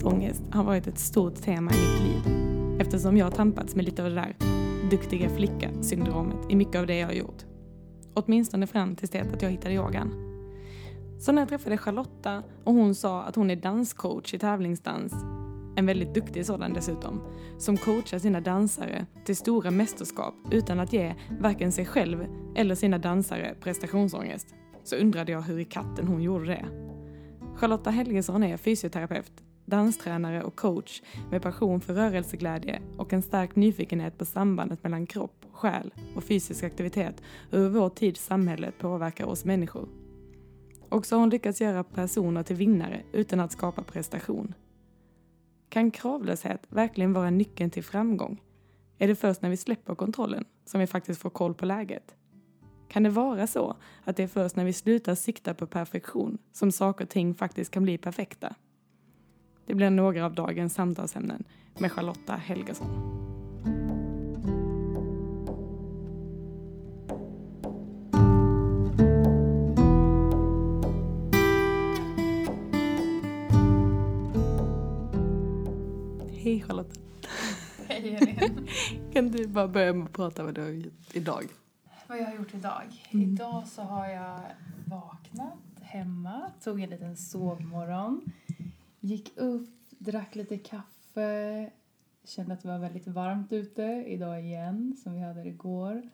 Prestationsångest 0.00 0.42
har 0.52 0.64
varit 0.64 0.86
ett 0.86 0.98
stort 0.98 1.42
tema 1.42 1.70
i 1.70 1.74
mitt 1.74 2.02
liv 2.02 2.34
eftersom 2.80 3.16
jag 3.16 3.26
har 3.26 3.30
tampats 3.30 3.74
med 3.74 3.84
lite 3.84 4.02
av 4.02 4.08
det 4.08 4.14
där 4.14 4.36
duktiga 4.90 5.28
flicka-syndromet 5.28 6.36
i 6.50 6.56
mycket 6.56 6.76
av 6.76 6.86
det 6.86 6.98
jag 6.98 7.06
har 7.06 7.14
gjort. 7.14 7.44
Åtminstone 8.14 8.66
fram 8.66 8.96
tills 8.96 9.10
det 9.10 9.20
att 9.20 9.42
jag 9.42 9.50
hittade 9.50 9.74
yogan. 9.74 10.12
Så 11.18 11.32
när 11.32 11.42
jag 11.42 11.48
träffade 11.48 11.78
Charlotta 11.78 12.42
och 12.64 12.74
hon 12.74 12.94
sa 12.94 13.22
att 13.22 13.36
hon 13.36 13.50
är 13.50 13.56
danscoach 13.56 14.34
i 14.34 14.38
tävlingsdans, 14.38 15.12
en 15.76 15.86
väldigt 15.86 16.14
duktig 16.14 16.46
sådan 16.46 16.72
dessutom, 16.72 17.22
som 17.58 17.76
coachar 17.76 18.18
sina 18.18 18.40
dansare 18.40 19.06
till 19.24 19.36
stora 19.36 19.70
mästerskap 19.70 20.34
utan 20.50 20.80
att 20.80 20.92
ge 20.92 21.14
varken 21.40 21.72
sig 21.72 21.86
själv 21.86 22.26
eller 22.56 22.74
sina 22.74 22.98
dansare 22.98 23.54
prestationsångest, 23.60 24.54
så 24.84 24.96
undrade 24.96 25.32
jag 25.32 25.42
hur 25.42 25.58
i 25.58 25.64
katten 25.64 26.08
hon 26.08 26.22
gjorde 26.22 26.46
det. 26.46 26.66
Charlotta 27.54 27.90
Helgesson 27.90 28.42
är 28.42 28.56
fysioterapeut, 28.56 29.32
danstränare 29.70 30.42
och 30.42 30.56
coach 30.56 31.02
med 31.30 31.42
passion 31.42 31.80
för 31.80 31.94
rörelseglädje 31.94 32.82
och 32.96 33.12
en 33.12 33.22
stark 33.22 33.56
nyfikenhet 33.56 34.18
på 34.18 34.24
sambandet 34.24 34.82
mellan 34.82 35.06
kropp, 35.06 35.44
själ 35.52 35.94
och 36.16 36.24
fysisk 36.24 36.64
aktivitet 36.64 37.22
och 37.52 37.58
hur 37.58 37.68
vår 37.68 37.88
tids 37.88 38.24
samhälle 38.24 38.72
påverkar 38.78 39.24
oss 39.24 39.44
människor. 39.44 39.88
Och 40.88 41.06
så 41.06 41.16
har 41.16 41.20
hon 41.20 41.30
lyckats 41.30 41.60
göra 41.60 41.84
personer 41.84 42.42
till 42.42 42.56
vinnare 42.56 43.02
utan 43.12 43.40
att 43.40 43.52
skapa 43.52 43.82
prestation. 43.82 44.54
Kan 45.68 45.90
kravlöshet 45.90 46.66
verkligen 46.68 47.12
vara 47.12 47.30
nyckeln 47.30 47.70
till 47.70 47.84
framgång? 47.84 48.40
Är 48.98 49.08
det 49.08 49.14
först 49.14 49.42
när 49.42 49.50
vi 49.50 49.56
släpper 49.56 49.94
kontrollen 49.94 50.44
som 50.64 50.80
vi 50.80 50.86
faktiskt 50.86 51.20
får 51.20 51.30
koll 51.30 51.54
på 51.54 51.66
läget? 51.66 52.14
Kan 52.88 53.02
det 53.02 53.10
vara 53.10 53.46
så 53.46 53.76
att 54.04 54.16
det 54.16 54.22
är 54.22 54.26
först 54.26 54.56
när 54.56 54.64
vi 54.64 54.72
slutar 54.72 55.14
sikta 55.14 55.54
på 55.54 55.66
perfektion 55.66 56.38
som 56.52 56.72
saker 56.72 57.04
och 57.04 57.10
ting 57.10 57.34
faktiskt 57.34 57.70
kan 57.70 57.82
bli 57.82 57.98
perfekta? 57.98 58.54
Det 59.66 59.74
blir 59.74 59.90
några 59.90 60.26
av 60.26 60.34
dagens 60.34 60.74
samtalsämnen 60.74 61.44
med 61.78 61.92
Charlotta 61.92 62.36
Helgesson. 62.36 62.86
Hej 76.42 76.62
Charlotta. 76.62 77.00
Hej 77.88 78.14
Elin. 78.14 78.68
Kan 79.12 79.28
du 79.28 79.46
bara 79.46 79.68
börja 79.68 79.92
med 79.92 80.04
att 80.04 80.12
prata 80.12 80.44
vad 80.44 80.54
du 80.54 80.60
har 80.60 80.68
gjort 80.68 80.92
idag? 81.12 81.44
Vad 82.06 82.18
jag 82.18 82.24
har 82.24 82.34
gjort 82.34 82.54
idag? 82.54 82.82
Mm. 83.10 83.32
Idag 83.32 83.68
så 83.68 83.82
har 83.82 84.08
jag 84.08 84.40
vaknat 84.84 85.58
hemma, 85.80 86.50
tog 86.64 86.80
en 86.80 86.90
liten 86.90 87.16
sovmorgon, 87.16 88.32
gick 89.00 89.36
upp, 89.36 89.68
drack 89.98 90.34
lite 90.34 90.58
kaffe, 90.58 91.70
kände 92.24 92.54
att 92.54 92.62
det 92.62 92.68
var 92.68 92.78
väldigt 92.78 93.06
varmt 93.06 93.52
ute 93.52 94.04
idag 94.06 94.44
igen, 94.44 94.96
som 95.02 95.14
vi 95.14 95.20
hade 95.20 95.48
igår. 95.48 96.10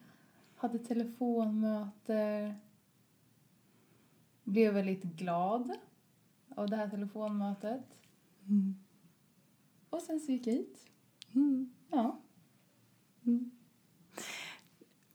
Hade 0.56 0.79
telefonmöte, 0.79 2.55
blev 4.45 4.75
väldigt 4.75 5.03
glad 5.03 5.73
av 6.48 6.70
det 6.70 6.77
här 6.77 6.89
telefonmötet. 6.89 7.84
Mm. 8.48 8.77
Och 9.91 10.02
sen 10.02 10.20
så 10.20 10.33
gick 10.33 10.46
jag 10.46 10.52
hit. 10.52 10.86
Mm. 11.35 11.73
Ja. 11.91 12.20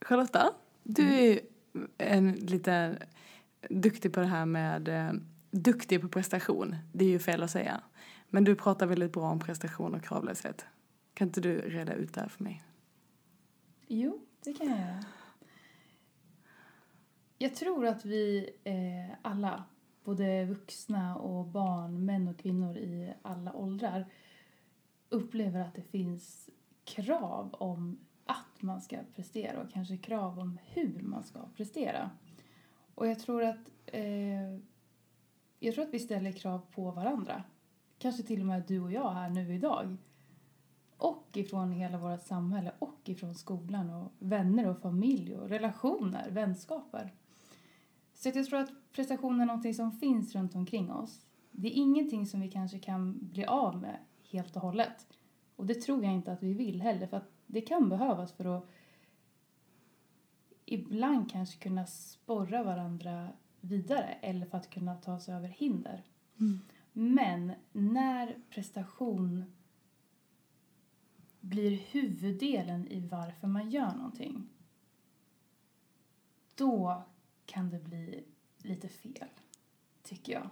Charlotta, 0.01 0.53
du 0.83 1.13
är 1.13 1.21
ju 1.21 1.39
en 1.97 2.31
lite 2.31 2.97
duktig 3.69 4.13
på 4.13 4.19
det 4.19 4.25
här 4.25 4.45
med 4.45 4.87
eh, 4.87 5.13
duktig 5.51 6.01
på 6.01 6.07
prestation. 6.07 6.75
Det 6.93 7.05
är 7.05 7.09
ju 7.09 7.19
fel 7.19 7.43
att 7.43 7.51
säga. 7.51 7.81
Men 8.29 8.43
du 8.43 8.55
pratar 8.55 8.85
väldigt 8.85 9.13
bra 9.13 9.23
om 9.23 9.39
prestation 9.39 9.95
och 9.95 10.03
kravlöshet. 10.03 10.65
Kan 11.13 11.27
inte 11.27 11.41
du 11.41 11.61
reda 11.61 11.93
ut 11.93 12.13
det 12.13 12.21
här 12.21 12.27
för 12.27 12.43
mig? 12.43 12.63
Jo, 13.87 14.21
det 14.43 14.53
kan 14.53 14.67
jag 14.67 14.79
göra. 14.79 15.05
Jag 17.37 17.55
tror 17.55 17.85
att 17.85 18.05
vi 18.05 18.49
eh, 18.63 19.17
alla, 19.21 19.63
både 20.03 20.45
vuxna 20.45 21.17
och 21.17 21.45
barn, 21.45 22.05
män 22.05 22.27
och 22.27 22.37
kvinnor 22.37 22.77
i 22.77 23.13
alla 23.21 23.53
åldrar, 23.53 24.05
upplever 25.09 25.59
att 25.59 25.75
det 25.75 25.81
finns 25.81 26.49
krav 26.83 27.53
om 27.53 27.99
att 28.25 28.61
man 28.61 28.81
ska 28.81 28.97
prestera 29.15 29.61
och 29.61 29.71
kanske 29.71 29.97
krav 29.97 30.39
om 30.39 30.57
hur 30.65 30.99
man 31.01 31.23
ska 31.23 31.39
prestera. 31.55 32.09
Och 32.95 33.07
jag 33.07 33.19
tror 33.19 33.43
att, 33.43 33.71
eh, 33.85 34.57
jag 35.63 35.75
tror 35.75 35.85
att 35.85 35.93
vi 35.93 35.99
ställer 35.99 36.31
krav 36.31 36.61
på 36.71 36.91
varandra. 36.91 37.43
Kanske 37.97 38.23
till 38.23 38.39
och 38.39 38.45
med 38.45 38.63
du 38.67 38.81
och 38.81 38.91
jag 38.91 39.11
här 39.11 39.29
nu 39.29 39.55
idag. 39.55 39.97
Och 40.97 41.27
ifrån 41.33 41.71
hela 41.71 41.97
vårt 41.97 42.21
samhälle 42.21 42.71
och 42.79 42.99
ifrån 43.09 43.35
skolan 43.35 43.89
och 43.89 44.11
vänner 44.19 44.67
och 44.67 44.81
familj 44.81 45.35
och 45.35 45.49
relationer, 45.49 46.29
vänskaper. 46.29 47.13
Så 48.13 48.29
jag 48.29 48.45
tror 48.45 48.59
att 48.59 48.71
prestation 48.91 49.41
är 49.41 49.45
någonting 49.45 49.73
som 49.73 49.91
finns 49.91 50.35
runt 50.35 50.55
omkring 50.55 50.91
oss. 50.91 51.25
Det 51.51 51.67
är 51.67 51.81
ingenting 51.81 52.25
som 52.25 52.41
vi 52.41 52.51
kanske 52.51 52.79
kan 52.79 53.17
bli 53.21 53.45
av 53.45 53.81
med 53.81 53.97
helt 54.31 54.55
och 54.55 54.61
hållet. 54.61 55.07
Och 55.55 55.65
det 55.65 55.75
tror 55.75 56.03
jag 56.03 56.13
inte 56.13 56.31
att 56.31 56.43
vi 56.43 56.53
vill 56.53 56.81
heller 56.81 57.07
för 57.07 57.17
att 57.17 57.31
det 57.47 57.61
kan 57.61 57.89
behövas 57.89 58.33
för 58.33 58.57
att 58.57 58.69
ibland 60.65 61.31
kanske 61.31 61.59
kunna 61.59 61.85
sporra 61.85 62.63
varandra 62.63 63.29
vidare 63.61 64.17
eller 64.21 64.45
för 64.45 64.57
att 64.57 64.69
kunna 64.69 64.95
ta 64.95 65.19
sig 65.19 65.33
över 65.35 65.47
hinder. 65.47 66.03
Men 66.93 67.53
när 67.71 68.37
prestation 68.49 69.43
blir 71.39 71.77
huvuddelen 71.77 72.87
i 72.87 72.99
varför 72.99 73.47
man 73.47 73.69
gör 73.69 73.95
någonting 73.95 74.49
då 76.55 77.03
kan 77.45 77.69
det 77.69 77.79
bli 77.79 78.23
lite 78.57 78.87
fel, 78.89 79.27
tycker 80.03 80.33
jag. 80.33 80.49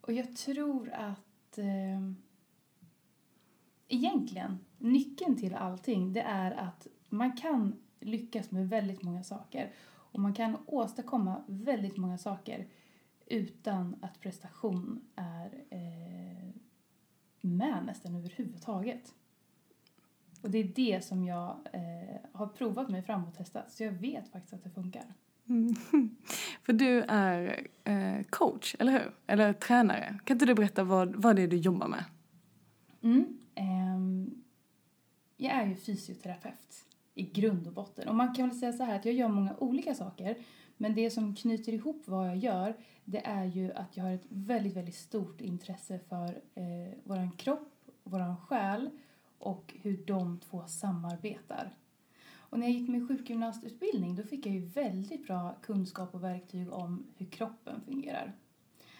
Och 0.00 0.12
jag 0.12 0.36
tror 0.36 0.90
att 0.90 1.58
eh, 1.58 2.12
egentligen, 3.88 4.58
nyckeln 4.78 5.36
till 5.36 5.54
allting, 5.54 6.12
det 6.12 6.20
är 6.20 6.50
att 6.50 6.86
man 7.08 7.36
kan 7.36 7.82
lyckas 8.00 8.50
med 8.50 8.68
väldigt 8.68 9.02
många 9.02 9.22
saker. 9.22 9.72
Och 10.18 10.22
man 10.22 10.34
kan 10.34 10.56
åstadkomma 10.66 11.42
väldigt 11.46 11.96
många 11.96 12.18
saker 12.18 12.66
utan 13.26 13.96
att 14.02 14.20
prestation 14.20 15.00
är 15.16 15.64
eh, 15.70 16.54
med 17.40 17.84
nästan 17.86 18.16
överhuvudtaget. 18.16 19.14
Och 20.42 20.50
det 20.50 20.58
är 20.58 20.64
det 20.64 21.04
som 21.04 21.24
jag 21.24 21.56
eh, 21.72 22.16
har 22.32 22.46
provat 22.46 22.88
mig 22.88 23.02
fram 23.02 23.24
och 23.24 23.34
testat. 23.34 23.72
Så 23.72 23.84
jag 23.84 23.92
vet 23.92 24.28
faktiskt 24.28 24.54
att 24.54 24.64
det 24.64 24.70
funkar. 24.70 25.14
Mm. 25.48 25.74
För 26.62 26.72
du 26.72 27.02
är 27.08 27.66
eh, 27.84 28.22
coach, 28.30 28.76
eller 28.78 28.92
hur? 28.92 29.14
Eller 29.26 29.52
tränare. 29.52 30.18
Kan 30.24 30.34
inte 30.34 30.46
du 30.46 30.54
berätta 30.54 30.84
vad, 30.84 31.16
vad 31.16 31.36
det 31.36 31.42
är 31.42 31.48
du 31.48 31.56
jobbar 31.56 31.88
med? 31.88 32.04
Mm. 33.02 33.38
ehm, 33.54 34.42
jag 35.36 35.52
är 35.52 35.66
ju 35.66 35.76
fysioterapeut 35.76 36.87
i 37.18 37.22
grund 37.22 37.66
och 37.66 37.72
botten. 37.72 38.08
Och 38.08 38.14
man 38.14 38.34
kan 38.34 38.48
väl 38.48 38.58
säga 38.58 38.72
så 38.72 38.82
här 38.82 38.96
att 38.96 39.04
jag 39.04 39.14
gör 39.14 39.28
många 39.28 39.56
olika 39.58 39.94
saker. 39.94 40.38
Men 40.76 40.94
det 40.94 41.10
som 41.10 41.34
knyter 41.34 41.72
ihop 41.72 42.02
vad 42.04 42.28
jag 42.28 42.36
gör 42.36 42.76
det 43.04 43.26
är 43.26 43.44
ju 43.44 43.72
att 43.72 43.96
jag 43.96 44.04
har 44.04 44.12
ett 44.12 44.26
väldigt, 44.28 44.76
väldigt 44.76 44.94
stort 44.94 45.40
intresse 45.40 45.98
för 46.08 46.26
eh, 46.54 46.98
våran 47.04 47.30
kropp, 47.30 47.72
våran 48.04 48.36
själ 48.36 48.90
och 49.38 49.74
hur 49.82 49.96
de 50.06 50.38
två 50.38 50.62
samarbetar. 50.66 51.74
Och 52.36 52.58
när 52.58 52.66
jag 52.66 52.74
gick 52.74 52.88
min 52.88 53.08
sjukgymnastutbildning 53.08 54.16
då 54.16 54.22
fick 54.22 54.46
jag 54.46 54.54
ju 54.54 54.66
väldigt 54.66 55.26
bra 55.26 55.56
kunskap 55.62 56.14
och 56.14 56.24
verktyg 56.24 56.72
om 56.72 57.06
hur 57.16 57.26
kroppen 57.26 57.80
fungerar. 57.86 58.32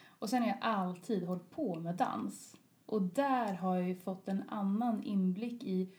Och 0.06 0.30
sen 0.30 0.42
har 0.42 0.48
jag 0.48 0.58
alltid 0.60 1.22
hållit 1.22 1.50
på 1.50 1.74
med 1.74 1.94
dans. 1.94 2.56
Och 2.86 3.02
där 3.02 3.54
har 3.54 3.76
jag 3.76 3.88
ju 3.88 3.96
fått 3.96 4.28
en 4.28 4.42
annan 4.48 5.02
inblick 5.02 5.64
i 5.64 5.92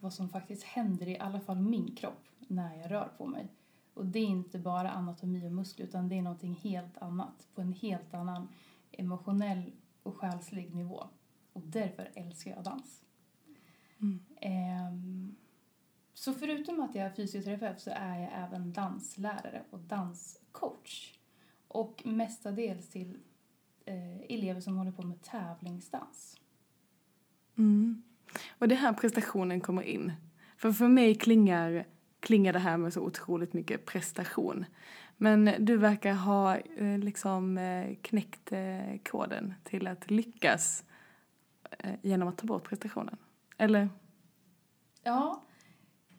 vad 0.00 0.12
som 0.12 0.28
faktiskt 0.28 0.62
händer 0.62 1.08
i 1.08 1.18
alla 1.18 1.40
fall 1.40 1.60
min 1.60 1.96
kropp 1.96 2.24
när 2.48 2.76
jag 2.76 2.90
rör 2.90 3.08
på 3.18 3.26
mig. 3.26 3.48
Och 3.94 4.06
det 4.06 4.18
är 4.18 4.26
inte 4.26 4.58
bara 4.58 4.90
anatomi 4.90 5.46
och 5.46 5.52
muskler 5.52 5.86
utan 5.86 6.08
det 6.08 6.18
är 6.18 6.22
någonting 6.22 6.54
helt 6.54 6.98
annat 6.98 7.48
på 7.54 7.60
en 7.60 7.72
helt 7.72 8.14
annan 8.14 8.48
emotionell 8.92 9.72
och 10.02 10.16
själslig 10.16 10.74
nivå. 10.74 11.06
Och 11.52 11.62
därför 11.62 12.10
älskar 12.14 12.50
jag 12.50 12.64
dans. 12.64 13.02
Mm. 14.00 14.20
Ehm, 14.40 15.36
så 16.14 16.32
förutom 16.32 16.80
att 16.80 16.94
jag 16.94 17.06
är 17.06 17.10
fysioterapeut 17.10 17.80
så 17.80 17.90
är 17.90 18.18
jag 18.18 18.30
även 18.34 18.72
danslärare 18.72 19.64
och 19.70 19.80
danscoach. 19.80 21.18
Och 21.68 22.02
mestadels 22.06 22.88
till 22.88 23.18
eh, 23.84 24.20
elever 24.20 24.60
som 24.60 24.76
håller 24.76 24.92
på 24.92 25.02
med 25.02 25.22
tävlingsdans. 25.22 26.40
Mm. 27.58 28.02
Och 28.58 28.68
det 28.68 28.74
här 28.74 28.92
prestationen 28.92 29.60
kommer 29.60 29.82
in. 29.82 30.12
För 30.56 30.72
för 30.72 30.88
mig 30.88 31.14
klingar, 31.14 31.86
klingar 32.20 32.52
det 32.52 32.58
här 32.58 32.76
med 32.76 32.92
så 32.92 33.00
otroligt 33.00 33.52
mycket 33.52 33.86
prestation. 33.86 34.64
Men 35.16 35.50
du 35.58 35.76
verkar 35.76 36.12
ha 36.12 36.56
eh, 36.56 36.98
liksom 36.98 37.58
eh, 37.58 37.96
knäckt 38.02 38.52
eh, 38.52 38.98
koden 39.10 39.54
till 39.64 39.86
att 39.86 40.10
lyckas 40.10 40.84
genom 42.02 42.28
att 42.28 42.38
ta 42.38 42.46
bort 42.46 42.68
prestationen? 42.68 43.16
Eller? 43.58 43.88
Ja, 45.02 45.42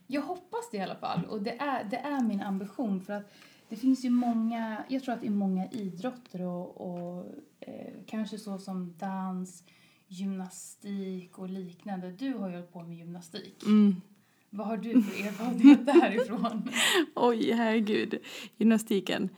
jag 0.08 0.22
hoppas 0.22 0.70
det 0.72 0.78
i 0.78 0.82
alla 0.82 0.96
fall. 0.96 1.26
Och 1.26 1.42
det 1.42 1.62
är, 1.62 1.84
det 1.84 1.98
är 1.98 2.24
min 2.24 2.42
ambition. 2.42 3.02
För 3.02 3.14
att 3.14 3.34
det 3.70 3.76
finns 3.76 4.06
ju 4.06 4.10
många, 4.10 4.84
jag 4.88 5.04
tror 5.04 5.16
att 5.16 5.24
i 5.24 5.30
många 5.30 5.68
idrotter 5.70 6.42
och, 6.42 6.82
och 6.82 7.26
eh, 7.60 7.94
kanske 8.06 8.38
så 8.38 8.58
som 8.58 8.94
dans, 8.98 9.64
gymnastik 10.08 11.38
och 11.38 11.50
liknande. 11.50 12.12
Du 12.12 12.34
har 12.34 12.50
ju 12.50 12.56
hållit 12.56 12.74
på 12.74 12.84
med 12.84 12.98
gymnastik. 12.98 13.64
Mm. 13.66 14.02
Vad 14.50 14.68
har 14.68 14.78
du 14.78 15.02
för 15.02 15.28
erfarenhet 15.28 15.86
därifrån? 15.86 16.70
Oj, 17.16 17.52
herregud. 17.52 18.18
Gymnastiken. 18.58 19.30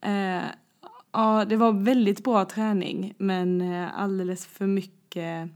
Eh, 0.00 0.44
ja, 1.12 1.44
det 1.44 1.56
var 1.56 1.72
väldigt 1.72 2.24
bra 2.24 2.44
träning, 2.44 3.14
men 3.18 3.60
eh, 3.60 4.00
alldeles 4.00 4.46
för 4.46 4.66
mycket 4.66 5.50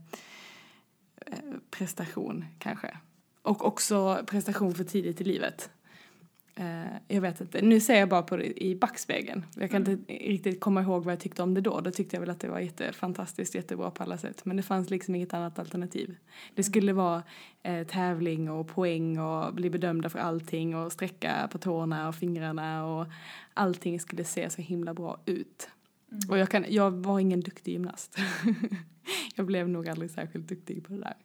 eh, 1.25 1.37
prestation 1.69 2.45
kanske. 2.59 2.97
Och 3.41 3.65
också 3.65 4.23
prestation 4.27 4.73
för 4.73 4.83
tidigt 4.83 5.21
i 5.21 5.23
livet. 5.23 5.69
Eh, 6.61 6.97
jag 7.07 7.21
vet 7.21 7.41
inte. 7.41 7.61
Nu 7.61 7.79
ser 7.79 7.99
jag 7.99 8.09
bara 8.09 8.21
på 8.21 8.37
det 8.37 8.63
i 8.63 8.75
backspegeln. 8.75 9.45
Jag 9.55 9.71
kan 9.71 9.87
inte 9.87 10.13
riktigt 10.13 10.59
komma 10.59 10.81
ihåg 10.81 11.03
vad 11.03 11.11
jag 11.11 11.19
tyckte 11.19 11.43
om 11.43 11.53
det 11.53 11.61
då. 11.61 11.81
Då 11.81 11.91
tyckte 11.91 12.15
jag 12.15 12.21
väl 12.21 12.29
att 12.29 12.39
det 12.39 12.47
var 12.47 12.59
jättefantastiskt, 12.59 13.55
jättebra 13.55 13.91
på 13.91 14.03
alla 14.03 14.17
sätt. 14.17 14.45
Men 14.45 14.57
det 14.57 14.63
fanns 14.63 14.89
liksom 14.89 15.15
inget 15.15 15.33
annat 15.33 15.59
alternativ. 15.59 16.15
Det 16.55 16.63
skulle 16.63 16.93
vara 16.93 17.23
eh, 17.63 17.87
tävling 17.87 18.49
och 18.49 18.67
poäng 18.67 19.19
och 19.19 19.53
bli 19.53 19.69
bedömda 19.69 20.09
för 20.09 20.19
allting 20.19 20.75
och 20.75 20.91
sträcka 20.91 21.49
på 21.51 21.57
tårna 21.57 22.07
och 22.07 22.15
fingrarna 22.15 22.85
och 22.85 23.07
allting 23.53 23.99
skulle 23.99 24.23
se 24.23 24.49
så 24.49 24.61
himla 24.61 24.93
bra 24.93 25.21
ut. 25.25 25.69
Mm. 26.11 26.21
Och 26.29 26.37
jag, 26.37 26.49
kan, 26.49 26.65
jag 26.67 26.91
var 26.91 27.19
ingen 27.19 27.39
duktig 27.39 27.71
gymnast. 27.71 28.17
jag 29.35 29.45
blev 29.45 29.69
nog 29.69 29.89
aldrig 29.89 30.11
särskilt 30.11 30.47
duktig 30.47 30.87
på 30.87 30.93
det 30.93 30.99
där. 30.99 31.15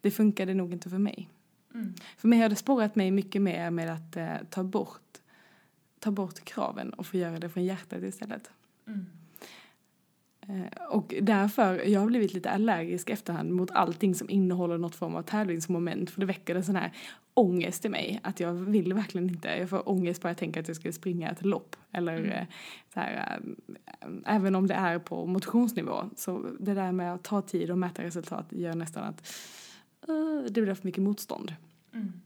Det 0.00 0.10
funkade 0.10 0.54
nog 0.54 0.72
inte 0.72 0.90
för 0.90 0.98
mig. 0.98 1.28
Mm. 1.74 1.94
För 2.16 2.28
mig 2.28 2.38
har 2.38 2.48
det 2.48 2.56
spårat 2.56 2.96
mig 2.96 3.10
mycket 3.10 3.42
mer 3.42 3.70
med 3.70 3.92
att 3.92 4.16
eh, 4.16 4.34
ta, 4.50 4.62
bort, 4.62 5.18
ta 5.98 6.10
bort 6.10 6.44
kraven 6.44 6.90
och 6.90 7.06
få 7.06 7.16
göra 7.16 7.38
det 7.38 7.48
från 7.48 7.64
hjärtat 7.64 8.02
istället. 8.02 8.50
Mm. 8.86 9.06
Eh, 10.48 10.82
och 10.88 11.14
därför, 11.22 11.88
jag 11.88 12.00
har 12.00 12.06
blivit 12.06 12.34
lite 12.34 12.50
allergisk 12.50 13.10
efterhand 13.10 13.52
mot 13.52 13.70
allting 13.70 14.14
som 14.14 14.30
innehåller 14.30 14.78
något 14.78 14.94
form 14.94 15.14
av 15.14 15.22
tävlingsmoment 15.22 16.10
för 16.10 16.20
det 16.20 16.26
väcker 16.26 16.54
en 16.54 16.64
sån 16.64 16.76
här 16.76 16.92
ångest 17.34 17.84
i 17.84 17.88
mig 17.88 18.20
att 18.22 18.40
jag 18.40 18.52
vill 18.52 18.92
verkligen 18.94 19.30
inte, 19.30 19.48
jag 19.48 19.70
får 19.70 19.88
ångest 19.88 20.22
bara 20.22 20.28
jag 20.28 20.36
tänker 20.36 20.60
att 20.60 20.68
jag 20.68 20.76
ska 20.76 20.92
springa 20.92 21.30
ett 21.30 21.44
lopp 21.44 21.76
eller 21.92 22.16
Mm. 22.16 22.30
eh, 22.30 22.46
så 22.94 23.00
här, 23.00 23.38
eh, 24.00 24.08
även 24.24 24.54
om 24.54 24.66
det 24.66 24.74
är 24.74 24.98
på 24.98 25.26
motionsnivå 25.26 26.04
så 26.16 26.46
det 26.60 26.74
där 26.74 26.92
med 26.92 27.14
att 27.14 27.24
ta 27.24 27.42
tid 27.42 27.70
och 27.70 27.78
mäta 27.78 28.02
resultat 28.02 28.46
gör 28.50 28.74
nästan 28.74 29.04
att 29.04 29.26
det 30.50 30.62
blir 30.62 30.74
för 30.74 30.84
mycket 30.84 31.02
motstånd. 31.02 31.54
Mm. 31.92 32.20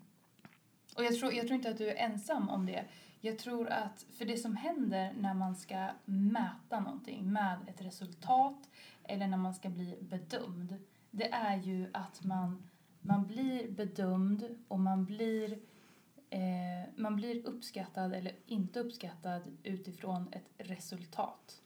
Och 0.96 1.04
jag 1.04 1.18
tror, 1.18 1.32
jag 1.32 1.46
tror 1.46 1.56
inte 1.56 1.70
att 1.70 1.78
du 1.78 1.88
är 1.88 1.96
ensam 1.96 2.48
om 2.48 2.66
det. 2.66 2.84
Jag 3.20 3.38
tror 3.38 3.68
att, 3.68 4.06
för 4.18 4.24
det 4.24 4.36
som 4.36 4.56
händer 4.56 5.12
när 5.18 5.34
man 5.34 5.56
ska 5.56 5.88
mäta 6.04 6.80
någonting 6.80 7.32
med 7.32 7.58
ett 7.66 7.82
resultat 7.82 8.70
eller 9.04 9.26
när 9.26 9.36
man 9.36 9.54
ska 9.54 9.68
bli 9.68 9.98
bedömd, 10.00 10.76
det 11.10 11.32
är 11.32 11.56
ju 11.56 11.90
att 11.92 12.24
man, 12.24 12.68
man 13.00 13.26
blir 13.26 13.70
bedömd 13.70 14.58
och 14.68 14.80
man 14.80 15.04
blir, 15.04 15.58
eh, 16.30 16.88
man 16.96 17.16
blir 17.16 17.46
uppskattad 17.46 18.14
eller 18.14 18.32
inte 18.46 18.80
uppskattad 18.80 19.42
utifrån 19.62 20.28
ett 20.32 20.48
resultat. 20.58 21.60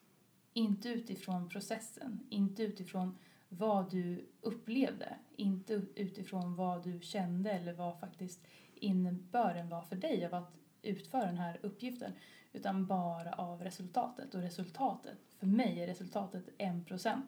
Inte 0.52 0.88
utifrån 0.88 1.48
processen, 1.48 2.20
inte 2.30 2.62
utifrån 2.62 3.18
vad 3.48 3.90
du 3.90 4.28
upplevde, 4.40 5.16
inte 5.36 5.82
utifrån 5.94 6.54
vad 6.54 6.84
du 6.84 7.00
kände 7.00 7.50
eller 7.50 7.72
vad 7.72 8.00
faktiskt 8.00 8.46
innebörden 8.74 9.68
var 9.68 9.82
för 9.82 9.96
dig 9.96 10.26
av 10.26 10.34
att 10.34 10.54
utföra 10.82 11.26
den 11.26 11.38
här 11.38 11.60
uppgiften, 11.62 12.12
utan 12.52 12.86
bara 12.86 13.32
av 13.32 13.62
resultatet. 13.62 14.34
Och 14.34 14.40
resultatet, 14.40 15.18
för 15.38 15.46
mig 15.46 15.80
är 15.82 15.86
resultatet 15.86 16.48
1% 16.58 17.22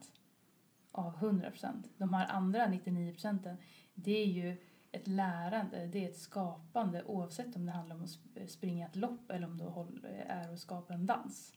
av 0.93 1.17
100%. 1.17 1.89
De 1.97 2.15
här 2.15 2.27
andra 2.27 2.67
99% 2.67 3.57
det 3.95 4.23
är 4.23 4.27
ju 4.27 4.57
ett 4.93 5.07
lärande, 5.07 5.87
det 5.87 6.05
är 6.05 6.09
ett 6.09 6.19
skapande 6.19 7.05
oavsett 7.05 7.57
om 7.57 7.67
det 7.67 7.73
handlar 7.73 7.97
om 7.97 8.03
att 8.03 8.09
sp- 8.11 8.47
springa 8.47 8.87
ett 8.87 8.97
lopp 8.97 9.31
eller 9.31 9.47
om 9.47 10.01
det 10.03 10.23
är 10.29 10.53
att 10.53 10.61
skapa 10.61 10.95
en 10.95 11.07
dans. 11.07 11.53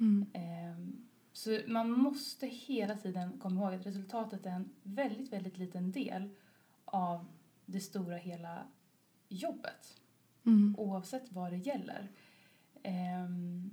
Mm. 0.00 0.30
Ehm, 0.34 1.08
Så 1.32 1.58
man 1.66 1.90
måste 1.90 2.46
hela 2.46 2.96
tiden 2.96 3.38
komma 3.38 3.60
ihåg 3.62 3.74
att 3.74 3.86
resultatet 3.86 4.46
är 4.46 4.50
en 4.50 4.70
väldigt, 4.82 5.32
väldigt 5.32 5.58
liten 5.58 5.92
del 5.92 6.28
av 6.84 7.26
det 7.66 7.80
stora 7.80 8.16
hela 8.16 8.66
jobbet. 9.28 10.00
Mm. 10.46 10.74
Oavsett 10.78 11.32
vad 11.32 11.52
det 11.52 11.56
gäller. 11.56 12.10
Ehm, 12.82 13.70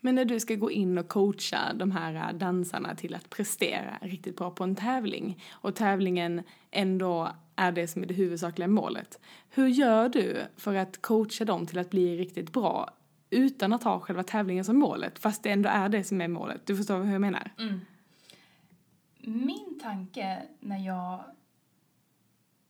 Men 0.00 0.14
när 0.14 0.24
du 0.24 0.40
ska 0.40 0.54
gå 0.54 0.70
in 0.70 0.98
och 0.98 1.08
coacha 1.08 1.72
de 1.74 1.90
här 1.90 2.32
dansarna 2.32 2.94
till 2.94 3.14
att 3.14 3.30
prestera 3.30 3.98
riktigt 4.02 4.36
bra 4.36 4.50
på 4.50 4.64
en 4.64 4.74
tävling 4.74 5.42
och 5.50 5.74
tävlingen 5.74 6.42
ändå 6.70 7.32
är 7.56 7.72
det 7.72 7.88
som 7.88 8.02
är 8.02 8.06
det 8.06 8.14
huvudsakliga 8.14 8.68
målet. 8.68 9.20
Hur 9.48 9.68
gör 9.68 10.08
du 10.08 10.42
för 10.56 10.74
att 10.74 11.02
coacha 11.02 11.44
dem 11.44 11.66
till 11.66 11.78
att 11.78 11.90
bli 11.90 12.16
riktigt 12.16 12.52
bra 12.52 12.90
utan 13.34 13.72
att 13.72 13.82
ha 13.82 14.00
själva 14.00 14.22
tävlingen 14.22 14.64
som 14.64 14.76
målet 14.76 15.18
fast 15.18 15.42
det 15.42 15.50
ändå 15.50 15.68
är 15.68 15.88
det 15.88 16.04
som 16.04 16.20
är 16.20 16.28
målet? 16.28 16.66
Du 16.66 16.76
förstår 16.76 17.02
hur 17.02 17.12
jag 17.12 17.20
menar? 17.20 17.50
Mm. 17.58 17.80
Min 19.18 19.80
tanke 19.82 20.42
när 20.60 20.78
jag 20.78 21.24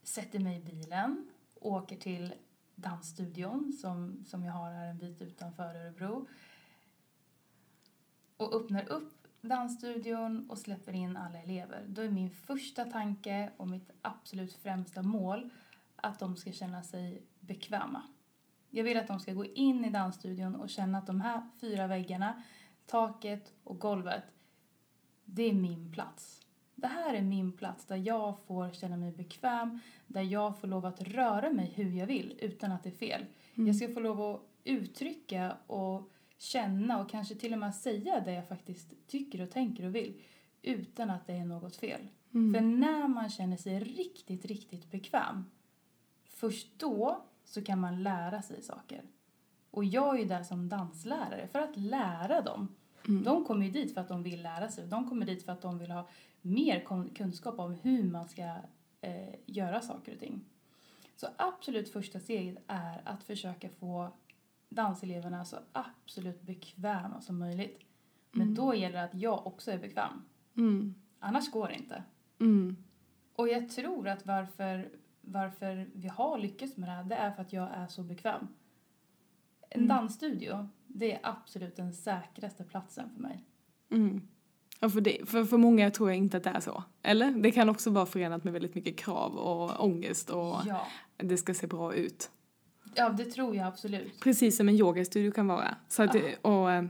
sätter 0.03 0.39
mig 0.39 0.57
i 0.57 0.61
bilen, 0.61 1.27
och 1.65 1.73
åker 1.73 1.97
till 1.97 2.35
dansstudion 2.75 3.73
som, 3.73 4.25
som 4.27 4.45
jag 4.45 4.53
har 4.53 4.73
här 4.73 4.91
en 4.91 4.99
bit 4.99 5.23
utanför 5.23 5.75
Örebro 5.75 6.27
och 8.37 8.55
öppnar 8.55 8.89
upp 8.89 9.29
dansstudion 9.41 10.51
och 10.51 10.59
släpper 10.59 10.93
in 10.93 11.17
alla 11.17 11.39
elever. 11.39 11.85
Då 11.89 12.03
är 12.03 12.11
min 12.11 12.31
första 12.31 12.85
tanke 12.85 13.51
och 13.56 13.69
mitt 13.69 13.91
absolut 14.03 14.55
främsta 14.55 15.03
mål 15.03 15.51
att 15.97 16.19
de 16.19 16.37
ska 16.37 16.53
känna 16.53 16.83
sig 16.83 17.23
bekväma. 17.41 18.03
Jag 18.77 18.85
vill 18.85 18.97
att 18.97 19.07
de 19.07 19.21
ska 19.21 19.33
gå 19.33 19.45
in 19.45 19.85
i 19.85 19.91
dansstudion 19.91 20.55
och 20.55 20.71
känna 20.71 20.99
att 20.99 21.07
de 21.07 21.21
här 21.21 21.43
fyra 21.61 21.87
väggarna, 21.87 22.43
taket 22.87 23.53
och 23.65 23.79
golvet, 23.79 24.23
det 25.25 25.43
är 25.43 25.53
min 25.53 25.93
plats. 25.93 26.41
Det 26.75 26.87
här 26.87 27.15
är 27.15 27.23
min 27.23 27.53
plats 27.53 27.87
där 27.87 27.97
jag 27.97 28.39
får 28.47 28.71
känna 28.71 28.97
mig 28.97 29.13
bekväm, 29.13 29.81
där 30.07 30.23
jag 30.23 30.61
får 30.61 30.69
lov 30.69 30.87
att 30.87 31.01
röra 31.03 31.51
mig 31.51 31.73
hur 31.75 31.91
jag 31.91 32.07
vill 32.07 32.39
utan 32.41 32.73
att 32.73 32.83
det 32.83 32.89
är 32.89 32.95
fel. 32.95 33.27
Jag 33.55 33.77
ska 33.77 33.89
få 33.89 34.01
lov 34.01 34.21
att 34.21 34.41
uttrycka 34.65 35.57
och 35.67 36.13
känna 36.39 37.01
och 37.01 37.11
kanske 37.11 37.35
till 37.35 37.53
och 37.53 37.59
med 37.59 37.75
säga 37.75 38.21
det 38.21 38.33
jag 38.33 38.49
faktiskt 38.49 39.07
tycker 39.07 39.41
och 39.41 39.51
tänker 39.51 39.85
och 39.85 39.95
vill 39.95 40.21
utan 40.63 41.11
att 41.11 41.27
det 41.27 41.33
är 41.33 41.45
något 41.45 41.77
fel. 41.77 42.09
För 42.31 42.61
när 42.61 43.09
man 43.09 43.31
känner 43.31 43.57
sig 43.57 43.81
riktigt, 43.81 44.45
riktigt 44.45 44.91
bekväm 44.91 45.45
först 46.25 46.69
då 46.79 47.25
så 47.44 47.63
kan 47.63 47.81
man 47.81 48.03
lära 48.03 48.43
sig 48.43 48.63
saker. 48.63 49.03
Och 49.70 49.84
jag 49.84 50.15
är 50.15 50.19
ju 50.19 50.24
där 50.24 50.43
som 50.43 50.69
danslärare 50.69 51.48
för 51.48 51.58
att 51.58 51.77
lära 51.77 52.41
dem. 52.41 52.69
De 53.24 53.44
kommer 53.44 53.67
ju 53.67 53.72
dit 53.72 53.94
för 53.94 54.01
att 54.01 54.08
de 54.08 54.22
vill 54.22 54.43
lära 54.43 54.69
sig. 54.69 54.86
De 54.86 55.08
kommer 55.08 55.27
dit 55.27 55.44
för 55.44 55.53
att 55.53 55.63
de 55.63 55.79
vill 55.79 55.91
ha 55.91 56.08
mer 56.43 56.84
kunskap 57.15 57.58
om 57.58 57.74
hur 57.82 58.05
man 58.10 58.29
ska 58.29 58.43
eh, 59.01 59.34
göra 59.46 59.81
saker 59.81 60.13
och 60.13 60.20
ting. 60.20 60.44
Så 61.17 61.27
absolut 61.36 61.89
första 61.89 62.20
steget 62.20 62.65
är 62.67 63.03
att 63.05 63.24
försöka 63.24 63.69
få 63.69 64.13
danseleverna 64.69 65.44
så 65.44 65.56
absolut 65.72 66.43
bekväma 66.43 67.20
som 67.20 67.39
möjligt. 67.39 67.81
Men 68.32 68.55
då 68.55 68.74
gäller 68.74 68.98
det 68.98 69.05
att 69.05 69.15
jag 69.15 69.46
också 69.46 69.70
är 69.70 69.79
bekväm. 69.79 70.22
Mm. 70.56 70.94
Annars 71.19 71.51
går 71.51 71.69
det 71.69 71.74
inte. 71.74 72.03
Mm. 72.41 72.77
Och 73.34 73.48
jag 73.48 73.70
tror 73.70 74.08
att 74.08 74.27
varför, 74.27 74.89
varför 75.27 75.91
vi 75.95 76.09
har 76.09 76.39
lyckats 76.39 76.77
med 76.77 76.89
det 76.89 76.93
här, 76.93 77.05
det 77.05 77.15
är 77.15 77.31
för 77.31 77.43
att 77.43 77.53
jag 77.53 77.69
är 77.75 77.87
så 77.87 78.03
bekväm. 78.03 78.49
En 79.71 79.81
Mm. 79.85 79.89
dansstudio, 79.89 80.69
det 80.87 81.13
är 81.13 81.21
absolut 81.23 81.77
den 81.77 81.93
säkraste 81.93 82.65
platsen 82.65 83.11
för 83.15 83.21
mig. 83.23 83.45
Mm. 83.91 84.29
Ja, 84.81 84.91
för, 84.91 85.01
det, 85.01 85.29
för, 85.29 85.45
för 85.45 85.57
många 85.59 85.91
tror 85.91 86.11
jag 86.11 86.17
inte 86.19 86.37
att 86.37 86.43
det 86.45 86.51
är 86.51 86.61
så. 86.61 86.83
Eller? 87.03 87.31
Det 87.31 87.51
kan 87.51 87.69
också 87.69 87.91
vara 87.91 88.07
förenat 88.07 88.45
med 88.45 88.53
väldigt 88.53 88.75
mycket 88.75 88.97
krav 88.99 89.37
och 89.37 89.85
ångest 89.85 90.31
och 90.31 90.57
Ja. 90.67 90.87
det 91.17 91.37
ska 91.37 91.55
se 91.55 91.67
bra 91.67 91.95
ut. 91.95 92.31
ja, 92.95 93.09
det 93.09 93.25
tror 93.25 93.57
jag 93.57 93.67
absolut. 93.67 94.21
Precis 94.21 94.57
som 94.57 94.69
en 94.69 94.75
yogastudio 94.75 95.31
kan 95.31 95.47
vara. 95.47 95.77
Så 95.89 96.03
att, 96.03 96.13
det- 96.13 96.37
och, 96.37 96.73
eh, 96.73 96.85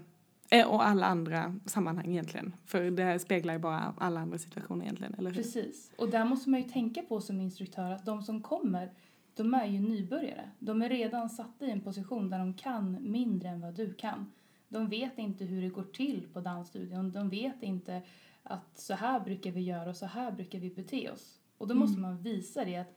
och 0.66 0.86
alla 0.86 1.06
andra 1.06 1.60
sammanhang 1.66 2.10
egentligen. 2.10 2.56
För 2.66 2.90
det 2.90 3.18
speglar 3.18 3.54
ju 3.54 3.60
bara 3.60 3.94
alla 3.98 4.20
andra 4.20 4.38
situationer 4.38 4.84
egentligen, 4.84 5.14
eller 5.14 5.30
hur? 5.30 5.36
Precis. 5.36 5.92
Och 5.98 6.10
där 6.10 6.24
måste 6.24 6.50
man 6.50 6.60
ju 6.60 6.68
tänka 6.68 7.02
på 7.02 7.20
som 7.20 7.40
instruktör 7.40 7.90
att 7.90 8.06
de 8.06 8.22
som 8.22 8.42
kommer, 8.42 8.92
de 9.34 9.54
är 9.54 9.66
ju 9.66 9.80
nybörjare. 9.80 10.50
De 10.58 10.82
är 10.82 10.88
redan 10.88 11.30
satta 11.30 11.66
i 11.66 11.70
en 11.70 11.80
position 11.80 12.30
där 12.30 12.38
de 12.38 12.54
kan 12.54 12.98
mindre 13.00 13.48
än 13.48 13.60
vad 13.60 13.74
du 13.74 13.94
kan. 13.94 14.32
De 14.68 14.88
vet 14.88 15.18
inte 15.18 15.44
hur 15.44 15.62
det 15.62 15.68
går 15.68 15.84
till 15.84 16.26
på 16.32 16.40
dansstudion. 16.40 17.12
De 17.12 17.28
vet 17.28 17.62
inte 17.62 18.02
att 18.42 18.78
så 18.78 18.94
här 18.94 19.20
brukar 19.20 19.50
vi 19.50 19.60
göra 19.60 19.90
och 19.90 19.96
så 19.96 20.06
här 20.06 20.32
brukar 20.32 20.58
vi 20.58 20.70
bete 20.70 21.10
oss. 21.10 21.40
Och 21.58 21.68
då 21.68 21.74
måste 21.74 22.00
man 22.00 22.22
visa 22.22 22.64
det 22.64 22.76
att 22.76 22.94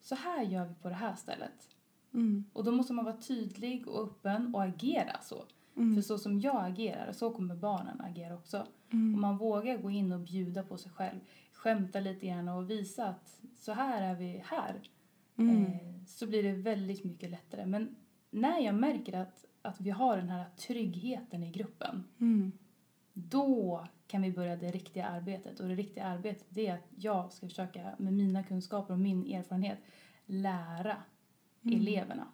så 0.00 0.14
här 0.14 0.42
gör 0.42 0.66
vi 0.66 0.74
på 0.74 0.88
det 0.88 0.94
här 0.94 1.14
stället. 1.14 1.68
Mm. 2.14 2.44
Och 2.52 2.64
då 2.64 2.72
måste 2.72 2.92
man 2.92 3.04
vara 3.04 3.16
tydlig 3.16 3.88
och 3.88 4.02
öppen 4.02 4.54
och 4.54 4.62
agera 4.62 5.20
så. 5.22 5.44
För 5.94 6.02
så 6.02 6.18
som 6.18 6.40
jag 6.40 6.64
agerar, 6.66 7.12
så 7.12 7.30
kommer 7.30 7.56
barnen 7.56 8.00
agera 8.00 8.34
också. 8.34 8.66
Mm. 8.90 9.14
Om 9.14 9.20
man 9.20 9.36
vågar 9.38 9.76
gå 9.76 9.90
in 9.90 10.12
och 10.12 10.20
bjuda 10.20 10.62
på 10.62 10.78
sig 10.78 10.92
själv, 10.92 11.20
skämta 11.52 12.00
lite 12.00 12.26
grann 12.26 12.48
och 12.48 12.70
visa 12.70 13.06
att 13.06 13.40
så 13.58 13.72
här 13.72 14.02
är 14.02 14.14
vi 14.14 14.42
här. 14.46 14.80
Mm. 15.36 15.64
Eh, 15.64 16.04
så 16.06 16.26
blir 16.26 16.42
det 16.42 16.52
väldigt 16.52 17.04
mycket 17.04 17.30
lättare. 17.30 17.66
Men 17.66 17.96
när 18.30 18.60
jag 18.60 18.74
märker 18.74 19.18
att, 19.18 19.44
att 19.62 19.80
vi 19.80 19.90
har 19.90 20.16
den 20.16 20.28
här 20.28 20.44
tryggheten 20.56 21.42
i 21.44 21.50
gruppen, 21.50 22.04
Mm. 22.18 22.52
då 23.12 23.86
kan 24.06 24.22
vi 24.22 24.32
börja 24.32 24.56
det 24.56 24.70
riktiga 24.70 25.06
arbetet. 25.06 25.60
Och 25.60 25.68
det 25.68 25.74
riktiga 25.74 26.04
arbetet 26.04 26.46
det 26.48 26.66
är 26.66 26.74
att 26.74 26.88
jag 26.96 27.32
ska 27.32 27.48
försöka 27.48 27.90
med 27.98 28.12
mina 28.12 28.42
kunskaper 28.42 28.94
och 28.94 29.00
min 29.00 29.34
erfarenhet 29.34 29.78
lära 30.26 30.96
eleverna. 31.62 32.26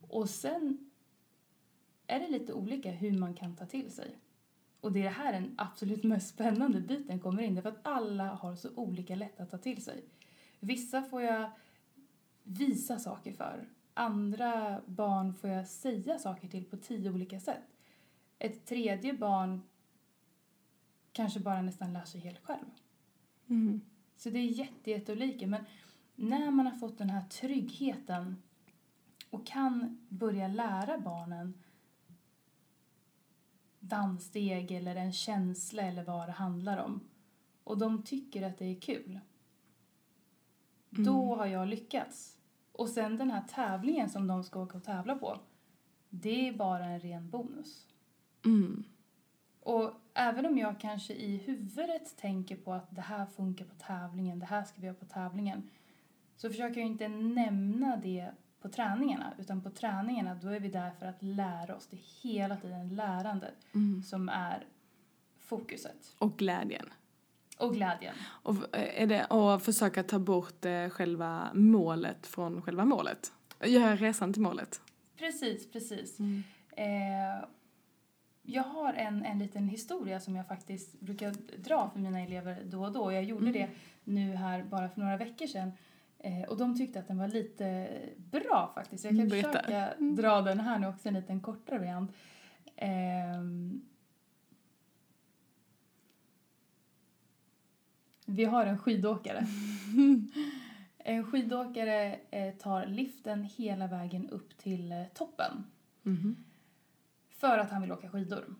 Och 0.00 0.30
sen 0.30 0.85
är 2.06 2.20
det 2.20 2.28
lite 2.28 2.52
olika 2.52 2.90
hur 2.90 3.18
man 3.18 3.34
kan 3.34 3.56
ta 3.56 3.66
till 3.66 3.90
sig. 3.90 4.18
Och 4.80 4.92
det 4.92 5.02
är 5.02 5.10
här 5.10 5.32
den 5.32 5.54
absolut 5.58 6.04
mest 6.04 6.28
spännande 6.28 6.80
biten 6.80 7.20
kommer 7.20 7.42
in. 7.42 7.54
Därför 7.54 7.68
att 7.68 7.86
alla 7.86 8.24
har 8.24 8.56
så 8.56 8.68
olika 8.74 9.14
lätt 9.14 9.40
att 9.40 9.50
ta 9.50 9.58
till 9.58 9.84
sig. 9.84 10.04
Vissa 10.60 11.02
får 11.02 11.22
jag 11.22 11.50
visa 12.42 12.98
saker 12.98 13.32
för. 13.32 13.68
Andra 13.94 14.80
barn 14.86 15.34
får 15.34 15.50
jag 15.50 15.68
säga 15.68 16.18
saker 16.18 16.48
till 16.48 16.64
på 16.64 16.76
tio 16.76 17.10
olika 17.10 17.40
sätt. 17.40 17.76
Ett 18.38 18.66
tredje 18.66 19.12
barn 19.12 19.62
kanske 21.12 21.40
bara 21.40 21.62
nästan 21.62 21.92
lär 21.92 22.04
sig 22.04 22.20
helt 22.20 22.44
själv. 22.44 22.66
Mm. 23.48 23.80
Så 24.16 24.30
det 24.30 24.38
är 24.38 24.44
jätte, 24.44 24.90
jätteolika. 24.90 25.46
Men 25.46 25.64
när 26.14 26.50
man 26.50 26.66
har 26.66 26.78
fått 26.78 26.98
den 26.98 27.10
här 27.10 27.22
tryggheten 27.28 28.42
och 29.30 29.46
kan 29.46 30.06
börja 30.08 30.48
lära 30.48 30.98
barnen 30.98 31.54
danssteg 33.88 34.72
eller 34.72 34.96
en 34.96 35.12
känsla 35.12 35.82
eller 35.82 36.04
vad 36.04 36.28
det 36.28 36.32
handlar 36.32 36.76
om 36.78 37.00
och 37.66 37.78
de 37.78 38.02
tycker 38.02 38.42
att 38.42 38.58
det 38.58 38.64
är 38.64 38.80
kul, 38.80 39.20
då 40.90 41.34
har 41.34 41.46
jag 41.46 41.68
lyckats. 41.68 42.38
Och 42.72 42.88
sen 42.88 43.16
den 43.16 43.30
här 43.30 43.42
tävlingen 43.48 44.10
som 44.10 44.26
de 44.26 44.44
ska 44.44 44.62
åka 44.62 44.78
och 44.78 44.84
tävla 44.84 45.14
på, 45.14 45.40
det 46.10 46.48
är 46.48 46.52
bara 46.52 46.84
en 46.84 47.00
ren 47.00 47.30
bonus. 47.30 47.86
Mm. 48.44 48.84
Och 49.60 49.92
även 50.14 50.46
om 50.46 50.58
jag 50.58 50.80
kanske 50.80 51.14
i 51.14 51.36
huvudet 51.36 52.16
tänker 52.16 52.56
på 52.56 52.72
att 52.72 52.94
det 52.94 53.00
här 53.00 53.26
funkar 53.26 53.64
på 53.64 53.74
tävlingen, 53.74 54.38
det 54.38 54.46
här 54.46 54.64
ska 54.64 54.80
vi 54.80 54.86
göra 54.86 54.96
på 54.96 55.06
tävlingen, 55.06 55.70
så 56.36 56.48
försöker 56.48 56.80
jag 56.80 56.90
inte 56.90 57.08
nämna 57.08 57.96
det 57.96 58.30
på 58.62 58.68
träningarna, 58.68 59.32
utan 59.38 59.60
på 59.62 59.70
träningarna 59.70 60.34
då 60.34 60.48
är 60.48 60.60
vi 60.60 60.68
där 60.68 60.90
för 60.98 61.06
att 61.06 61.22
lära 61.22 61.76
oss. 61.76 61.86
Det 61.90 61.96
är 61.96 62.22
hela 62.22 62.56
tiden 62.56 62.88
lärandet 62.96 63.54
Mm. 63.74 64.02
som 64.02 64.28
är 64.28 64.64
fokuset. 65.38 66.14
Och 66.18 66.36
glädjen. 66.36 66.86
Och 67.58 67.74
glädjen. 67.74 68.14
Och 68.24 68.54
eh, 68.76 69.02
är 69.02 69.06
det 69.06 69.24
att 69.24 69.64
försöka 69.64 70.02
ta 70.02 70.18
bort 70.18 70.64
eh, 70.64 70.88
själva 70.88 71.48
målet 71.54 72.26
från 72.26 72.62
själva 72.62 72.84
målet? 72.84 73.32
Göra 73.64 73.96
resan 73.96 74.32
till 74.32 74.42
målet? 74.42 74.80
Precis, 75.16 75.72
precis. 75.72 76.18
Eh, 76.76 76.86
jag 78.42 78.62
har 78.62 78.92
en, 78.94 79.24
en 79.24 79.38
liten 79.38 79.68
historia 79.68 80.20
som 80.20 80.36
jag 80.36 80.48
faktiskt 80.48 81.00
brukar 81.00 81.30
dra 81.58 81.90
för 81.90 81.98
mina 81.98 82.20
elever 82.20 82.62
då 82.64 82.84
och 82.84 82.92
då. 82.92 83.12
Jag 83.12 83.24
gjorde 83.24 83.52
det 83.52 83.68
nu 84.04 84.34
här 84.34 84.62
bara 84.62 84.88
för 84.88 85.00
några 85.00 85.16
veckor 85.16 85.46
sedan. 85.46 85.72
Eh, 86.26 86.42
och 86.48 86.56
de 86.56 86.76
tyckte 86.78 86.98
att 87.00 87.08
den 87.08 87.18
var 87.18 87.28
lite 87.28 87.88
bra 88.16 88.70
faktiskt. 88.74 89.04
Jag 89.04 89.16
kan 89.16 89.28
Berätta. 89.28 89.48
försöka 89.52 89.94
dra 90.00 90.42
den 90.42 90.60
här 90.60 90.78
nu 90.78 90.86
också, 90.86 91.08
en 91.08 91.14
liten 91.14 91.40
kortare 91.40 91.78
variant. 91.78 92.10
Ehm, 92.76 93.82
vi 98.26 98.44
har 98.44 98.66
en 98.66 98.78
skidåkare. 98.78 99.46
en 100.98 101.24
skidåkare 101.24 102.18
eh, 102.30 102.54
tar 102.54 102.86
liften 102.86 103.44
hela 103.44 103.86
vägen 103.86 104.28
upp 104.30 104.58
till 104.58 104.92
eh, 104.92 105.04
toppen 105.14 105.64
Mhm. 106.02 106.44
för 107.28 107.58
att 107.58 107.70
han 107.70 107.82
vill 107.82 107.92
åka 107.92 108.10
skidor. 108.10 108.54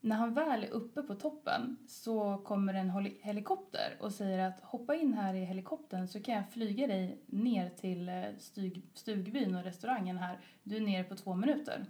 När 0.00 0.16
han 0.16 0.34
väl 0.34 0.64
är 0.64 0.70
uppe 0.70 1.02
på 1.02 1.14
toppen 1.14 1.76
så 1.88 2.38
kommer 2.38 2.74
en 2.74 2.90
helikopter 3.22 3.96
och 4.00 4.12
säger 4.12 4.38
att 4.38 4.60
hoppa 4.60 4.94
in 4.94 5.14
här 5.14 5.34
i 5.34 5.44
helikoptern 5.44 6.08
så 6.08 6.22
kan 6.22 6.34
jag 6.34 6.50
flyga 6.50 6.86
dig 6.86 7.22
ner 7.26 7.70
till 7.70 8.08
eh, 8.08 8.24
stug, 8.38 8.82
stugbyn 8.94 9.54
och 9.54 9.64
restaurangen 9.64 10.18
här. 10.18 10.38
Du 10.62 10.76
är 10.76 10.80
nere 10.80 11.04
på 11.04 11.16
två 11.16 11.34
minuter. 11.34 11.86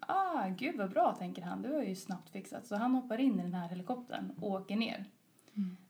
Ah, 0.00 0.48
gud 0.48 0.76
vad 0.76 0.90
bra, 0.90 1.14
tänker 1.18 1.42
han. 1.42 1.62
Det 1.62 1.68
var 1.68 1.82
ju 1.82 1.94
snabbt 1.94 2.30
fixat. 2.30 2.66
Så 2.66 2.76
han 2.76 2.94
hoppar 2.94 3.20
in 3.20 3.40
i 3.40 3.42
den 3.42 3.54
här 3.54 3.68
helikoptern 3.68 4.30
och 4.40 4.50
åker 4.50 4.76
ner. 4.76 5.04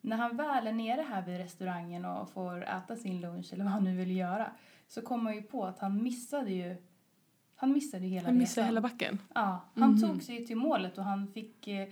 När 0.01 0.17
han 0.17 0.37
väl 0.37 0.67
är 0.67 0.73
nere 0.73 1.01
här 1.03 1.23
vid 1.23 1.37
restaurangen 1.37 2.05
och 2.05 2.31
får 2.31 2.65
äta 2.65 2.97
sin 2.97 3.21
lunch 3.21 3.53
eller 3.53 3.65
vad 3.65 3.73
han 3.73 3.85
nu 3.85 3.97
vill 3.97 4.17
göra 4.17 4.53
så 4.89 5.03
kommer 5.03 5.25
han 5.25 5.35
ju 5.35 5.43
på 5.43 5.65
att 5.65 5.79
han 5.79 6.03
missade 6.03 6.51
ju 6.51 6.77
han 7.61 7.73
missade 7.73 8.07
ju 8.07 8.11
hela 8.11 8.29
Han 8.29 8.39
missar 8.39 8.63
resan. 8.63 8.65
hela 8.65 8.81
backen. 8.81 9.19
Ja, 9.35 9.61
han 9.75 9.91
Mhm. 9.91 10.01
tog 10.01 10.23
sig 10.23 10.47
till 10.47 10.57
målet 10.57 10.99
och 10.99 11.05
han 11.05 11.29
fick 11.29 11.69
eh, 11.69 11.89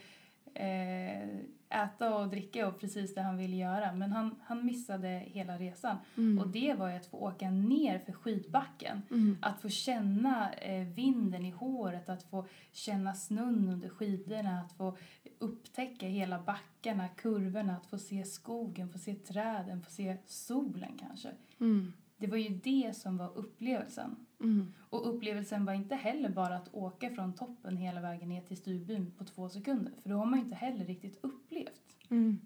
eh, 0.54 1.28
äta 1.70 2.14
och 2.16 2.28
dricka 2.28 2.68
och 2.68 2.80
precis 2.80 3.14
det 3.14 3.22
han 3.22 3.36
ville 3.36 3.56
göra. 3.56 3.92
Men 3.92 4.12
han, 4.12 4.34
han 4.44 4.66
missade 4.66 5.08
hela 5.08 5.58
resan. 5.58 5.96
Mm. 6.16 6.38
Och 6.38 6.48
det 6.48 6.74
var 6.74 6.88
ju 6.90 6.96
att 6.96 7.06
få 7.06 7.16
åka 7.18 7.50
ner 7.50 7.98
för 7.98 8.12
skidbacken. 8.12 9.02
Mm. 9.10 9.36
Att 9.42 9.60
få 9.62 9.68
känna 9.68 10.52
eh, 10.52 10.86
vinden 10.88 11.44
i 11.44 11.50
håret, 11.50 12.08
att 12.08 12.22
få 12.22 12.46
känna 12.72 13.14
snön 13.14 13.68
under 13.68 13.88
skidorna, 13.88 14.60
att 14.60 14.72
få 14.72 14.96
upptäcka 15.38 16.06
hela 16.06 16.38
backarna, 16.42 17.08
kurvorna, 17.08 17.76
att 17.76 17.86
få 17.86 17.98
se 17.98 18.24
skogen, 18.24 18.88
få 18.90 18.98
se 18.98 19.14
träden, 19.14 19.82
få 19.82 19.90
se 19.90 20.16
solen 20.26 20.92
kanske. 21.00 21.28
Mm. 21.60 21.92
Det 22.16 22.26
var 22.26 22.36
ju 22.36 22.48
det 22.48 22.96
som 22.96 23.16
var 23.16 23.38
upplevelsen. 23.38 24.16
Mm. 24.40 24.72
Och 24.90 25.14
upplevelsen 25.14 25.64
var 25.64 25.72
inte 25.72 25.94
heller 25.94 26.28
bara 26.28 26.56
att 26.56 26.74
åka 26.74 27.10
från 27.10 27.32
toppen 27.32 27.76
hela 27.76 28.00
vägen 28.00 28.28
ner 28.28 28.40
till 28.40 28.56
stugbyn 28.56 29.12
på 29.18 29.24
två 29.24 29.48
sekunder. 29.48 29.92
För 30.02 30.10
då 30.10 30.16
har 30.16 30.26
man 30.26 30.38
inte 30.38 30.54
heller 30.54 30.84
riktigt 30.84 31.18
upplevt. 31.20 31.96
Mm. 32.08 32.38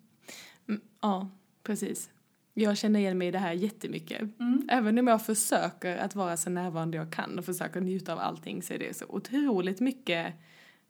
Mm. 0.68 0.80
Ja, 1.00 1.28
precis. 1.62 2.10
Jag 2.54 2.78
känner 2.78 3.00
igen 3.00 3.18
mig 3.18 3.28
i 3.28 3.30
det 3.30 3.38
här 3.38 3.52
jättemycket. 3.52 4.40
Mm. 4.40 4.68
Även 4.68 4.98
om 4.98 5.06
jag 5.06 5.26
försöker 5.26 5.96
att 5.96 6.14
vara 6.14 6.36
så 6.36 6.50
närvarande 6.50 6.96
jag 6.96 7.12
kan 7.12 7.38
och 7.38 7.44
försöker 7.44 7.80
njuta 7.80 8.12
av 8.12 8.18
allting 8.18 8.62
så 8.62 8.74
är 8.74 8.78
det 8.78 8.96
så 8.96 9.04
otroligt 9.08 9.80
mycket, 9.80 10.34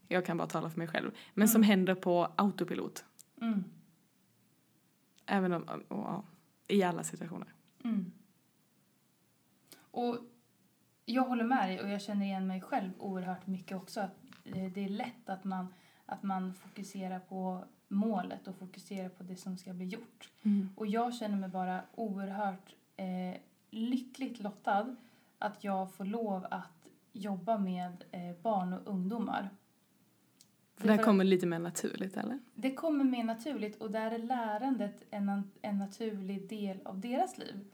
jag 0.09 0.27
kan 0.27 0.37
bara 0.37 0.49
tala 0.49 0.71
för 0.71 0.79
mig 0.79 0.89
själv, 0.89 1.11
men 1.35 1.49
som 1.49 1.63
händer 1.63 1.95
på 1.95 2.33
autopilot. 2.37 3.05
Mm. 3.41 3.65
Även 5.27 5.53
om, 5.53 5.63
och, 5.63 5.83
ja, 5.89 6.25
i 6.69 6.83
alla 6.83 7.05
situationer. 7.05 7.55
Mm. 7.85 8.13
Och 9.75 10.19
jag 11.05 11.23
håller 11.23 11.45
med 11.45 11.69
dig 11.69 11.81
och 11.81 11.89
jag 11.89 12.03
känner 12.03 12.27
igen 12.27 12.47
mig 12.47 12.61
själv 12.61 12.91
oerhört 12.99 13.47
mycket 13.47 13.77
också. 13.77 14.01
Att 14.01 14.17
eh, 14.45 14.73
det 14.73 14.85
är 14.85 14.89
lätt 14.89 15.29
att 15.29 15.45
man, 15.45 15.75
att 16.07 16.23
man 16.23 16.55
fokuserar 16.55 17.19
på 17.19 17.65
målet 17.89 18.49
och 18.49 18.57
fokuserar 18.57 19.09
på 19.09 19.23
det 19.23 19.37
som 19.37 19.59
ska 19.59 19.73
bli 19.73 19.87
gjort. 19.87 20.31
Mm. 20.43 20.69
Och 20.77 20.87
jag 20.87 21.15
känner 21.15 21.37
mig 21.37 21.49
bara 21.49 21.83
oerhört 21.95 22.75
eh, 22.97 23.41
lyckligt 23.71 24.41
lottad 24.41 24.97
att 25.39 25.65
jag 25.65 25.93
får 25.93 26.05
lov 26.05 26.47
att 26.51 26.89
jobba 27.13 27.59
med 27.59 28.05
eh, 28.11 28.37
barn 28.43 28.73
och 28.73 28.81
ungdomar. 28.85 29.51
För 30.77 30.89
det 30.89 30.95
här 30.95 31.03
kommer 31.03 31.25
lite 31.25 31.47
mer 31.47 31.59
naturligt, 31.59 32.17
eller? 32.17 32.39
Det 32.55 32.75
kommer 32.75 33.05
mer 33.05 33.25
naturligt 33.25 33.77
och 33.77 33.91
där 33.91 34.11
är 34.11 34.19
lärandet 34.19 35.05
en, 35.11 35.51
en 35.63 35.79
naturlig 35.79 36.49
del 36.49 36.81
av 36.85 37.01
deras 37.01 37.39
liv. 37.39 37.65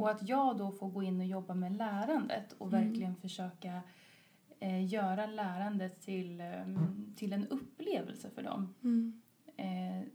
Och 0.00 0.10
att 0.10 0.28
jag 0.28 0.58
då 0.58 0.72
får 0.72 0.88
gå 0.88 1.02
in 1.02 1.20
och 1.20 1.26
jobba 1.26 1.54
med 1.54 1.76
lärandet 1.76 2.52
och 2.52 2.72
verkligen 2.72 3.16
försöka 3.16 3.80
eh, 4.60 4.86
göra 4.86 5.26
lärandet 5.26 6.00
till, 6.00 6.40
eh, 6.40 6.46
till 7.16 7.32
en 7.32 7.46
upplevelse 7.46 8.30
för 8.30 8.42
dem. 8.42 8.74
Mm. 8.82 9.22
Eh, 9.56 10.08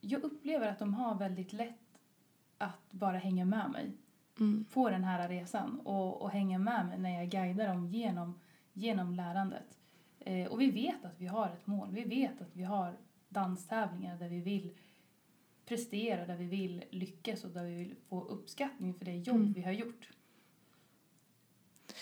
jag 0.00 0.22
upplever 0.22 0.68
att 0.68 0.78
de 0.78 0.94
har 0.94 1.14
väldigt 1.14 1.52
lätt 1.52 1.98
att 2.58 2.92
bara 2.92 3.18
hänga 3.18 3.44
med 3.44 3.70
mig 3.70 3.92
Mm. 4.40 4.64
på 4.72 4.90
den 4.90 5.04
här 5.04 5.28
resan 5.28 5.80
och, 5.80 6.22
och 6.22 6.30
hänga 6.30 6.58
med 6.58 6.86
mig 6.88 6.98
när 6.98 7.18
jag 7.18 7.28
guidar 7.30 7.68
dem 7.68 7.86
genom, 7.86 8.40
genom 8.72 9.14
lärandet. 9.14 9.78
Eh, 10.18 10.46
och 10.46 10.60
vi 10.60 10.70
vet 10.70 11.04
att 11.04 11.20
vi 11.20 11.26
har 11.26 11.46
ett 11.46 11.66
mål. 11.66 11.88
Vi 11.92 12.04
vet 12.04 12.40
att 12.40 12.56
vi 12.56 12.62
har 12.62 12.96
danstävlingar 13.28 14.18
där 14.18 14.28
vi 14.28 14.40
vill 14.40 14.74
prestera, 15.68 16.26
där 16.26 16.36
vi 16.36 16.46
vill 16.46 16.84
lyckas 16.90 17.44
och 17.44 17.50
där 17.50 17.64
vi 17.64 17.74
vill 17.74 17.94
få 18.08 18.24
uppskattning 18.24 18.94
för 18.94 19.04
det 19.04 19.16
jobb 19.16 19.36
Mm. 19.36 19.52
vi 19.52 19.62
har 19.62 19.72
gjort. 19.72 20.10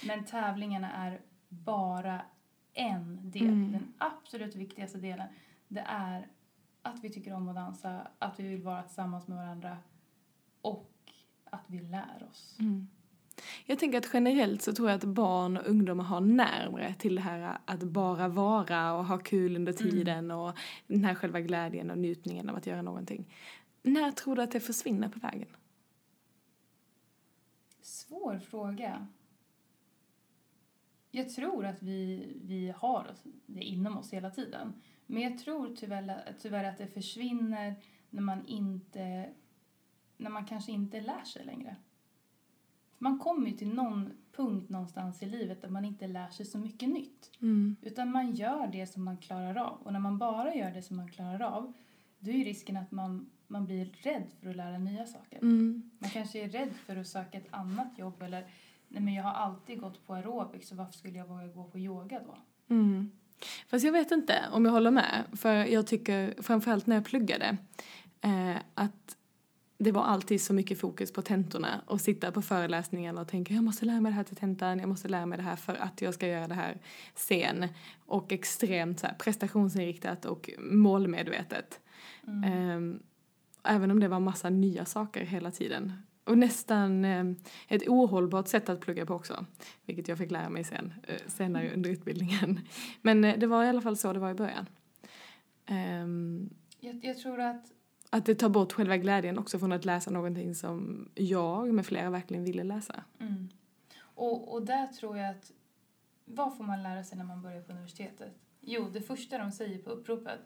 Men 0.06 0.24
tävlingarna 0.24 0.92
är 0.92 1.20
bara 1.48 2.22
en 2.72 3.30
del. 3.30 3.42
Mm. 3.48 3.72
Den 3.72 3.94
absolut 3.98 4.54
viktigaste 4.54 4.98
delen 4.98 5.28
det 5.68 5.84
är 5.86 6.28
att 6.82 7.04
vi 7.04 7.10
tycker 7.10 7.32
om 7.34 7.48
att 7.48 7.54
dansa, 7.54 8.08
att 8.18 8.40
vi 8.40 8.48
vill 8.48 8.62
vara 8.62 8.82
tillsammans 8.82 9.28
med 9.28 9.36
varandra 9.36 9.78
och 10.60 10.92
att 11.44 11.64
vi 11.66 11.80
lär 11.80 12.26
oss. 12.30 12.56
Mm. 12.58 12.88
Jag 13.66 13.78
tänker 13.78 13.98
att 13.98 14.10
generellt 14.12 14.62
så 14.62 14.72
tror 14.72 14.88
jag 14.88 14.96
att 14.96 15.04
barn 15.04 15.56
och 15.56 15.66
ungdomar 15.66 16.04
har 16.04 16.20
närmare 16.20 16.94
till 16.98 17.14
det 17.14 17.20
här 17.20 17.58
att 17.64 17.82
bara 17.82 18.28
vara 18.28 18.92
och 18.92 19.04
ha 19.04 19.18
kul 19.18 19.56
under 19.56 19.80
Mm. 19.82 19.90
tiden 19.92 20.30
och 20.30 20.58
den 20.86 21.04
här 21.04 21.14
själva 21.14 21.40
glädjen 21.40 21.90
och 21.90 21.98
njutningen 21.98 22.50
av 22.50 22.56
att 22.56 22.66
göra 22.66 22.82
någonting. 22.82 23.34
När 23.82 24.10
tror 24.10 24.36
du 24.36 24.42
att 24.42 24.50
det 24.52 24.60
försvinner 24.60 25.08
på 25.08 25.18
vägen? 25.18 25.48
Svår 27.80 28.38
fråga. 28.38 29.06
Jag 31.10 31.30
tror 31.30 31.66
att 31.66 31.82
vi, 31.82 32.26
vi 32.44 32.74
har 32.76 33.14
det 33.46 33.62
inom 33.62 33.98
oss 33.98 34.12
hela 34.12 34.30
tiden. 34.30 34.72
Men 35.06 35.22
jag 35.22 35.38
tror 35.38 35.76
tyvärr, 35.76 36.34
tyvärr 36.40 36.64
att 36.64 36.78
det 36.78 36.86
försvinner 36.86 37.74
när 38.10 38.22
man 38.22 38.46
inte 38.46 39.30
när 40.16 40.30
man 40.30 40.46
kanske 40.46 40.72
inte 40.72 41.00
lär 41.00 41.24
sig 41.24 41.44
längre. 41.44 41.76
Man 42.98 43.18
kommer 43.18 43.50
ju 43.50 43.56
till 43.56 43.74
någon 43.74 44.12
punkt 44.36 44.70
någonstans 44.70 45.22
i 45.22 45.26
livet 45.26 45.62
där 45.62 45.68
man 45.68 45.84
inte 45.84 46.06
lär 46.06 46.28
sig 46.28 46.46
så 46.46 46.58
mycket 46.58 46.88
nytt. 46.88 47.30
Mm. 47.42 47.76
Utan 47.82 48.10
man 48.10 48.34
gör 48.34 48.66
det 48.66 48.86
som 48.86 49.04
man 49.04 49.16
klarar 49.16 49.56
av. 49.56 49.78
Och 49.82 49.92
när 49.92 50.00
man 50.00 50.18
bara 50.18 50.54
gör 50.54 50.70
det 50.70 50.82
som 50.82 50.96
man 50.96 51.08
klarar 51.08 51.40
av, 51.40 51.72
då 52.18 52.30
är 52.30 52.34
ju 52.34 52.44
risken 52.44 52.76
att 52.76 52.90
man, 52.90 53.30
man 53.46 53.64
blir 53.64 53.84
rädd 53.84 54.26
för 54.40 54.50
att 54.50 54.56
lära 54.56 54.78
nya 54.78 55.06
saker. 55.06 55.38
Mm. 55.38 55.90
Man 55.98 56.10
kanske 56.10 56.44
är 56.44 56.48
rädd 56.48 56.72
för 56.86 56.96
att 56.96 57.06
söka 57.06 57.38
ett 57.38 57.48
annat 57.50 57.98
jobb 57.98 58.22
eller 58.22 58.46
nej 58.88 59.02
men 59.02 59.14
jag 59.14 59.22
har 59.22 59.32
alltid 59.32 59.80
gått 59.80 60.06
på 60.06 60.14
aerobics 60.14 60.68
så 60.68 60.74
varför 60.74 60.92
skulle 60.92 61.18
jag 61.18 61.26
våga 61.26 61.46
gå 61.46 61.64
på 61.64 61.78
yoga 61.78 62.20
då? 62.26 62.36
Mm. 62.74 63.10
Fast 63.68 63.84
jag 63.84 63.92
vet 63.92 64.10
inte 64.10 64.44
om 64.52 64.64
jag 64.64 64.72
håller 64.72 64.90
med. 64.90 65.24
För 65.32 65.54
jag 65.54 65.86
tycker, 65.86 66.42
framförallt 66.42 66.86
när 66.86 66.96
jag 66.96 67.04
pluggade, 67.04 67.56
eh, 68.20 68.56
att 68.74 69.15
det 69.78 69.92
var 69.92 70.02
alltid 70.02 70.40
så 70.40 70.54
mycket 70.54 70.80
fokus 70.80 71.12
på 71.12 71.22
tentorna 71.22 71.80
och 71.86 72.00
sitta 72.00 72.32
på 72.32 72.42
föreläsningarna 72.42 73.20
och 73.20 73.28
tänka 73.28 73.54
jag 73.54 73.64
måste 73.64 73.84
lära 73.84 74.00
mig 74.00 74.12
det 74.12 74.16
här 74.16 74.24
till 74.24 74.36
tentan, 74.36 74.78
jag 74.78 74.88
måste 74.88 75.08
lära 75.08 75.26
mig 75.26 75.38
det 75.38 75.44
här 75.44 75.56
för 75.56 75.74
att 75.74 76.02
jag 76.02 76.14
ska 76.14 76.26
göra 76.26 76.48
det 76.48 76.54
här 76.54 76.78
sen. 77.14 77.68
Och 78.06 78.32
extremt 78.32 79.00
så 79.00 79.06
här, 79.06 79.14
prestationsinriktat 79.14 80.24
och 80.24 80.50
målmedvetet. 80.58 81.80
Mm. 82.26 82.52
Ehm, 82.52 83.02
även 83.64 83.90
om 83.90 84.00
det 84.00 84.08
var 84.08 84.20
massa 84.20 84.50
nya 84.50 84.84
saker 84.84 85.24
hela 85.24 85.50
tiden. 85.50 85.92
Och 86.24 86.38
nästan 86.38 87.04
eh, 87.04 87.24
ett 87.68 87.88
ohållbart 87.88 88.48
sätt 88.48 88.68
att 88.68 88.80
plugga 88.80 89.06
på 89.06 89.14
också. 89.14 89.46
Vilket 89.84 90.08
jag 90.08 90.18
fick 90.18 90.30
lära 90.30 90.48
mig 90.48 90.64
sen, 90.64 90.92
eh, 91.02 91.16
senare 91.26 91.74
under 91.74 91.90
utbildningen. 91.90 92.60
Men 93.02 93.24
eh, 93.24 93.38
det 93.38 93.46
var 93.46 93.64
i 93.64 93.68
alla 93.68 93.80
fall 93.80 93.96
så 93.96 94.12
det 94.12 94.18
var 94.18 94.30
i 94.30 94.34
början. 94.34 94.66
Ehm, 95.66 96.50
Jag, 96.80 97.04
jag 97.04 97.18
tror 97.18 97.40
att 97.40 97.64
att 98.10 98.26
det 98.26 98.34
tar 98.34 98.48
bort 98.48 98.72
själva 98.72 98.96
glädjen 98.96 99.38
också 99.38 99.58
från 99.58 99.72
att 99.72 99.84
läsa 99.84 100.10
någonting 100.10 100.54
som 100.54 101.08
jag 101.14 101.74
med 101.74 101.86
flera 101.86 102.10
verkligen 102.10 102.44
ville 102.44 102.64
läsa. 102.64 103.04
Mm. 103.20 103.48
Och, 104.00 104.52
och 104.54 104.66
där 104.66 104.86
tror 104.86 105.18
jag 105.18 105.30
att, 105.30 105.52
vad 106.24 106.56
får 106.56 106.64
man 106.64 106.82
lära 106.82 107.04
sig 107.04 107.18
när 107.18 107.24
man 107.24 107.42
börjar 107.42 107.62
på 107.62 107.72
universitetet? 107.72 108.32
Jo, 108.60 108.88
det 108.92 109.00
första 109.00 109.38
de 109.38 109.52
säger 109.52 109.78
på 109.78 109.90
uppropet, 109.90 110.38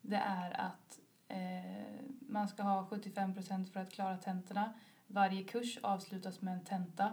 det 0.00 0.16
är 0.16 0.60
att 0.60 0.98
eh, 1.28 2.00
man 2.20 2.48
ska 2.48 2.62
ha 2.62 2.88
75% 2.90 3.64
för 3.72 3.80
att 3.80 3.90
klara 3.92 4.16
tentorna. 4.18 4.72
Varje 5.06 5.44
kurs 5.44 5.78
avslutas 5.82 6.40
med 6.42 6.54
en 6.54 6.64
tenta. 6.64 7.12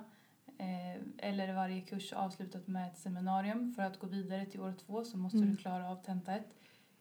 Eh, 0.57 1.01
eller 1.17 1.53
varje 1.53 1.81
kurs 1.81 2.13
avslutas 2.13 2.67
med 2.67 2.87
ett 2.91 2.97
seminarium. 2.97 3.73
För 3.75 3.83
att 3.83 3.99
gå 3.99 4.07
vidare 4.07 4.45
till 4.45 4.61
år 4.61 4.73
två 4.85 5.03
så 5.05 5.17
måste 5.17 5.37
Mm. 5.37 5.49
du 5.51 5.57
klara 5.57 5.89
av 5.89 5.95
tenta 5.95 6.33
ett. 6.35 6.53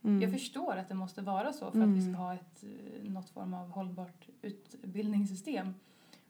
Mm. 0.05 0.23
Jag 0.23 0.31
förstår 0.31 0.77
att 0.77 0.89
det 0.89 0.95
måste 0.95 1.23
vara 1.23 1.53
så 1.53 1.71
för 1.71 1.83
att 1.83 1.89
vi 1.89 1.99
Mm. 2.01 2.13
ska 2.15 2.23
ha 2.23 2.35
ett, 2.35 2.65
eh, 2.65 3.11
något 3.11 3.31
form 3.31 3.55
av 3.55 3.71
hållbart 3.71 4.29
utbildningssystem. 4.43 5.75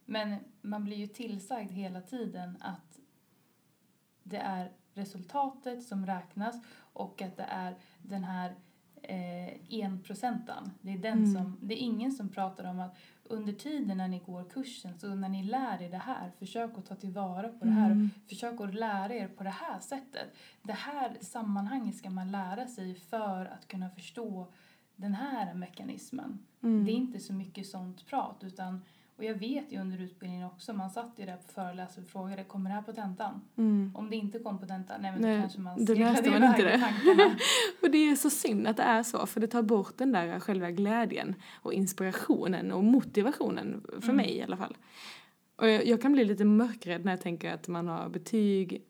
Men 0.04 0.37
man 0.61 0.85
blir 0.85 0.96
ju 0.96 1.06
tillsagd 1.06 1.70
hela 1.72 2.00
tiden 2.00 2.56
att 2.61 2.98
det 4.22 4.37
är 4.37 4.72
resultatet 4.94 5.82
som 5.85 6.06
räknas 6.06 6.54
och 6.78 7.22
att 7.22 7.37
det 7.37 7.46
är 7.48 7.76
den 8.02 8.24
här 8.24 8.54
eh, 9.02 9.54
enprocenten. 9.68 10.70
Det 10.80 10.92
är, 10.92 10.98
den 10.98 11.18
Mm. 11.18 11.34
som, 11.34 11.56
det 11.60 11.74
är 11.74 11.78
ingen 11.78 12.12
som 12.12 12.28
pratar 12.28 12.64
om 12.64 12.80
att 12.80 12.96
under 13.24 13.52
tiden 13.52 13.96
när 13.96 14.08
ni 14.08 14.18
går 14.18 14.44
kursen, 14.44 14.98
så 14.98 15.14
när 15.14 15.28
ni 15.28 15.42
lär 15.42 15.82
er 15.82 15.90
det 15.90 15.98
här, 15.98 16.30
försök 16.38 16.78
att 16.78 16.86
ta 16.86 16.94
tillvara 16.94 17.48
på 17.48 17.64
det 17.64 17.70
här. 17.70 17.90
Mm. 17.90 18.10
Försök 18.28 18.60
att 18.60 18.74
lära 18.74 19.14
er 19.14 19.28
på 19.28 19.44
det 19.44 19.50
här 19.50 19.80
sättet. 19.80 20.34
Det 20.62 20.72
här 20.72 21.16
sammanhanget 21.20 21.96
ska 21.96 22.10
man 22.10 22.30
lära 22.30 22.66
sig 22.66 22.94
för 22.94 23.44
att 23.46 23.68
kunna 23.68 23.90
förstå 23.90 24.46
den 24.96 25.14
här 25.14 25.54
mekanismen. 25.54 26.38
Mm. 26.62 26.84
Det 26.84 26.92
är 26.92 26.94
inte 26.94 27.20
så 27.20 27.32
mycket 27.32 27.66
sånt 27.66 28.06
prat 28.06 28.36
utan 28.40 28.80
och 29.16 29.25
jag 29.25 29.35
vet 29.35 29.72
ju 29.72 29.81
under 29.81 29.98
utbildningen 29.98 30.46
också, 30.46 30.72
man 30.72 30.90
satt 30.90 31.12
ju 31.16 31.27
där 31.27 31.37
på 31.37 31.53
föreläsare 31.53 32.05
och 32.05 32.11
frågade 32.11 32.44
kommer 32.44 32.70
det 32.70 32.75
här 32.77 32.83
på 32.83 32.92
tentan? 32.92 33.40
Mm. 33.57 33.92
Om 33.94 34.11
det 34.11 34.16
inte 34.16 34.38
kom 34.38 34.59
på 34.59 34.66
tentan, 34.66 35.03
nej 35.03 35.12
men 35.12 35.20
Nej, 35.20 35.37
då 35.37 35.40
kanske 35.42 35.61
man 35.61 35.85
då 35.85 35.94
läste 35.94 36.31
man 36.31 36.44
inte 36.44 36.62
det. 36.62 36.85
Och 37.83 37.90
det 37.90 37.98
är 37.98 38.16
så 38.16 38.31
synd 38.31 38.66
att 38.66 38.77
det 38.77 38.83
är 38.83 39.03
så, 39.03 39.27
för 39.27 39.40
det 39.40 39.46
tar 39.46 39.62
bort 39.62 39.98
den 39.98 40.12
där 40.12 40.40
själva 40.40 40.70
glädjen 40.70 41.35
och 41.55 41.72
inspirationen 41.72 42.72
och 42.72 42.85
motivationen, 42.85 43.83
för 43.88 44.03
Mm. 44.03 44.16
mig 44.16 44.37
i 44.37 44.42
alla 44.42 44.57
fall. 44.57 44.77
Och 45.57 45.68
jag, 45.68 45.87
jag 45.87 46.03
kan 46.03 46.12
bli 46.12 46.25
lite 46.25 46.44
mörkrädd 46.44 47.05
när 47.05 47.12
jag 47.12 47.20
tänker 47.20 47.55
att 47.55 47.68
man 47.68 47.88
har 47.88 48.09
betyg, 48.09 48.83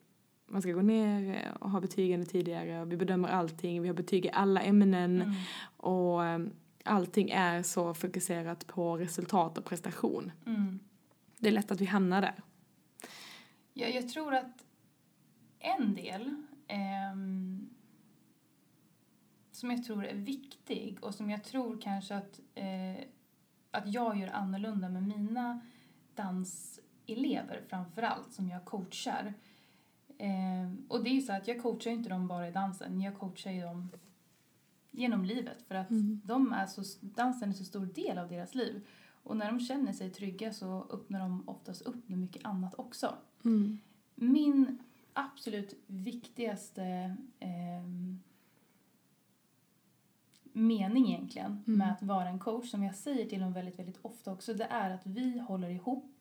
man 0.47 0.61
ska 0.61 0.71
gå 0.71 0.81
ner 0.81 1.51
och 1.59 1.69
ha 1.69 1.81
betyg 1.81 2.11
ännu 2.11 2.25
tidigare, 2.25 2.81
och 2.81 2.91
vi 2.91 2.97
bedömer 2.97 3.29
allting, 3.29 3.81
vi 3.81 3.87
har 3.87 3.95
betyg 3.95 4.25
i 4.25 4.29
alla 4.33 4.61
ämnen 4.61 5.21
Mm. 5.21 5.33
och 5.77 6.25
eh, 6.25 6.39
allting 6.83 7.29
är 7.29 7.63
så 7.63 7.93
fokuserat 7.93 8.67
på 8.67 8.97
resultat 8.97 9.57
och 9.57 9.65
prestation. 9.65 10.31
Mm. 10.45 10.79
Det 11.37 11.47
är 11.47 11.51
lätt 11.51 11.71
att 11.71 11.81
vi 11.81 11.85
hamnar 11.85 12.21
där. 12.21 12.41
Jag, 13.73 13.95
jag 13.95 14.09
tror 14.09 14.35
att 14.35 14.65
en 15.59 15.95
del 15.95 16.35
ehm, 16.67 17.69
som 19.51 19.71
jag 19.71 19.83
tror 19.83 20.05
är 20.05 20.15
viktig 20.15 20.97
och 21.01 21.15
som 21.15 21.29
jag 21.29 21.43
tror 21.43 21.81
kanske 21.81 22.15
att, 22.15 22.39
eh, 22.55 23.05
att 23.71 23.93
jag 23.93 24.17
gör 24.17 24.27
annorlunda 24.27 24.89
med 24.89 25.03
mina 25.03 25.61
danselever 26.15 27.61
framför 27.67 28.01
allt 28.01 28.33
som 28.33 28.49
jag 28.49 28.65
coachar. 28.65 29.33
Ehm, 30.17 30.85
och 30.89 31.03
det 31.03 31.09
är 31.09 31.13
ju 31.13 31.21
så 31.21 31.33
att 31.33 31.47
jag 31.47 31.61
coachar 31.61 31.91
inte 31.91 32.09
dem 32.09 32.27
bara 32.27 32.47
i 32.47 32.51
dansen, 32.51 33.01
jag 33.01 33.19
coachar 33.19 33.51
ju 33.51 33.61
dem 33.61 33.89
genom 34.93 35.25
livet 35.25 35.61
för 35.61 35.75
att 35.75 35.89
Mm. 35.89 36.21
de 36.23 36.53
är 36.53 36.65
så, 36.65 36.83
dansen 37.01 37.49
är 37.49 37.53
så 37.53 37.63
stor 37.63 37.85
del 37.85 38.17
av 38.17 38.27
deras 38.29 38.55
liv. 38.55 38.87
Och 39.23 39.37
när 39.37 39.51
de 39.51 39.59
känner 39.59 39.93
sig 39.93 40.09
trygga 40.09 40.53
så 40.53 40.87
öppnar 40.91 41.19
de 41.19 41.49
oftast 41.49 41.81
upp 41.81 42.09
med 42.09 42.19
mycket 42.19 42.45
annat 42.45 42.75
också. 42.79 43.15
Mm. 43.45 43.77
Min 44.15 44.79
absolut 45.13 45.73
viktigaste 45.87 47.15
ehm, 47.39 48.19
mening 50.53 51.07
egentligen 51.07 51.63
Mm. 51.67 51.77
med 51.79 51.91
att 51.91 52.03
vara 52.03 52.29
en 52.29 52.39
coach, 52.39 52.69
som 52.69 52.83
jag 52.83 52.95
säger 52.95 53.29
till 53.29 53.39
dem 53.41 53.53
väldigt, 53.53 53.79
väldigt 53.79 53.99
ofta 54.01 54.31
också, 54.33 54.53
det 54.53 54.63
är 54.65 54.89
att 54.91 55.05
vi 55.07 55.39
håller 55.39 55.69
ihop 55.69 56.11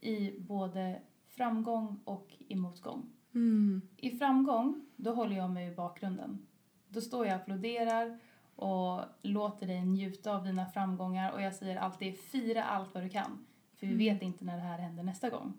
i 0.00 0.38
både 0.40 1.02
framgång 1.26 2.00
och 2.04 2.36
i 2.48 2.56
motgång. 2.56 3.06
Mm. 3.34 3.82
I 3.96 4.10
framgång, 4.10 4.86
då 4.96 5.12
håller 5.14 5.36
jag 5.36 5.50
mig 5.50 5.72
i 5.72 5.74
bakgrunden. 5.74 6.46
Då 6.92 7.00
står 7.00 7.26
jag 7.26 7.34
och 7.36 7.40
applåderar 7.42 8.18
och 8.56 9.00
låter 9.22 9.66
dig 9.66 9.84
njuta 9.84 10.32
av 10.36 10.44
dina 10.44 10.66
framgångar 10.66 11.32
och 11.32 11.42
jag 11.42 11.54
säger 11.54 11.76
alltid 11.76 12.18
fira 12.18 12.64
allt 12.64 12.94
vad 12.94 13.02
du 13.02 13.08
kan. 13.08 13.46
För 13.76 13.86
vi 13.86 13.92
Mm. 13.92 13.98
vet 13.98 14.22
inte 14.22 14.44
när 14.44 14.56
det 14.56 14.62
här 14.62 14.78
händer 14.78 15.02
nästa 15.02 15.30
gång. 15.30 15.52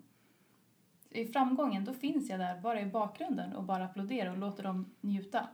I 1.10 1.26
framgången, 1.26 1.84
då 1.84 1.92
finns 1.94 2.30
jag 2.30 2.40
där 2.40 2.60
bara 2.60 2.80
i 2.80 2.86
bakgrunden 2.86 3.52
och 3.56 3.64
bara 3.64 3.84
applåderar 3.84 4.30
och 4.30 4.38
låter 4.38 4.62
dem 4.62 4.86
njuta. 5.00 5.48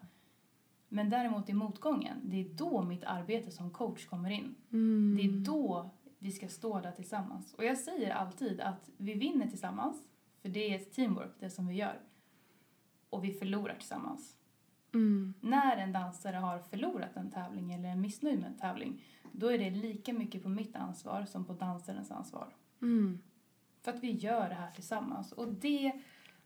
Men 0.89 1.11
däremot 1.11 1.49
i 1.49 1.53
motgången, 1.53 2.17
det 2.23 2.37
är 2.41 2.49
då 2.49 2.83
mitt 2.83 3.05
arbete 3.05 3.51
som 3.51 3.71
coach 3.71 4.07
kommer 4.07 4.31
in. 4.31 4.55
Mm. 4.73 5.17
Det 5.17 5.23
är 5.23 5.45
då 5.45 5.91
vi 6.19 6.33
ska 6.33 6.49
stå 6.49 6.81
där 6.81 6.93
tillsammans. 6.93 7.55
Och 7.55 7.65
jag 7.65 7.79
säger 7.79 8.11
alltid 8.11 8.61
att 8.61 8.91
vi 8.97 9.15
vinner 9.15 9.47
tillsammans, 9.47 10.03
för 10.43 10.49
det 10.49 10.71
är 10.71 10.77
ett 10.77 10.93
teamwork, 10.93 11.33
det 11.39 11.51
som 11.51 11.67
vi 11.67 11.75
gör. 11.75 12.01
Och 13.11 13.25
vi 13.25 13.33
förlorar 13.33 13.75
tillsammans. 13.75 14.37
Mm. 14.99 15.35
När 15.41 15.77
en 15.77 15.93
dansare 15.93 16.37
har 16.37 16.59
förlorat 16.59 17.17
en 17.17 17.31
tävling 17.31 17.73
eller 17.73 17.89
är 17.89 17.97
missnöjd 17.97 18.39
med 18.39 18.49
en 18.49 18.59
tävling, 18.59 19.03
då 19.33 19.53
är 19.53 19.59
det 19.59 19.71
lika 19.71 20.13
mycket 20.13 20.43
på 20.43 20.49
mitt 20.49 20.77
ansvar 20.77 21.25
som 21.25 21.45
på 21.45 21.53
dansarens 21.53 22.11
ansvar. 22.11 22.49
Mm. 22.83 23.19
För 23.83 23.93
att 23.93 24.03
vi 24.03 24.11
gör 24.11 24.49
det 24.49 24.55
här 24.55 24.71
tillsammans. 24.71 25.33
Och 25.33 25.49
det 25.49 25.93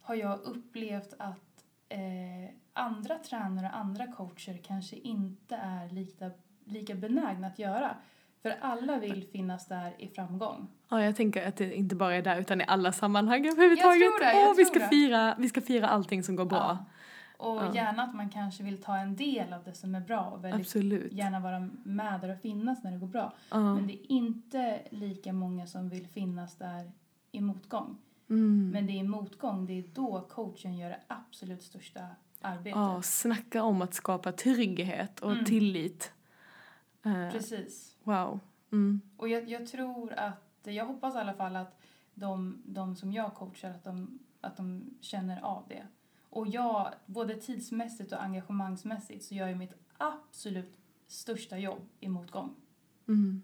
har 0.01 0.15
jag 0.15 0.41
upplevt 0.41 1.15
att 1.19 1.65
eh, 1.89 2.55
andra 2.73 3.19
tränare 3.19 3.67
och 3.67 3.77
andra 3.77 4.13
coacher 4.13 4.61
kanske 4.63 4.97
inte 4.97 5.57
är 5.57 5.89
lika, 5.89 6.31
lika 6.65 6.95
benägna 6.95 7.47
att 7.47 7.59
göra. 7.59 7.97
För 8.43 8.57
alla 8.61 8.99
vill 8.99 9.27
finnas 9.33 9.69
där 9.69 9.95
i 9.99 10.09
framgång. 10.09 10.69
Ja, 10.89 11.05
jag 11.05 11.17
tänker 11.17 11.49
att 11.49 11.57
det 11.57 11.75
inte 11.75 11.95
bara 11.95 12.15
är 12.15 12.23
där 12.23 12.41
utan 12.41 12.61
i 12.61 12.65
alla 12.67 12.93
sammanhang 12.93 13.47
överhuvudtaget. 13.47 14.01
Jag 14.03 14.13
tror 14.13 14.27
det, 14.27 14.41
jag 14.41 14.49
Åh, 14.49 14.57
vi 14.57 14.65
ska 14.65 14.79
det. 14.79 14.89
fira, 14.89 15.35
vi 15.39 15.49
ska 15.49 15.61
fira 15.61 15.89
allting 15.89 16.23
som 16.23 16.37
går 16.37 16.45
bra. 16.45 16.79
Ja. 16.81 16.92
Och 17.43 17.57
Ja. 17.57 17.75
gärna 17.75 18.03
att 18.03 18.15
man 18.15 18.31
kanske 18.31 18.63
vill 18.63 18.83
ta 18.83 18.97
en 18.97 19.17
del 19.17 19.53
av 19.53 19.65
det 19.65 19.73
som 19.75 19.95
är 19.95 20.01
bra 20.01 20.21
och 20.25 20.45
väldigt 20.45 20.61
Absolut. 20.67 21.13
gärna 21.13 21.41
vara 21.41 21.69
med 21.85 22.21
där 22.21 22.29
och 22.29 22.41
finnas 22.41 22.85
när 22.85 22.93
det 22.93 22.99
går 22.99 23.07
bra. 23.07 23.33
Ja. 23.51 23.75
Men 23.75 23.87
det 23.87 23.93
är 23.93 24.13
inte 24.13 24.83
lika 24.91 25.33
många 25.33 25.67
som 25.67 25.89
vill 25.89 26.07
finnas 26.07 26.57
där 26.57 26.93
i 27.33 27.41
motgång. 27.41 27.99
Mm. 28.31 28.71
Men 28.71 28.87
det 28.87 28.93
är 28.93 28.97
i 28.97 29.03
motgång, 29.03 29.67
det 29.67 29.73
är 29.79 29.85
då 29.95 30.21
coachen 30.31 30.77
gör 30.77 30.89
det 30.91 31.01
absolut 31.07 31.63
största 31.63 32.07
arbetet. 32.41 32.77
Ja, 32.79 33.03
snacka 33.03 33.63
om 33.63 33.83
att 33.83 33.95
skapa 33.95 34.33
trygghet 34.33 35.21
och 35.21 35.33
Mm. 35.33 35.45
tillit. 35.45 36.13
Eh, 37.05 37.31
Precis. 37.31 37.97
wow. 38.03 38.41
Mm. 38.73 39.01
Och 39.17 39.29
jag, 39.29 39.49
jag 39.49 39.67
tror 39.67 40.13
att, 40.13 40.59
jag 40.63 40.87
hoppas 40.87 41.15
i 41.15 41.19
alla 41.19 41.35
fall 41.35 41.57
att 41.57 41.81
de, 42.15 42.63
de 42.65 42.97
som 42.97 43.13
jag 43.13 43.35
coachar, 43.35 43.71
att 43.71 43.85
de, 43.85 44.19
att 44.41 44.57
de 44.57 44.85
känner 45.01 45.41
av 45.41 45.65
det. 45.69 45.83
Och 46.33 46.47
jag, 46.47 46.95
både 47.07 47.35
tidsmässigt 47.35 48.13
och 48.13 48.23
engagemangsmässigt, 48.23 49.25
så 49.25 49.35
gör 49.35 49.49
jag 49.49 49.59
mitt 49.59 49.75
absolut 49.99 50.79
största 51.07 51.59
jobb 51.59 51.89
i 52.01 52.09
motgång. 52.09 52.55
Mm. 53.09 53.43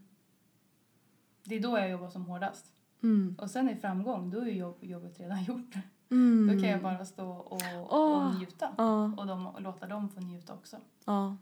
Det 1.44 1.54
är 1.54 1.60
då 1.60 1.78
jag 1.78 1.90
jobbar 1.90 2.10
som 2.10 2.24
hårdast. 2.26 2.72
Mm. 3.02 3.36
Och 3.38 3.50
sen 3.50 3.68
i 3.70 3.76
framgång, 3.76 4.30
då 4.30 4.40
är 4.40 4.46
jobb, 4.50 4.76
jobbet 4.84 5.20
redan 5.20 5.44
gjort. 5.48 5.74
Mm. 6.10 6.46
Då 6.46 6.62
kan 6.62 6.70
jag 6.70 6.82
bara 6.82 7.04
stå 7.04 7.30
och, 7.30 7.62
Åh. 7.90 8.26
och 8.26 8.34
njuta. 8.34 8.74
Ja, 8.78 9.04
Och, 9.16 9.26
de, 9.26 9.46
och 9.46 9.62
låta 9.62 9.86
dem 9.86 10.08
få 10.08 10.20
njuta 10.20 10.54
också. 10.54 10.76
ja. 11.04 11.36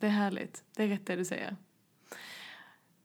Det 0.00 0.06
är 0.06 0.10
härligt. 0.10 0.64
Det 0.74 0.82
är 0.82 0.88
rätt 0.88 1.06
det 1.06 1.16
du 1.16 1.24
säger. 1.24 1.56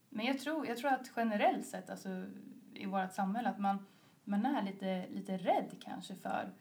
Men 0.09 0.25
jag 0.25 0.39
tror, 0.39 0.67
jag 0.67 0.77
tror 0.77 0.91
att 0.91 1.11
generellt 1.15 1.65
sett 1.65 1.89
alltså, 1.89 2.25
i 2.73 2.85
vårt 2.85 3.13
samhälle 3.13 3.49
att 3.49 3.59
man, 3.59 3.85
man 4.23 4.45
är 4.45 4.63
lite, 4.63 5.05
lite 5.09 5.37
rädd 5.37 5.75
kanske 5.79 6.15
för 6.15 6.53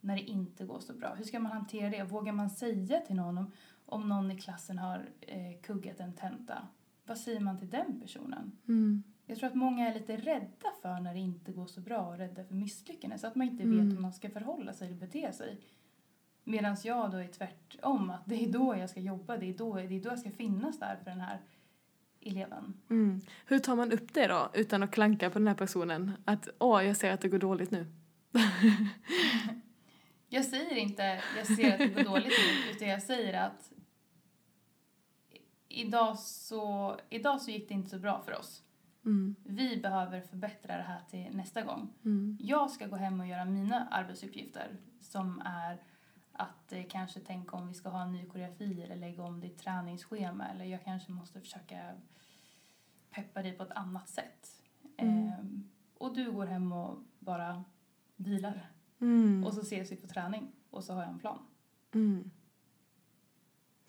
när 0.00 0.16
det 0.16 0.22
inte 0.22 0.64
går 0.64 0.78
så 0.80 0.92
bra. 0.92 1.14
Hur 1.14 1.24
ska 1.24 1.40
man 1.40 1.52
hantera 1.52 1.90
det? 1.90 2.02
Vågar 2.04 2.32
man 2.32 2.50
säga 2.50 3.00
till 3.00 3.16
någon 3.16 3.38
om, 3.38 3.52
om 3.86 4.08
någon 4.08 4.30
i 4.30 4.36
klassen 4.38 4.78
har 4.78 5.08
eh, 5.20 5.60
kuggat 5.62 6.00
en 6.00 6.12
tenta? 6.12 6.66
Vad 7.06 7.18
säger 7.18 7.40
man 7.40 7.58
till 7.58 7.70
den 7.70 8.00
personen? 8.00 8.52
Mm. 8.68 9.02
Jag 9.26 9.38
tror 9.38 9.48
att 9.48 9.54
många 9.54 9.88
är 9.88 9.94
lite 9.94 10.16
rädda 10.16 10.68
för 10.82 11.00
när 11.00 11.14
det 11.14 11.20
inte 11.20 11.52
går 11.52 11.66
så 11.66 11.80
bra 11.80 11.98
och 11.98 12.18
rädda 12.18 12.44
för 12.44 12.54
misslyckande 12.54 13.18
så 13.18 13.26
att 13.26 13.34
man 13.34 13.46
inte 13.46 13.62
Mm. 13.62 13.76
vet 13.88 13.96
hur 13.96 14.00
man 14.02 14.12
ska 14.12 14.30
förhålla 14.30 14.72
sig 14.72 14.88
eller 14.88 14.96
bete 14.96 15.32
sig. 15.32 15.60
Medan 16.44 16.76
jag 16.84 17.10
då 17.10 17.16
är 17.16 17.28
tvärtom, 17.28 18.10
att 18.10 18.22
det 18.26 18.44
är 18.44 18.52
då 18.52 18.76
jag 18.76 18.90
ska 18.90 19.00
jobba, 19.00 19.36
det 19.36 19.46
är 19.46 19.54
då, 19.58 19.74
det 19.74 19.82
är 19.82 20.02
då 20.02 20.08
jag 20.08 20.18
ska 20.18 20.30
finnas 20.30 20.78
där 20.78 20.96
för 20.96 21.10
den 21.10 21.20
här 21.20 21.40
eleven. 22.20 22.74
Mm. 22.90 23.20
Hur 23.46 23.58
tar 23.58 23.76
man 23.76 23.92
upp 23.92 24.14
det 24.14 24.26
då, 24.26 24.50
utan 24.54 24.82
att 24.82 24.90
klanka 24.90 25.30
på 25.30 25.38
den 25.38 25.48
här 25.48 25.54
personen? 25.54 26.10
Att 26.24 26.48
åh, 26.58 26.84
jag 26.84 26.96
ser 26.96 27.12
att 27.12 27.20
det 27.20 27.28
går 27.28 27.38
dåligt 27.38 27.70
nu. 27.70 27.86
Jag 30.36 30.44
säger 30.44 30.76
inte 30.76 31.22
jag 31.36 31.46
ser 31.46 31.72
att 31.72 31.78
det 31.78 31.88
går 31.88 32.04
dåligt 32.04 32.32
nu, 32.38 32.70
utan 32.76 32.88
jag 32.88 33.02
säger 33.02 33.46
att 33.46 33.72
idag 35.68 36.18
så, 36.18 36.96
idag 37.08 37.40
så 37.40 37.50
gick 37.50 37.68
det 37.68 37.74
inte 37.74 37.90
så 37.90 37.98
bra 37.98 38.22
för 38.22 38.38
oss. 38.38 38.62
Mm. 39.04 39.36
Vi 39.44 39.76
behöver 39.76 40.20
förbättra 40.20 40.76
det 40.76 40.82
här 40.82 41.00
till 41.10 41.36
nästa 41.36 41.62
gång. 41.62 41.92
Mm. 42.04 42.38
Jag 42.40 42.70
ska 42.70 42.86
gå 42.86 42.96
hem 42.96 43.20
och 43.20 43.26
göra 43.26 43.44
mina 43.44 43.88
arbetsuppgifter 43.90 44.76
som 45.00 45.42
är 45.44 45.82
att 46.32 46.72
eh, 46.72 46.84
kanske 46.88 47.20
tänka 47.20 47.56
om 47.56 47.68
vi 47.68 47.74
ska 47.74 47.88
ha 47.88 48.02
en 48.02 48.12
ny 48.12 48.26
koreografi 48.26 48.82
eller 48.82 48.96
lägga 48.96 49.22
om 49.22 49.40
ditt 49.40 49.58
träningsschema 49.58 50.48
eller 50.48 50.64
jag 50.64 50.84
kanske 50.84 51.12
måste 51.12 51.40
försöka 51.40 51.94
peppa 53.10 53.42
dig 53.42 53.52
på 53.52 53.62
ett 53.62 53.72
annat 53.72 54.08
sätt. 54.08 54.62
Mm. 54.96 55.28
Ehm, 55.28 55.70
och 55.98 56.14
du 56.14 56.32
går 56.32 56.46
hem 56.46 56.72
och 56.72 56.98
bara 57.18 57.64
vilar 58.16 58.70
Mm. 59.00 59.44
och 59.44 59.54
så 59.54 59.60
ses 59.60 59.92
vi 59.92 59.96
på 59.96 60.06
träning 60.06 60.52
och 60.70 60.84
så 60.84 60.92
har 60.92 61.00
jag 61.02 61.10
en 61.12 61.18
plan. 61.18 61.38
Mm. 61.94 62.30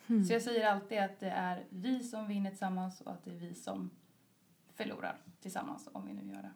Mm. 0.08 0.26
Så 0.26 0.34
jag 0.34 0.42
säger 0.42 0.68
alltid 0.68 0.98
att 1.00 1.20
det 1.20 1.30
är 1.30 1.66
vi 1.70 2.04
som 2.04 2.28
vinner 2.28 2.50
tillsammans 2.50 3.02
och 3.02 3.12
att 3.12 3.24
det 3.24 3.32
är 3.32 3.36
vi 3.36 3.54
som 3.56 3.90
förlorar 4.74 5.18
tillsammans 5.42 5.90
om 5.92 6.08
vi 6.08 6.14
nu 6.14 6.32
gör 6.34 6.42
det. 6.42 6.52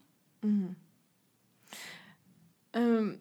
Ehm, 2.72 3.18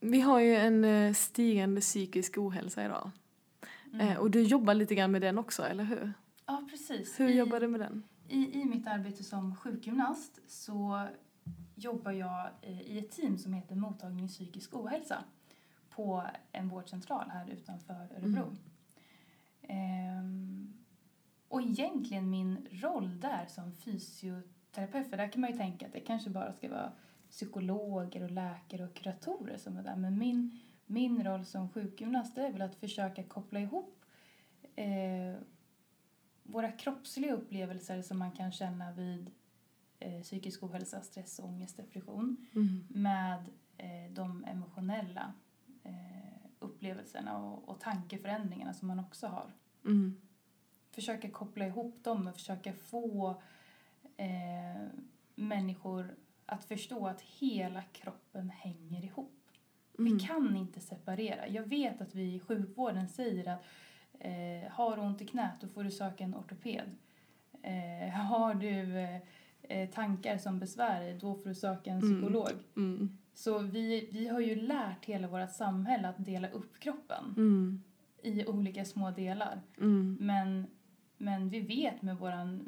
vi 0.00 0.20
har 0.20 0.40
ju 0.40 0.54
en 0.56 0.84
eh, 0.84 1.12
stigande 1.12 1.80
psykisk 1.80 2.38
ohälsa 2.38 2.84
idag. 2.84 3.10
Mm. 3.92 4.08
Eh, 4.08 4.16
och 4.18 4.30
du 4.30 4.42
jobbar 4.42 4.74
lite 4.74 4.94
grann 4.94 5.10
med 5.12 5.22
den 5.22 5.38
också, 5.38 5.62
eller 5.62 5.84
hur? 5.84 6.12
Ja, 6.46 6.66
precis. 6.70 7.20
Hur 7.20 7.28
I- 7.28 7.36
jobbar 7.36 7.60
du 7.60 7.68
med 7.68 7.80
den? 7.80 8.02
I, 8.28 8.60
I 8.60 8.64
mitt 8.64 8.86
arbete 8.86 9.24
som 9.24 9.56
sjukgymnast 9.56 10.40
så 10.46 11.06
jobbar 11.84 12.12
jag 12.12 12.50
eh, 12.62 12.80
i 12.80 12.98
ett 12.98 13.10
team 13.10 13.38
som 13.38 13.54
heter 13.54 13.74
Mottagning 13.74 14.28
psykisk 14.28 14.74
ohälsa 14.74 15.24
på 15.90 16.26
en 16.52 16.68
vårdcentral 16.68 17.30
här 17.30 17.50
utanför 17.50 18.08
Örebro. 18.16 18.56
Mm. 19.62 20.74
Och 21.48 21.62
egentligen 21.62 22.30
min 22.30 22.68
roll 22.70 23.20
där 23.20 23.46
som 23.46 23.72
fysioterapeut, 23.72 25.10
för 25.10 25.16
där 25.16 25.32
kan 25.32 25.40
man 25.40 25.50
ju 25.50 25.56
tänka 25.56 25.86
att 25.86 25.92
det 25.92 26.00
kanske 26.00 26.30
bara 26.30 26.52
ska 26.52 26.68
vara 26.68 26.92
psykologer 27.30 28.22
och 28.22 28.30
läkare 28.30 28.84
och 28.84 28.94
kuratorer 28.94 29.56
som 29.56 29.76
är 29.76 29.82
där. 29.82 29.96
Men 29.96 30.18
min, 30.18 30.60
min 30.86 31.24
roll 31.24 31.44
som 31.44 31.68
sjukgymnast 31.68 32.38
är 32.38 32.52
väl 32.52 32.62
att 32.62 32.74
försöka 32.74 33.22
koppla 33.22 33.60
ihop 33.60 34.04
eh, 34.76 35.42
våra 36.42 36.72
kroppsliga 36.72 37.34
upplevelser 37.34 38.02
som 38.02 38.18
man 38.18 38.32
kan 38.32 38.52
känna 38.52 38.92
vid 38.92 39.30
eh, 40.00 40.22
psykisk 40.22 40.62
ohälsa, 40.62 41.02
stress, 41.02 41.38
ångest, 41.38 41.76
depression 41.76 42.46
Mm. 42.54 42.86
med 42.88 43.44
eh, 43.76 44.12
de 44.12 44.44
emotionella 44.44 45.32
eh, 45.82 46.40
upplevelserna 46.58 47.38
och, 47.38 47.68
och 47.68 47.80
tankeförändringarna 47.80 48.74
som 48.74 48.88
man 48.88 48.98
också 49.00 49.26
har. 49.26 49.52
Mm. 49.84 50.20
Försöka 50.90 51.30
koppla 51.30 51.66
ihop 51.66 52.04
dem 52.04 52.26
och 52.26 52.34
försöka 52.34 52.72
få 52.72 53.42
eh, 54.16 54.86
människor 55.34 56.14
att 56.46 56.64
förstå 56.64 57.06
att 57.06 57.20
hela 57.20 57.82
kroppen 57.82 58.50
hänger 58.50 59.04
ihop. 59.04 59.36
Mm. 59.98 60.12
Vi 60.18 60.24
kan 60.24 60.56
inte 60.56 60.80
separera. 60.80 61.48
Jag 61.48 61.62
vet 61.62 62.00
att 62.00 62.14
vi 62.14 62.34
i 62.34 62.40
sjukvården 62.40 63.08
säger 63.08 63.52
att 63.52 63.64
eh, 64.18 64.70
har 64.70 64.96
du 64.96 65.02
ont 65.02 65.22
i 65.22 65.26
knät 65.26 65.54
då 65.60 65.68
får 65.68 65.84
du 65.84 65.90
söka 65.90 66.24
en 66.24 66.34
ortoped. 66.34 66.90
Eh, 67.62 68.10
har 68.10 68.54
du 68.54 68.98
eh, 68.98 69.20
tankar 69.94 70.38
som 70.38 70.58
besvär 70.58 71.00
dig 71.00 71.18
då 71.20 71.34
får 71.34 71.48
du 71.48 71.54
söka 71.54 71.90
en 71.90 71.98
Mm. 71.98 72.10
psykolog. 72.20 72.50
Mm. 72.76 73.18
Så 73.34 73.58
vi, 73.58 74.08
vi 74.12 74.28
har 74.28 74.40
ju 74.40 74.54
lärt 74.54 75.04
hela 75.04 75.28
vårt 75.28 75.50
samhälle 75.52 76.08
att 76.08 76.24
dela 76.24 76.48
upp 76.50 76.80
kroppen 76.80 77.24
Mm. 77.36 77.82
i 78.22 78.46
olika 78.46 78.84
små 78.84 79.10
delar. 79.10 79.60
Mm. 79.78 80.16
Men, 80.20 80.66
men 81.16 81.48
vi 81.48 81.60
vet 81.60 82.02
med 82.02 82.16
vår 82.16 82.58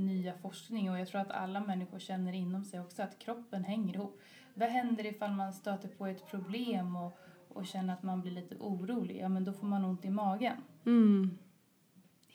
nya 0.00 0.34
forskning 0.34 0.90
och 0.90 0.98
jag 0.98 1.08
tror 1.08 1.20
att 1.20 1.30
alla 1.30 1.60
människor 1.60 1.98
känner 1.98 2.32
inom 2.32 2.64
sig 2.64 2.80
också 2.80 3.02
att 3.02 3.18
kroppen 3.18 3.64
hänger 3.64 3.94
ihop. 3.94 4.20
Vad 4.54 4.68
händer 4.68 5.06
ifall 5.06 5.32
man 5.32 5.52
stöter 5.52 5.88
på 5.88 6.06
ett 6.06 6.26
problem 6.30 6.96
och, 6.96 7.18
och 7.48 7.66
känner 7.66 7.94
att 7.94 8.02
man 8.02 8.20
blir 8.20 8.32
lite 8.32 8.56
orolig? 8.60 9.18
Ja, 9.20 9.28
men 9.28 9.44
då 9.44 9.52
får 9.52 9.66
man 9.66 9.84
ont 9.84 10.04
i 10.04 10.10
magen. 10.10 10.56
Mm. 10.86 11.38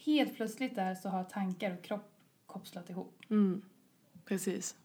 Helt 0.06 0.36
plötsligt 0.36 0.76
där 0.76 0.96
så 0.96 1.10
har 1.10 1.24
tankar 1.24 1.74
och 1.74 1.84
kropp 1.84 2.12
kopplat 2.46 2.90
ihop. 2.90 3.22
Precis. 4.28 4.76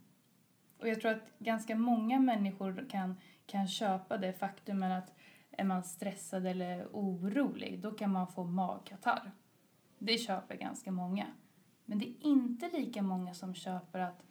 Och 0.79 0.89
jag 0.89 1.01
tror 1.01 1.11
att 1.11 1.33
ganska 1.39 1.77
många 1.77 2.21
människor 2.21 2.87
kan, 2.91 3.17
kan 3.47 3.69
köpa 3.69 4.17
det 4.17 4.33
faktumen 4.33 4.93
att 4.93 5.15
är 5.51 5.65
man 5.65 5.83
stressad 5.83 6.47
eller 6.47 6.87
orolig, 6.93 7.81
då 7.81 7.91
kan 7.91 8.11
man 8.11 8.27
få 8.27 8.45
magkatarr. 8.45 9.33
Det 9.99 10.19
köper 10.19 10.57
ganska 10.57 10.91
många. 10.91 11.27
Men 11.85 11.99
det 11.99 12.09
är 12.09 12.27
inte 12.27 12.71
lika 12.73 13.03
många 13.03 13.35
som 13.35 13.55
köper 13.55 13.99
att 13.99 14.23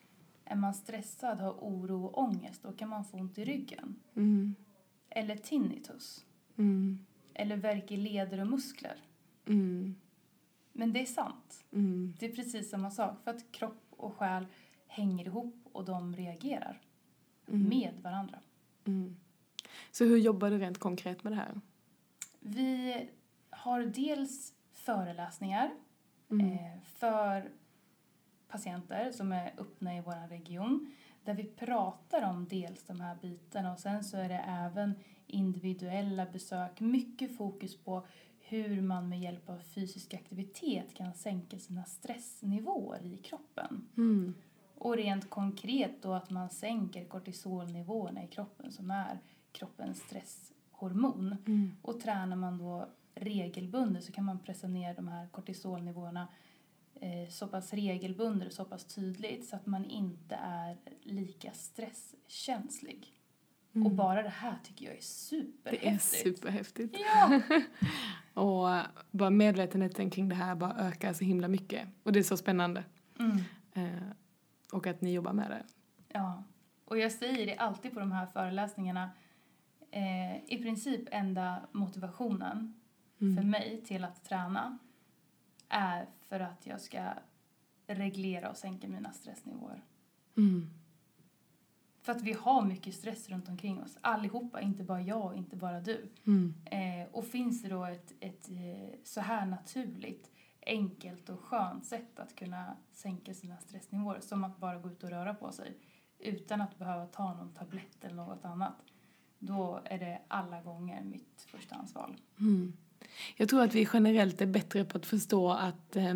är 0.45 0.55
man 0.55 0.73
stressad, 0.73 1.39
har 1.39 1.51
oro 1.51 2.05
och 2.05 2.17
ångest, 2.17 2.63
då 2.63 2.71
kan 2.71 2.89
man 2.89 3.05
få 3.05 3.17
ont 3.17 3.37
i 3.37 3.45
ryggen. 3.45 3.95
Mm. 4.15 4.55
Eller 5.09 5.35
tinnitus. 5.35 6.25
Mm. 6.57 7.05
Eller 7.33 7.57
värk 7.57 7.91
i 7.91 7.97
leder 7.97 8.41
och 8.41 8.47
muskler. 8.47 8.97
Mm. 9.47 9.95
Men 10.71 10.93
det 10.93 11.01
är 11.01 11.05
sant. 11.05 11.65
Mm. 11.71 12.13
Det 12.19 12.25
är 12.25 12.35
precis 12.35 12.69
samma 12.69 12.91
sak. 12.91 13.23
För 13.23 13.31
att 13.31 13.51
kropp 13.51 13.85
och 13.89 14.15
själ 14.15 14.45
hänger 14.91 15.25
ihop 15.25 15.55
och 15.73 15.85
de 15.85 16.15
reagerar 16.15 16.81
Mm. 17.47 17.69
med 17.69 17.93
varandra. 18.01 18.39
Mm. 18.85 19.15
Så 19.91 20.05
hur 20.05 20.17
jobbar 20.17 20.49
du 20.49 20.57
rent 20.57 20.77
konkret 20.77 21.23
med 21.23 21.31
det 21.33 21.37
här? 21.37 21.61
Vi 22.39 23.07
har 23.49 23.81
dels 23.81 24.53
föreläsningar 24.73 25.71
Mm. 26.29 26.51
eh, 26.51 26.79
för 26.83 27.49
patienter 28.47 29.11
som 29.11 29.31
är 29.31 29.53
öppna 29.57 29.97
i 29.97 30.01
vår 30.01 30.27
region 30.29 30.91
där 31.23 31.33
vi 31.33 31.43
pratar 31.43 32.29
om 32.29 32.47
dels 32.49 32.83
de 32.83 33.01
här 33.01 33.15
bitarna 33.21 33.73
och 33.73 33.79
sen 33.79 34.03
så 34.03 34.17
är 34.17 34.29
det 34.29 34.39
även 34.47 34.93
individuella 35.27 36.25
besök, 36.25 36.79
mycket 36.79 37.37
fokus 37.37 37.77
på 37.77 38.05
hur 38.39 38.81
man 38.81 39.09
med 39.09 39.21
hjälp 39.21 39.49
av 39.49 39.57
fysisk 39.59 40.13
aktivitet 40.13 40.93
kan 40.93 41.13
sänka 41.13 41.59
sina 41.59 41.83
stressnivåer 41.85 43.05
i 43.05 43.17
kroppen. 43.17 43.87
Mm. 43.97 44.33
Och 44.81 44.95
rent 44.95 45.29
konkret 45.29 46.01
då 46.01 46.13
att 46.13 46.29
man 46.29 46.49
sänker 46.49 47.05
kortisolnivåerna 47.05 48.23
i 48.23 48.27
kroppen 48.27 48.71
som 48.71 48.91
är 48.91 49.19
kroppens 49.51 49.99
stresshormon. 49.99 51.35
Mm. 51.47 51.71
Och 51.81 51.99
tränar 51.99 52.35
man 52.35 52.57
då 52.57 52.89
regelbundet 53.15 54.03
så 54.03 54.11
kan 54.11 54.25
man 54.25 54.39
pressa 54.39 54.67
ner 54.67 54.93
de 54.95 55.07
här 55.07 55.27
kortisolnivåerna 55.27 56.27
eh, 56.95 57.29
så 57.29 57.47
pass 57.47 57.73
regelbundet 57.73 58.47
och 58.47 58.53
så 58.53 58.65
pass 58.65 58.85
tydligt 58.85 59.45
så 59.47 59.55
att 59.55 59.65
man 59.65 59.85
inte 59.85 60.35
är 60.35 60.77
lika 61.03 61.51
stresskänslig. 61.51 63.13
Mm. 63.73 63.87
Och 63.87 63.91
bara 63.91 64.23
det 64.23 64.29
här 64.29 64.57
tycker 64.63 64.85
jag 64.85 64.93
är 64.93 64.97
Det 65.63 65.87
är 65.87 65.97
superhäftigt. 65.97 66.23
superhäftigt. 66.23 66.97
Ja! 66.99 67.41
Och 68.41 68.75
eh, 68.75 68.85
bara 69.11 69.29
medvetenheten 69.29 70.09
kring 70.09 70.29
det 70.29 70.35
här 70.35 70.55
bara 70.55 70.73
ökar 70.73 71.13
så 71.13 71.23
himla 71.23 71.47
mycket. 71.47 71.87
Och 72.03 72.11
det 72.11 72.19
är 72.19 72.23
så 72.23 72.37
spännande. 72.37 72.83
Mm. 73.19 73.37
Eh, 73.73 74.11
och 74.71 74.87
att 74.87 75.01
ni 75.01 75.13
jobbar 75.13 75.33
med 75.33 75.51
det. 75.51 75.63
Ja, 76.07 76.43
och 76.85 76.97
jag 76.97 77.11
säger 77.11 77.45
det 77.45 77.55
alltid 77.57 77.93
på 77.93 77.99
de 77.99 78.11
här 78.11 78.25
föreläsningarna. 78.25 79.09
Eh, 79.91 80.35
I 80.45 80.57
princip 80.61 81.01
enda 81.11 81.61
motivationen 81.71 82.73
Mm. 83.21 83.37
för 83.37 83.43
mig 83.43 83.81
till 83.85 84.03
att 84.03 84.23
träna 84.23 84.77
är 85.69 86.05
för 86.29 86.39
att 86.39 86.65
jag 86.67 86.81
ska 86.81 87.13
reglera 87.87 88.49
och 88.49 88.57
sänka 88.57 88.87
mina 88.87 89.11
stressnivåer. 89.11 89.83
Mm. 90.37 90.69
För 92.01 92.11
att 92.11 92.21
vi 92.21 92.33
har 92.33 92.65
mycket 92.65 92.95
stress 92.95 93.29
runt 93.29 93.49
omkring 93.49 93.81
oss, 93.83 93.97
allihopa, 94.01 94.61
inte 94.61 94.83
bara 94.83 95.01
jag 95.01 95.25
och 95.25 95.35
inte 95.35 95.55
bara 95.55 95.79
du. 95.79 96.09
Mm. 96.25 96.53
Eh, 96.65 97.07
och 97.11 97.25
finns 97.25 97.61
det 97.61 97.69
då 97.69 97.85
ett, 97.85 98.13
ett 98.19 98.49
eh, 98.49 98.99
så 99.03 99.21
här 99.21 99.45
naturligt, 99.45 100.31
enkelt 100.65 101.29
och 101.29 101.39
skönt 101.39 101.85
sätt 101.85 102.19
att 102.19 102.35
kunna 102.35 102.77
sänka 102.91 103.33
sina 103.33 103.57
stressnivåer 103.57 104.19
som 104.19 104.43
att 104.43 104.57
bara 104.57 104.77
gå 104.77 104.89
ut 104.89 105.03
och 105.03 105.09
röra 105.09 105.33
på 105.33 105.51
sig 105.51 105.77
utan 106.19 106.61
att 106.61 106.77
behöva 106.77 107.05
ta 107.05 107.33
någon 107.33 107.53
tablett 107.53 108.05
eller 108.05 108.15
något 108.15 108.45
annat. 108.45 108.75
Då 109.39 109.81
är 109.85 109.99
det 109.99 110.21
alla 110.27 110.61
gånger 110.61 111.03
mitt 111.03 111.45
förstahandsval. 111.47 112.17
Mm. 112.39 112.73
Jag 113.35 113.49
tror 113.49 113.63
att 113.63 113.75
vi 113.75 113.87
generellt 113.93 114.41
är 114.41 114.45
bättre 114.45 114.85
på 114.85 114.97
att 114.97 115.05
förstå 115.05 115.51
att 115.51 115.95
eh, 115.95 116.15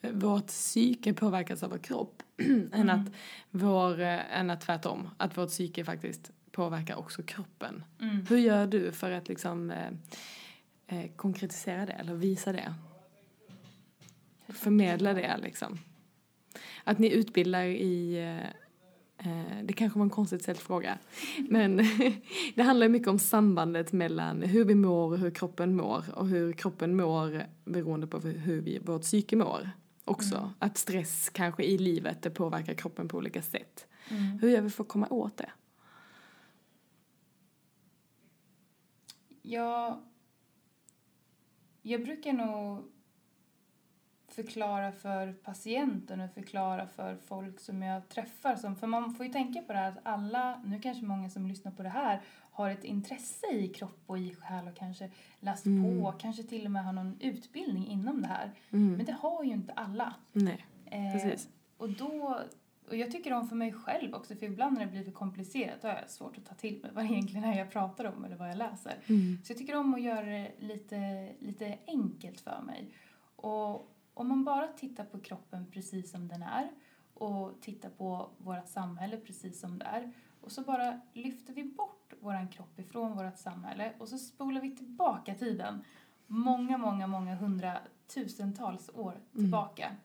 vårt 0.00 0.46
psyke 0.46 1.14
påverkas 1.14 1.62
av 1.62 1.70
vår 1.70 1.78
kropp 1.78 2.22
än, 2.72 2.90
att 2.90 3.12
vår, 3.50 4.00
eh, 4.00 4.38
än 4.38 4.50
att 4.50 4.60
tvärtom. 4.60 5.08
Att 5.16 5.36
vårt 5.36 5.48
psyke 5.48 5.84
faktiskt 5.84 6.30
påverkar 6.50 6.96
också 6.96 7.22
kroppen. 7.22 7.84
Mm. 8.00 8.26
Hur 8.28 8.38
gör 8.38 8.66
du 8.66 8.92
för 8.92 9.10
att 9.10 9.28
liksom 9.28 9.70
eh, 9.70 9.92
eh, 10.86 11.10
konkretisera 11.16 11.86
det 11.86 11.92
eller 11.92 12.14
visa 12.14 12.52
det? 12.52 12.74
Förmedla 14.48 15.14
det 15.14 15.36
liksom. 15.42 15.78
Att 16.84 16.98
ni 16.98 17.12
utbildar 17.12 17.64
i 17.64 18.18
eh, 18.18 19.28
eh, 19.28 19.64
det 19.64 19.72
kanske 19.72 19.98
var 19.98 20.04
en 20.04 20.10
konstigt 20.10 20.42
ställd 20.42 20.58
fråga. 20.58 20.98
Men 21.48 21.76
det 22.54 22.62
handlar 22.62 22.88
mycket 22.88 23.08
om 23.08 23.18
sambandet 23.18 23.92
mellan 23.92 24.42
hur 24.42 24.64
vi 24.64 24.74
mår 24.74 25.12
och 25.12 25.18
hur 25.18 25.30
kroppen 25.30 25.76
mår. 25.76 26.04
Och 26.14 26.26
hur 26.26 26.52
kroppen 26.52 26.96
mår 26.96 27.46
beroende 27.64 28.06
på 28.06 28.18
hur 28.18 28.60
vi, 28.60 28.78
vårt 28.78 29.02
psyke 29.02 29.36
mår. 29.36 29.70
Också. 30.04 30.36
Mm. 30.36 30.50
Att 30.58 30.78
stress 30.78 31.30
kanske 31.30 31.64
i 31.64 31.78
livet 31.78 32.22
det 32.22 32.30
påverkar 32.30 32.74
kroppen 32.74 33.08
på 33.08 33.16
olika 33.16 33.42
sätt. 33.42 33.86
Mm. 34.08 34.22
Hur 34.22 34.50
gör 34.50 34.60
vi 34.60 34.70
för 34.70 34.82
att 34.82 34.88
komma 34.88 35.06
åt 35.10 35.36
det? 35.36 35.50
Jag, 39.42 40.02
jag 41.82 42.04
brukar 42.04 42.32
nog 42.32 42.84
förklara 44.42 44.92
för 44.92 45.32
patienten 45.32 46.20
och 46.20 46.30
förklara 46.34 46.86
för 46.86 47.16
folk 47.16 47.60
som 47.60 47.82
jag 47.82 48.08
träffar. 48.08 48.56
Som, 48.56 48.76
för 48.76 48.86
man 48.86 49.14
får 49.14 49.26
ju 49.26 49.32
tänka 49.32 49.62
på 49.62 49.72
det 49.72 49.78
här 49.78 49.88
att 49.88 49.98
alla, 50.02 50.60
nu 50.64 50.80
kanske 50.80 51.04
många 51.04 51.30
som 51.30 51.46
lyssnar 51.46 51.72
på 51.72 51.82
det 51.82 51.88
här 51.88 52.20
har 52.50 52.70
ett 52.70 52.84
intresse 52.84 53.46
i 53.52 53.68
kropp 53.68 54.00
och 54.06 54.18
i 54.18 54.34
själ 54.34 54.68
och 54.68 54.76
kanske 54.76 55.10
läst 55.40 55.66
Mm. 55.66 56.02
på, 56.02 56.12
kanske 56.12 56.42
till 56.42 56.64
och 56.64 56.70
med 56.70 56.84
har 56.84 56.92
någon 56.92 57.16
utbildning 57.20 57.86
inom 57.86 58.22
det 58.22 58.28
här. 58.28 58.52
Mm. 58.70 58.92
Men 58.96 59.06
det 59.06 59.12
har 59.12 59.44
ju 59.44 59.50
inte 59.50 59.72
alla. 59.72 60.14
Nej, 60.32 60.64
Eh, 60.90 61.12
precis. 61.12 61.48
och 61.76 61.90
då, 61.90 62.40
och 62.88 62.96
jag 62.96 63.10
tycker 63.12 63.32
om 63.32 63.48
för 63.48 63.56
mig 63.56 63.72
själv 63.72 64.14
också, 64.14 64.34
för 64.36 64.46
ibland 64.46 64.78
när 64.78 64.84
det 64.86 64.90
blir 64.92 65.04
för 65.04 65.10
komplicerat 65.12 65.82
då 65.82 65.88
har 65.88 65.94
jag 65.94 66.10
svårt 66.10 66.38
att 66.38 66.44
ta 66.44 66.54
till 66.54 66.80
mig 66.82 66.90
vad 66.94 67.04
det 67.04 67.08
egentligen 67.12 67.44
är 67.44 67.58
jag 67.58 67.70
pratar 67.70 68.04
om 68.04 68.24
eller 68.24 68.36
vad 68.36 68.48
jag 68.50 68.56
läser. 68.58 68.94
Mm. 69.06 69.38
Så 69.44 69.52
jag 69.52 69.58
tycker 69.58 69.76
om 69.76 69.94
att 69.94 70.02
göra 70.02 70.26
det 70.26 70.52
lite, 70.58 71.28
lite 71.40 71.78
enkelt 71.86 72.40
för 72.40 72.60
mig. 72.66 72.88
Och 73.36 73.94
om 74.20 74.28
man 74.28 74.44
bara 74.44 74.66
tittar 74.66 75.04
på 75.04 75.20
kroppen 75.20 75.66
precis 75.70 76.10
som 76.10 76.28
den 76.28 76.42
är 76.42 76.70
och 77.14 77.60
tittar 77.60 77.90
på 77.90 78.30
vårt 78.38 78.68
samhälle 78.68 79.16
precis 79.16 79.60
som 79.60 79.78
det 79.78 79.84
är 79.84 80.12
och 80.40 80.52
så 80.52 80.62
bara 80.62 81.00
lyfter 81.12 81.52
vi 81.52 81.64
bort 81.64 82.12
vår 82.20 82.52
kropp 82.52 82.78
ifrån 82.78 83.16
vårt 83.16 83.38
samhälle 83.38 83.92
och 83.98 84.08
så 84.08 84.18
spolar 84.18 84.60
vi 84.60 84.76
tillbaka 84.76 85.34
tiden 85.34 85.84
många, 86.26 86.78
många, 86.78 87.06
många 87.06 87.34
hundratusentals 87.34 88.90
år 88.94 89.14
tillbaka. 89.32 89.96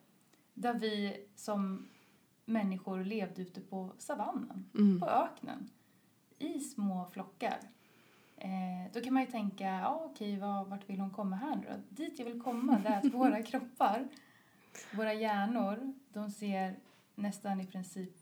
Där 0.53 0.73
vi 0.73 1.25
som 1.35 1.87
människor 2.45 3.03
levde 3.03 3.41
ute 3.41 3.61
på 3.61 3.91
savannen, 3.97 4.65
Mm. 4.73 4.99
på 4.99 5.07
öknen, 5.07 5.69
i 6.39 6.59
små 6.59 7.05
flockar. 7.11 7.59
Eh, 8.43 8.91
då 8.93 9.01
kan 9.01 9.13
man 9.13 9.23
ju 9.23 9.31
tänka, 9.31 9.63
ja 9.63 10.01
okej, 10.05 10.39
vad, 10.39 10.67
vart 10.67 10.89
vill 10.89 10.99
hon 10.99 11.09
komma 11.09 11.35
här 11.35 11.55
nu 11.55 11.65
då? 11.69 12.03
Dit 12.03 12.19
jag 12.19 12.25
vill 12.25 12.41
komma, 12.41 12.79
det 12.83 12.89
är 12.89 12.97
att 12.97 13.13
våra 13.13 13.43
kroppar, 13.43 14.07
våra 14.95 15.13
hjärnor, 15.13 15.93
de 16.13 16.31
ser 16.31 16.75
nästan 17.15 17.61
i 17.61 17.65
princip 17.67 18.17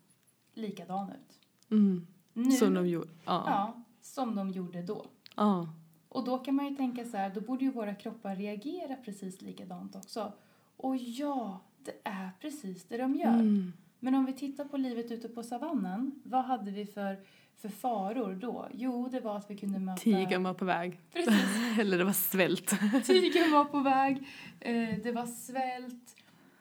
likadana 0.53 1.13
ut. 1.13 1.39
Mm. 1.71 2.07
Nu, 2.33 2.51
Som 2.51 2.73
de 2.73 2.87
gjorde. 2.87 3.09
Ja. 3.25 3.43
ja, 3.47 3.83
som 4.01 4.35
de 4.35 4.49
gjorde 4.49 4.81
då. 4.81 5.05
ja. 5.35 5.73
Och 6.09 6.23
då 6.25 6.37
kan 6.37 6.55
man 6.55 6.67
ju 6.67 6.75
tänka 6.75 7.05
så 7.05 7.17
här, 7.17 7.29
då 7.29 7.41
borde 7.41 7.65
ju 7.65 7.71
våra 7.71 7.95
kroppar 7.95 8.35
reagera 8.35 8.95
precis 8.95 9.41
likadant 9.41 9.95
också. 9.95 10.33
Och 10.77 10.97
ja, 10.97 11.59
det 11.77 11.93
är 12.03 12.29
precis 12.41 12.83
det 12.83 12.97
de 12.97 13.15
gör. 13.15 13.33
Mm. 13.33 13.73
Men 13.99 14.15
om 14.15 14.25
vi 14.25 14.33
tittar 14.33 14.65
på 14.65 14.77
livet 14.77 15.11
ute 15.11 15.29
på 15.29 15.43
savannen, 15.43 16.21
vad 16.23 16.45
hade 16.45 16.71
vi 16.71 16.85
för, 16.85 17.19
för 17.61 17.69
faror 17.69 18.35
då? 18.35 18.67
Jo, 18.73 19.09
det 19.11 19.19
var 19.19 19.37
att 19.37 19.51
vi 19.51 19.57
kunde 19.57 19.79
möta... 19.79 20.01
Tigern 20.01 20.43
var 20.43 20.53
på 20.53 20.65
väg. 20.65 20.99
Precis, 21.13 21.33
Eller 21.79 21.97
det 21.97 22.03
var 22.03 22.13
svält. 22.13 22.69
tigern 23.05 23.51
var 23.51 23.65
på 23.65 23.79
väg, 23.79 24.27
eh, 24.59 24.97
det 25.03 25.11
var 25.11 25.25
svält, 25.25 26.15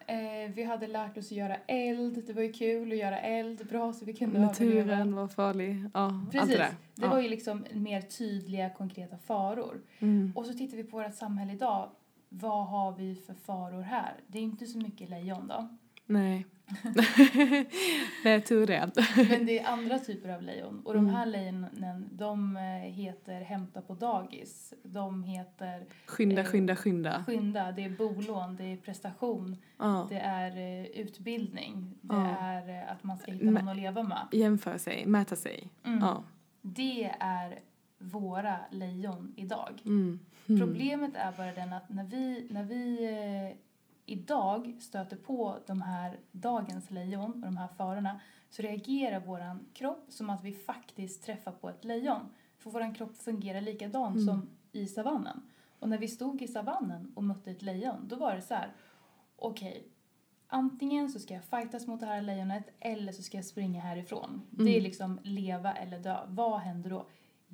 eh, 0.06 0.54
vi 0.54 0.64
hade 0.64 0.86
lärt 0.86 1.18
oss 1.18 1.26
att 1.26 1.36
göra 1.36 1.56
eld, 1.66 2.24
det 2.26 2.32
var 2.32 2.42
ju 2.42 2.52
kul 2.52 2.92
att 2.92 2.98
göra 2.98 3.18
eld, 3.20 3.66
bra 3.66 3.92
så 3.92 4.04
vi 4.04 4.12
kunde 4.12 4.38
överleva. 4.38 4.76
Naturen 4.76 5.14
var 5.14 5.28
farlig. 5.28 5.84
Ja, 5.94 6.00
allt 6.00 6.32
Precis, 6.32 6.50
det 6.50 6.56
där. 6.56 6.74
det 6.94 7.02
ja. 7.02 7.10
var 7.10 7.20
ju 7.20 7.28
liksom 7.28 7.64
mer 7.72 8.00
tydliga, 8.00 8.70
konkreta 8.70 9.18
faror. 9.18 9.80
Mm. 9.98 10.32
Och 10.36 10.46
så 10.46 10.52
tittar 10.52 10.76
vi 10.76 10.84
på 10.84 10.96
vårt 10.96 11.14
samhälle 11.14 11.52
idag, 11.52 11.90
vad 12.28 12.66
har 12.66 12.92
vi 12.92 13.14
för 13.26 13.34
faror 13.34 13.82
här? 13.82 14.14
Det 14.26 14.38
är 14.38 14.42
inte 14.42 14.66
så 14.66 14.78
mycket 14.78 15.10
lejon 15.10 15.48
då. 15.48 15.68
Nej. 16.06 16.46
Nej, 18.24 18.40
tur 18.40 18.66
det. 18.66 18.90
Men 19.30 19.46
det 19.46 19.58
är 19.58 19.66
andra 19.72 19.98
typer 19.98 20.28
av 20.28 20.42
lejon. 20.42 20.80
Och 20.84 20.94
de 20.94 20.98
Mm. 21.04 21.14
här 21.14 21.26
lejonen, 21.26 22.08
de 22.12 22.56
eh, 22.56 22.62
heter 22.92 23.40
hämta 23.40 23.80
på 23.82 23.94
dagis. 23.94 24.74
De 24.82 25.22
heter 25.24 25.84
Skynda, 26.06 26.40
Eh, 26.40 26.46
skynda, 26.46 26.76
skynda. 26.76 27.24
skynda, 27.26 27.72
det 27.72 27.84
är 27.84 27.90
bolån, 27.90 28.56
det 28.56 28.64
är 28.64 28.76
prestation, 28.76 29.56
Ja. 29.78 30.06
det 30.10 30.18
är 30.18 30.56
eh, 30.56 30.86
utbildning, 30.86 31.94
det 32.00 32.14
Ja. 32.14 32.36
är 32.40 32.68
eh, 32.68 32.92
att 32.92 33.04
man 33.04 33.18
ska 33.18 33.32
hitta 33.32 33.44
någon 33.50 33.68
att 33.68 33.76
leva 33.76 34.02
med. 34.02 34.26
Jämföra 34.32 34.78
sig, 34.78 35.06
mäta 35.06 35.36
sig. 35.36 35.68
Mm. 35.84 35.98
Ja. 36.00 36.24
Det 36.62 37.10
är 37.20 37.58
våra 37.98 38.56
lejon 38.70 39.32
idag. 39.36 39.82
Mm. 39.84 40.20
Mm. 40.48 40.60
Problemet 40.60 41.10
är 41.16 41.32
bara 41.36 41.52
den 41.52 41.72
att 41.72 41.88
när 41.88 42.04
vi, 42.04 42.46
när 42.50 42.64
vi 42.64 43.06
idag 44.10 44.76
stöter 44.80 45.16
på 45.16 45.58
de 45.66 45.82
här 45.82 46.18
dagens 46.32 46.90
lejon 46.90 47.30
och 47.34 47.40
de 47.40 47.56
här 47.56 47.68
farorna 47.68 48.20
så 48.50 48.62
reagerar 48.62 49.20
våran 49.20 49.66
kropp 49.74 50.04
som 50.08 50.30
att 50.30 50.44
vi 50.44 50.52
faktiskt 50.52 51.22
träffar 51.24 51.52
på 51.52 51.68
ett 51.70 51.84
lejon. 51.84 52.20
För 52.58 52.70
våran 52.70 52.94
kropp 52.94 53.16
fungerar 53.16 53.60
likadant 53.60 54.16
Mm. 54.16 54.26
som 54.26 54.48
i 54.72 54.86
savannen. 54.86 55.42
Och 55.78 55.88
när 55.88 55.98
vi 55.98 56.08
stod 56.08 56.42
i 56.42 56.48
savannen 56.48 57.12
och 57.14 57.24
mötte 57.24 57.50
ett 57.50 57.62
lejon, 57.62 58.08
då 58.08 58.16
var 58.16 58.34
det 58.34 58.42
så 58.42 58.54
här, 58.54 58.72
okej, 59.36 59.88
antingen 60.46 61.08
så 61.08 61.18
ska 61.18 61.34
jag 61.34 61.44
fightas 61.44 61.86
mot 61.86 62.00
det 62.00 62.06
här 62.06 62.22
lejonet 62.22 62.64
eller 62.80 63.12
så 63.12 63.22
ska 63.22 63.36
jag 63.38 63.44
springa 63.44 63.80
härifrån. 63.80 64.42
Det 64.50 64.62
är 64.62 64.68
Mm. 64.68 64.82
liksom 64.82 65.18
leva 65.22 65.72
eller 65.72 65.98
dö. 65.98 66.18
Vad 66.28 66.60
händer 66.60 66.90
då? 66.90 67.06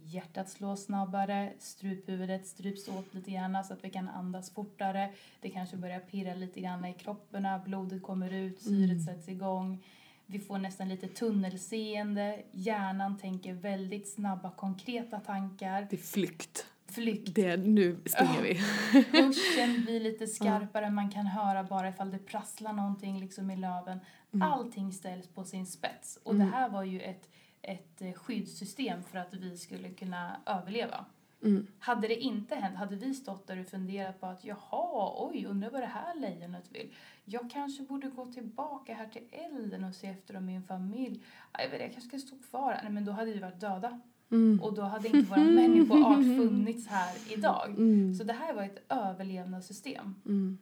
Hjärtat 0.08 0.50
slår 0.50 0.76
snabbare, 0.76 1.52
struphuvudet 1.58 2.46
stryps 2.46 2.88
åt 2.88 3.14
lite 3.14 3.30
grann 3.30 3.64
så 3.64 3.72
att 3.72 3.84
vi 3.84 3.90
kan 3.90 4.08
andas 4.08 4.50
fortare. 4.50 5.10
Det 5.40 5.50
kanske 5.50 5.76
börjar 5.76 6.00
pirra 6.00 6.34
lite 6.34 6.60
grann 6.60 6.84
i 6.84 6.92
kropparna, 6.94 7.58
blodet 7.58 8.02
kommer 8.02 8.32
ut, 8.32 8.60
syret 8.60 8.90
Mm. 8.90 9.00
sätts 9.04 9.28
igång. 9.28 9.84
Vi 10.26 10.38
får 10.38 10.58
nästan 10.58 10.88
lite 10.88 11.08
tunnelseende, 11.08 12.42
hjärnan 12.52 13.18
tänker 13.18 13.52
väldigt 13.54 14.08
snabba 14.14 14.50
konkreta 14.50 15.20
tankar. 15.20 15.86
Det 15.90 15.96
är 15.96 16.00
flykt. 16.00 16.66
Flykt, 16.88 17.34
Det 17.34 17.56
nu 17.56 17.96
springer 18.06 18.42
vi. 18.42 18.54
hörseln 18.92 19.82
blir 19.84 20.00
lite 20.00 20.26
skarpare, 20.26 20.90
man 20.90 21.10
kan 21.10 21.26
höra 21.26 21.64
bara 21.64 21.88
ifall 21.88 22.10
det 22.10 22.18
prasslar 22.18 22.72
någonting 22.72 23.20
liksom 23.20 23.50
i 23.50 23.56
löven. 23.56 24.00
Mm. 24.34 24.48
Allting 24.52 24.92
ställs 24.92 25.28
på 25.28 25.44
sin 25.44 25.66
spets. 25.66 26.18
Och 26.22 26.34
Mm. 26.34 26.46
det 26.46 26.52
här 26.56 26.68
var 26.68 26.82
ju 26.84 27.00
ett, 27.00 27.28
ett 27.66 28.02
eh, 28.02 28.12
skyddssystem 28.12 29.02
för 29.02 29.18
att 29.18 29.34
vi 29.34 29.56
skulle 29.56 29.90
kunna 29.90 30.40
överleva. 30.46 31.04
Mm. 31.42 31.66
Hade 31.78 32.08
det 32.08 32.20
inte 32.20 32.54
hänt, 32.54 32.76
hade 32.76 32.96
vi 32.96 33.14
stått 33.14 33.46
där 33.46 33.60
och 33.60 33.66
funderat 33.66 34.20
på 34.20 34.26
att 34.26 34.44
jaha, 34.44 35.12
oj, 35.16 35.46
undrar 35.46 35.70
vad 35.70 35.80
det 35.80 35.86
här 35.86 36.14
lejonet 36.14 36.64
vill. 36.72 36.94
Jag 37.24 37.50
kanske 37.50 37.82
borde 37.82 38.08
gå 38.08 38.26
tillbaka 38.26 38.94
här 38.94 39.06
till 39.06 39.22
elden 39.30 39.84
och 39.84 39.94
se 39.94 40.06
efter 40.06 40.36
om 40.36 40.46
min 40.46 40.62
familj, 40.62 41.22
jag 41.52 41.64
vet 41.64 41.72
inte, 41.72 41.84
jag 41.84 41.92
kanske 41.92 42.18
ska 42.18 42.18
stå 42.18 42.38
kvar. 42.50 42.80
Nej, 42.82 42.92
men 42.92 43.04
då 43.04 43.12
hade 43.12 43.32
vi 43.32 43.38
varit 43.38 43.60
döda. 43.60 44.00
Mm. 44.30 44.62
Och 44.62 44.74
då 44.74 44.82
hade 44.82 45.08
inte 45.08 45.30
vår 45.30 45.54
människoart 45.54 46.16
funnits 46.16 46.86
här 46.86 47.14
idag. 47.32 47.68
Mm. 47.76 48.14
Så 48.14 48.24
det 48.24 48.32
här 48.32 48.54
var 48.54 48.62
ett 48.62 48.84
överlevnadssystem. 48.88 50.14
Mm. 50.24 50.58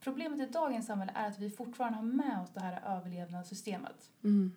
Problemet 0.00 0.40
i 0.40 0.52
dagens 0.52 0.86
samhälle 0.86 1.12
är 1.14 1.28
att 1.28 1.38
vi 1.38 1.50
fortfarande 1.50 1.98
har 1.98 2.04
med 2.04 2.42
oss 2.42 2.50
det 2.54 2.60
här 2.60 2.96
överlevnadssystemet. 2.96 4.10
Mm. 4.24 4.52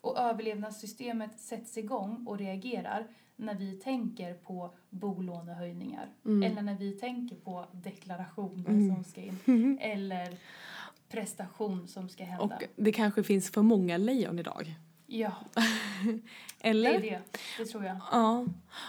Och 0.00 0.18
överlevnadssystemet 0.18 1.40
sätts 1.40 1.78
igång 1.78 2.26
och 2.26 2.38
reagerar 2.38 3.06
när 3.36 3.54
vi 3.54 3.72
tänker 3.72 4.34
på 4.34 4.74
bolånehöjningar. 4.90 6.08
Mm. 6.24 6.42
Eller 6.52 6.62
när 6.62 6.74
vi 6.78 6.92
tänker 6.92 7.36
på 7.36 7.66
deklarationer 7.72 8.68
Mm. 8.68 8.94
som 8.94 9.04
ska 9.04 9.20
in. 9.20 9.78
Eller 9.80 10.36
prestation 11.08 11.88
som 11.88 12.08
ska 12.08 12.24
hända. 12.24 12.44
Och 12.56 12.62
det 12.76 12.92
kanske 12.92 13.22
finns 13.22 13.50
för 13.50 13.62
många 13.62 13.96
lejon 13.96 14.38
idag. 14.38 14.74
ja, 15.06 15.32
Eller? 16.60 16.90
det 16.90 16.96
är 16.96 17.00
det. 17.00 17.20
Det 17.58 17.64
tror 17.64 17.84
jag. 17.84 17.96
Ja. 18.12 18.46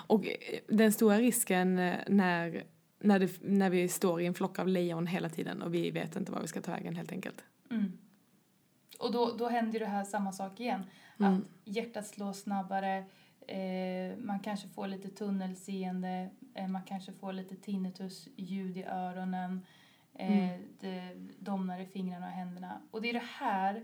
Och 0.07 0.25
eh, 0.27 0.33
den 0.67 0.91
stora 0.93 1.17
risken 1.17 1.79
eh, 1.79 1.95
när, 2.07 2.63
när, 2.99 3.19
det, 3.19 3.41
när 3.41 3.69
vi 3.69 3.87
står 3.87 4.21
i 4.21 4.25
en 4.25 4.33
flock 4.33 4.59
av 4.59 4.67
lejon 4.67 5.07
hela 5.07 5.29
tiden 5.29 5.61
och 5.61 5.73
vi 5.73 5.91
vet 5.91 6.15
inte 6.15 6.31
var 6.31 6.41
vi 6.41 6.47
ska 6.47 6.61
ta 6.61 6.71
vägen 6.71 6.95
helt 6.95 7.11
enkelt. 7.11 7.43
Mm. 7.71 7.97
Och 8.99 9.11
då, 9.11 9.35
då 9.37 9.49
händer 9.49 9.79
det 9.79 9.85
här 9.85 10.03
samma 10.03 10.31
sak 10.31 10.59
igen. 10.59 10.83
Mm. 11.21 11.33
Att 11.33 11.43
hjärtat 11.75 12.07
slår 12.07 12.33
snabbare, 12.33 12.97
eh, 13.47 14.17
man 14.17 14.39
kanske 14.39 14.67
får 14.67 14.87
lite 14.87 15.09
tunnelseende, 15.09 16.29
eh, 16.53 16.67
man 16.67 16.83
kanske 16.83 17.11
får 17.13 17.33
lite 17.33 17.55
tinnitus, 17.55 18.27
ljud 18.35 18.77
i 18.77 18.83
öronen, 18.83 19.65
eh, 20.13 20.49
Mm. 20.49 20.61
det 20.79 21.13
domnar 21.39 21.79
i 21.79 21.85
fingrarna 21.85 22.25
och 22.25 22.31
händerna. 22.31 22.81
Och 22.91 23.01
det 23.01 23.09
är 23.09 23.13
det 23.13 23.23
här 23.39 23.83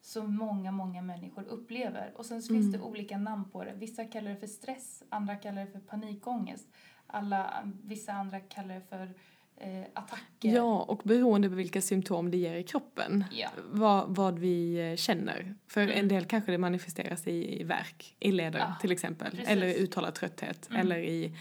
som 0.00 0.36
många, 0.36 0.70
många 0.72 1.02
människor 1.02 1.42
upplever. 1.44 2.12
Och 2.16 2.26
sen 2.26 2.42
så 2.42 2.54
finns 2.54 2.72
det 2.72 2.78
Mm. 2.78 2.88
olika 2.90 3.18
namn 3.18 3.50
på 3.50 3.64
det. 3.64 3.72
Vissa 3.74 4.04
kallar 4.04 4.30
det 4.30 4.36
för 4.36 4.46
stress, 4.46 5.02
andra 5.08 5.36
kallar 5.36 5.64
det 5.66 5.70
för 5.72 5.80
panikångest. 5.80 6.68
Alla, 7.06 7.72
vissa 7.84 8.12
andra 8.12 8.40
kallar 8.40 8.74
det 8.74 8.80
för 8.80 9.14
eh, 9.56 9.82
attacker. 9.94 10.48
Ja, 10.54 10.82
och 10.82 11.00
beroende 11.04 11.48
på 11.48 11.54
vilka 11.54 11.80
symptom 11.80 12.30
det 12.30 12.36
ger 12.36 12.54
i 12.54 12.62
kroppen. 12.62 13.24
Ja. 13.30 13.48
Vad, 13.70 14.16
vad 14.16 14.38
vi 14.38 14.90
eh, 14.90 14.96
känner. 14.96 15.54
För 15.66 15.80
Mm. 15.82 15.98
en 15.98 16.08
del 16.08 16.24
kanske 16.24 16.52
det 16.52 16.58
manifesteras 16.58 17.26
i, 17.26 17.60
i 17.60 17.64
värk, 17.64 18.16
i 18.20 18.32
leder 18.32 18.58
Ja, 18.58 18.74
till 18.80 18.92
exempel. 18.92 19.30
precis. 19.30 19.48
Eller 19.48 19.66
i 19.66 19.74
uttalad 19.82 20.14
trötthet. 20.14 20.68
Mm. 20.70 20.80
Eller 20.80 20.98
i 20.98 21.36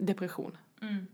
depression. 0.00 0.56
Mm. 0.82 1.06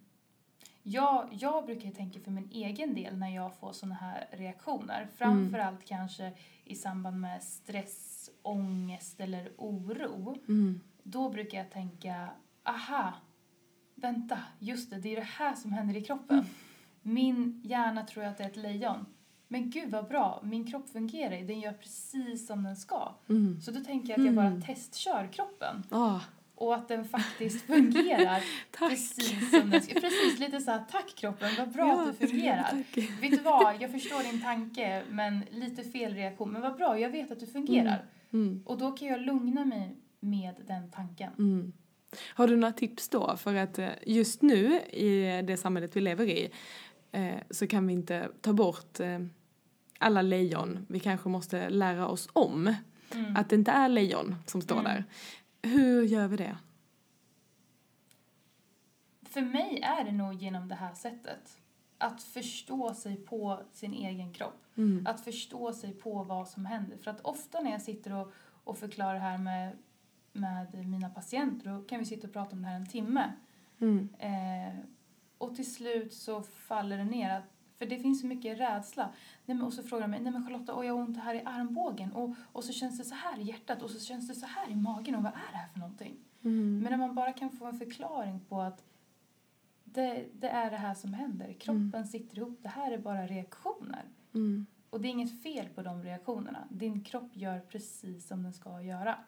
Jag, 0.82 1.28
jag 1.32 1.66
brukar 1.66 1.90
tänka 1.90 2.20
för 2.20 2.30
min 2.30 2.48
egen 2.52 2.94
del 2.94 3.16
när 3.16 3.34
jag 3.34 3.56
får 3.58 3.72
såna 3.72 3.94
här 3.94 4.28
reaktioner. 4.32 5.08
Framförallt 5.16 5.84
kanske 5.84 6.32
i 6.64 6.74
samband 6.74 7.20
med 7.20 7.42
stress, 7.42 8.30
ångest 8.42 9.20
eller 9.20 9.50
oro. 9.56 10.38
Mm. 10.48 10.80
Då 11.02 11.28
brukar 11.30 11.58
jag 11.58 11.70
tänka, 11.70 12.30
aha, 12.64 13.12
vänta, 14.02 14.38
just 14.58 14.90
det, 14.90 14.96
det 14.96 15.12
är 15.12 15.16
det 15.16 15.26
här 15.38 15.54
som 15.54 15.72
händer 15.72 15.96
i 15.96 16.00
kroppen. 16.04 16.44
Min 17.02 17.60
hjärna 17.64 18.04
tror 18.04 18.24
att 18.24 18.38
det 18.38 18.44
är 18.44 18.48
ett 18.48 18.56
lejon. 18.56 19.06
Men 19.48 19.70
gud 19.70 19.90
vad 19.90 20.08
bra, 20.08 20.40
min 20.44 20.66
kropp 20.70 20.88
fungerar, 20.88 21.46
den 21.46 21.60
gör 21.60 21.72
precis 21.72 22.46
som 22.46 22.62
den 22.62 22.76
ska. 22.76 23.14
Mm. 23.28 23.60
Så 23.60 23.70
då 23.70 23.80
tänker 23.80 24.08
jag 24.10 24.20
att 24.20 24.26
jag 24.26 24.34
bara 24.34 24.46
Mm. 24.46 24.62
testkör 24.62 25.28
kroppen. 25.32 25.82
Ah, 25.90 26.20
Och 26.54 26.74
att 26.74 26.88
den 26.88 27.04
faktiskt 27.04 27.66
fungerar! 27.66 28.42
Precis 28.88 29.50
som 29.50 29.70
den 29.70 29.82
ska. 29.82 29.94
Precis, 30.00 30.38
lite 30.38 30.60
så 30.60 30.70
här, 30.70 30.84
tack 30.90 31.14
kroppen, 31.16 31.48
vad 31.58 31.68
bra 31.72 31.92
att 32.00 32.18
du 32.20 32.26
fungerar. 32.26 32.62
Tack. 32.70 32.96
Vet 33.22 33.30
du 33.30 33.36
vad, 33.36 33.82
jag 33.82 33.90
förstår 33.92 34.32
din 34.32 34.42
tanke, 34.42 35.02
men 35.10 35.44
lite 35.50 35.84
fel 35.84 36.14
reaktion. 36.14 36.50
Men 36.52 36.62
vad 36.62 36.76
bra, 36.76 36.98
jag 36.98 37.10
vet 37.10 37.30
att 37.30 37.40
du 37.40 37.46
fungerar. 37.46 38.04
Mm. 38.32 38.62
Och 38.66 38.78
då 38.78 38.92
kan 38.92 39.08
jag 39.08 39.20
lugna 39.20 39.64
mig 39.64 39.96
med 40.20 40.54
den 40.66 40.90
tanken. 40.90 41.32
Har 42.34 42.46
du 42.48 42.56
några 42.56 42.72
tips 42.72 43.08
då? 43.08 43.36
För 43.36 43.54
att 43.54 43.78
eh, 43.78 43.88
just 44.06 44.42
nu 44.42 44.80
i 44.80 45.42
det 45.46 45.56
samhället 45.56 45.96
vi 45.96 46.00
lever 46.00 46.26
i 46.26 46.50
eh, 47.12 47.34
så 47.50 47.66
kan 47.66 47.86
vi 47.86 47.92
inte 47.92 48.28
ta 48.40 48.52
bort 48.52 49.00
eh, 49.00 49.18
alla 49.98 50.22
lejon. 50.22 50.86
Vi 50.88 51.00
kanske 51.00 51.28
måste 51.28 51.68
lära 51.70 52.08
oss 52.08 52.28
om 52.32 52.74
Mm. 53.14 53.36
att 53.36 53.48
det 53.50 53.54
inte 53.56 53.70
är 53.70 53.88
lejon 53.88 54.34
som 54.46 54.62
står 54.62 54.78
Mm. 54.80 54.84
där. 54.84 55.04
Hur 55.70 56.02
gör 56.02 56.28
vi 56.28 56.36
det? 56.36 56.56
För 59.22 59.40
mig 59.40 59.80
är 59.82 60.04
det 60.04 60.12
nog 60.12 60.34
genom 60.34 60.68
det 60.68 60.74
här 60.74 60.94
sättet. 60.94 61.58
Att 61.98 62.22
förstå 62.22 62.94
sig 62.94 63.16
på 63.16 63.60
sin 63.72 63.94
egen 63.94 64.32
kropp. 64.32 64.62
Mm. 64.76 65.06
Att 65.06 65.24
förstå 65.24 65.72
sig 65.72 65.92
på 65.92 66.22
vad 66.22 66.48
som 66.48 66.66
händer. 66.66 66.96
För 66.96 67.10
att 67.10 67.20
ofta 67.20 67.60
när 67.60 67.70
jag 67.70 67.82
sitter 67.82 68.12
och, 68.14 68.32
och 68.64 68.78
förklarar 68.78 69.14
det 69.14 69.20
här 69.20 69.38
med, 69.38 69.72
med 70.32 70.88
mina 70.88 71.08
patienter, 71.08 71.70
då 71.70 71.82
kan 71.82 71.98
vi 71.98 72.04
sitta 72.04 72.26
och 72.26 72.32
prata 72.32 72.56
om 72.56 72.62
det 72.62 72.68
här 72.68 72.76
en 72.76 72.86
timme. 72.86 73.32
Mm. 73.78 74.08
Eh, 74.18 74.74
och 75.38 75.56
till 75.56 75.74
slut 75.74 76.12
så 76.12 76.42
faller 76.42 76.98
det 76.98 77.04
ner. 77.04 77.30
Att, 77.30 77.44
för 77.76 77.86
det 77.86 77.98
finns 77.98 78.20
så 78.20 78.26
mycket 78.26 78.60
rädsla. 78.60 79.10
Nej, 79.46 79.56
men, 79.56 79.66
och 79.66 79.72
så 79.72 79.82
frågar 79.82 80.02
de 80.02 80.10
mig, 80.10 80.20
nej 80.20 80.32
men 80.32 80.46
Charlotta, 80.46 80.74
och 80.74 80.84
jag 80.84 80.94
har 80.94 81.00
ont 81.00 81.16
här 81.16 81.34
i 81.34 81.42
armbågen. 81.44 82.12
Och, 82.12 82.34
och 82.52 82.64
så 82.64 82.72
känns 82.72 82.98
det 82.98 83.04
så 83.04 83.14
här 83.14 83.38
i 83.38 83.42
hjärtat 83.42 83.82
och 83.82 83.90
så 83.90 84.00
känns 84.00 84.28
det 84.28 84.34
så 84.34 84.46
här 84.46 84.70
i 84.70 84.76
magen. 84.76 85.14
Och 85.14 85.22
vad 85.22 85.32
är 85.32 85.52
det 85.52 85.58
här 85.58 85.68
för 85.68 85.78
någonting? 85.78 86.16
Mm. 86.42 86.78
Men 86.78 86.90
när 86.90 86.96
man 86.96 87.14
bara 87.14 87.32
kan 87.32 87.50
få 87.50 87.66
en 87.66 87.78
förklaring 87.78 88.40
på 88.48 88.60
att 88.60 88.84
det, 89.84 90.26
det 90.34 90.48
är 90.48 90.70
det 90.70 90.76
här 90.76 90.94
som 90.94 91.14
händer. 91.14 91.52
Kroppen 91.52 92.06
sitter 92.06 92.38
ihop. 92.38 92.58
Det 92.62 92.68
här 92.68 92.92
är 92.92 92.98
bara 92.98 93.26
reaktioner. 93.26 94.04
Mm. 94.34 94.66
Och 94.90 95.00
det 95.00 95.08
är 95.08 95.10
inget 95.10 95.42
fel 95.42 95.68
på 95.68 95.82
de 95.82 96.02
reaktionerna. 96.02 96.68
Din 96.70 97.04
kropp 97.04 97.36
gör 97.36 97.60
precis 97.60 98.26
som 98.26 98.42
den 98.42 98.52
ska 98.52 98.82
göra. 98.82 99.18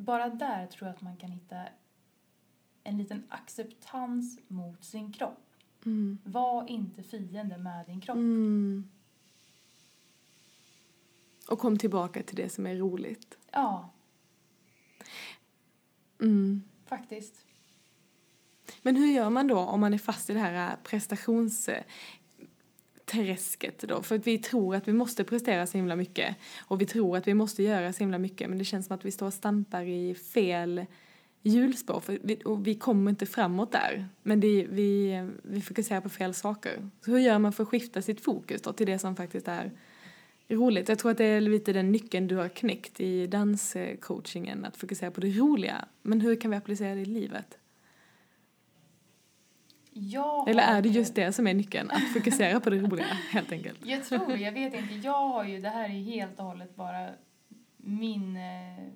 Bara 0.00 0.28
där 0.28 0.66
tror 0.66 0.88
jag 0.88 0.96
att 0.96 1.02
man 1.02 1.16
kan 1.16 1.30
hitta 1.30 1.62
en 2.84 2.98
liten 2.98 3.22
acceptans 3.28 4.38
mot 4.48 4.84
sin 4.84 5.12
kropp. 5.12 5.46
Mm. 5.84 6.18
Var 6.24 6.66
inte 6.70 7.02
fiende 7.02 7.58
med 7.58 7.86
din 7.86 8.00
kropp. 8.00 8.16
Mm. 8.16 8.90
Och 11.48 11.58
kom 11.58 11.78
tillbaka 11.78 12.22
till 12.22 12.36
det 12.36 12.48
som 12.48 12.66
är 12.66 12.76
roligt. 12.76 13.38
Ja, 13.52 13.90
Mm. 16.20 16.62
faktiskt. 16.86 17.46
Men 18.82 18.96
hur 18.96 19.06
gör 19.06 19.30
man 19.30 19.46
då 19.46 19.58
om 19.58 19.80
man 19.80 19.94
är 19.94 19.98
fast 19.98 20.30
i 20.30 20.34
det 20.34 20.40
här 20.40 20.76
träsket 23.10 23.78
då? 23.78 24.02
För 24.02 24.16
att 24.16 24.26
vi 24.26 24.38
tror 24.38 24.74
att 24.74 24.88
vi 24.88 24.92
måste 24.92 25.24
prestera 25.24 25.66
så 25.66 25.78
himla 25.78 25.96
mycket 25.96 26.36
och 26.60 26.80
vi 26.80 26.86
tror 26.86 27.16
att 27.16 27.28
vi 27.28 27.34
måste 27.34 27.62
göra 27.62 27.92
så 27.92 27.98
himla 27.98 28.18
mycket 28.18 28.48
men 28.48 28.58
det 28.58 28.64
känns 28.64 28.86
som 28.86 28.96
att 28.96 29.04
vi 29.04 29.10
står 29.10 29.26
och 29.26 29.34
stampar 29.34 29.82
i 29.82 30.14
fel 30.14 30.86
hjulspår 31.42 32.00
för 32.00 32.18
vi, 32.22 32.40
och 32.44 32.66
vi 32.66 32.74
kommer 32.74 33.10
inte 33.10 33.26
framåt 33.26 33.72
där. 33.72 34.08
Men 34.22 34.40
det, 34.40 34.66
vi, 34.70 35.22
vi 35.42 35.60
fokuserar 35.60 36.00
på 36.00 36.08
fel 36.08 36.34
saker. 36.34 36.90
Så 37.04 37.10
hur 37.10 37.18
gör 37.18 37.38
man 37.38 37.52
för 37.52 37.62
att 37.62 37.68
skifta 37.68 38.02
sitt 38.02 38.20
fokus 38.20 38.62
då 38.62 38.72
till 38.72 38.86
det 38.86 38.98
som 38.98 39.16
faktiskt 39.16 39.48
är 39.48 39.72
roligt? 40.48 40.88
Jag 40.88 40.98
tror 40.98 41.10
att 41.10 41.18
det 41.18 41.24
är 41.24 41.40
lite 41.40 41.72
den 41.72 41.92
nyckeln 41.92 42.28
du 42.28 42.36
har 42.36 42.48
knäckt 42.48 43.00
i 43.00 43.26
danscoachingen, 43.26 44.64
att 44.64 44.76
fokusera 44.76 45.10
på 45.10 45.20
det 45.20 45.30
roliga. 45.30 45.84
Men 46.02 46.20
hur 46.20 46.40
kan 46.40 46.50
vi 46.50 46.56
applicera 46.56 46.94
det 46.94 47.00
i 47.00 47.04
livet? 47.04 47.58
Jag 50.02 50.48
Eller 50.48 50.62
är 50.62 50.82
det 50.82 50.88
ju- 50.88 50.94
just 50.94 51.14
det 51.14 51.32
som 51.32 51.46
är 51.46 51.54
nyckeln? 51.54 51.90
Att 51.90 52.12
fokusera 52.12 52.60
på 52.60 52.70
det 52.70 52.78
roliga, 52.78 53.06
helt 53.30 53.52
enkelt. 53.52 53.86
Jag 53.86 54.04
tror, 54.04 54.36
jag 54.36 54.52
vet 54.52 54.74
inte. 54.74 54.94
Jag 54.94 55.28
har 55.28 55.44
ju, 55.44 55.60
det 55.60 55.68
här 55.68 55.84
är 55.84 55.88
helt 56.02 56.38
och 56.38 56.44
hållet 56.44 56.76
bara 56.76 57.10
min, 57.76 58.36
eh, 58.36 58.86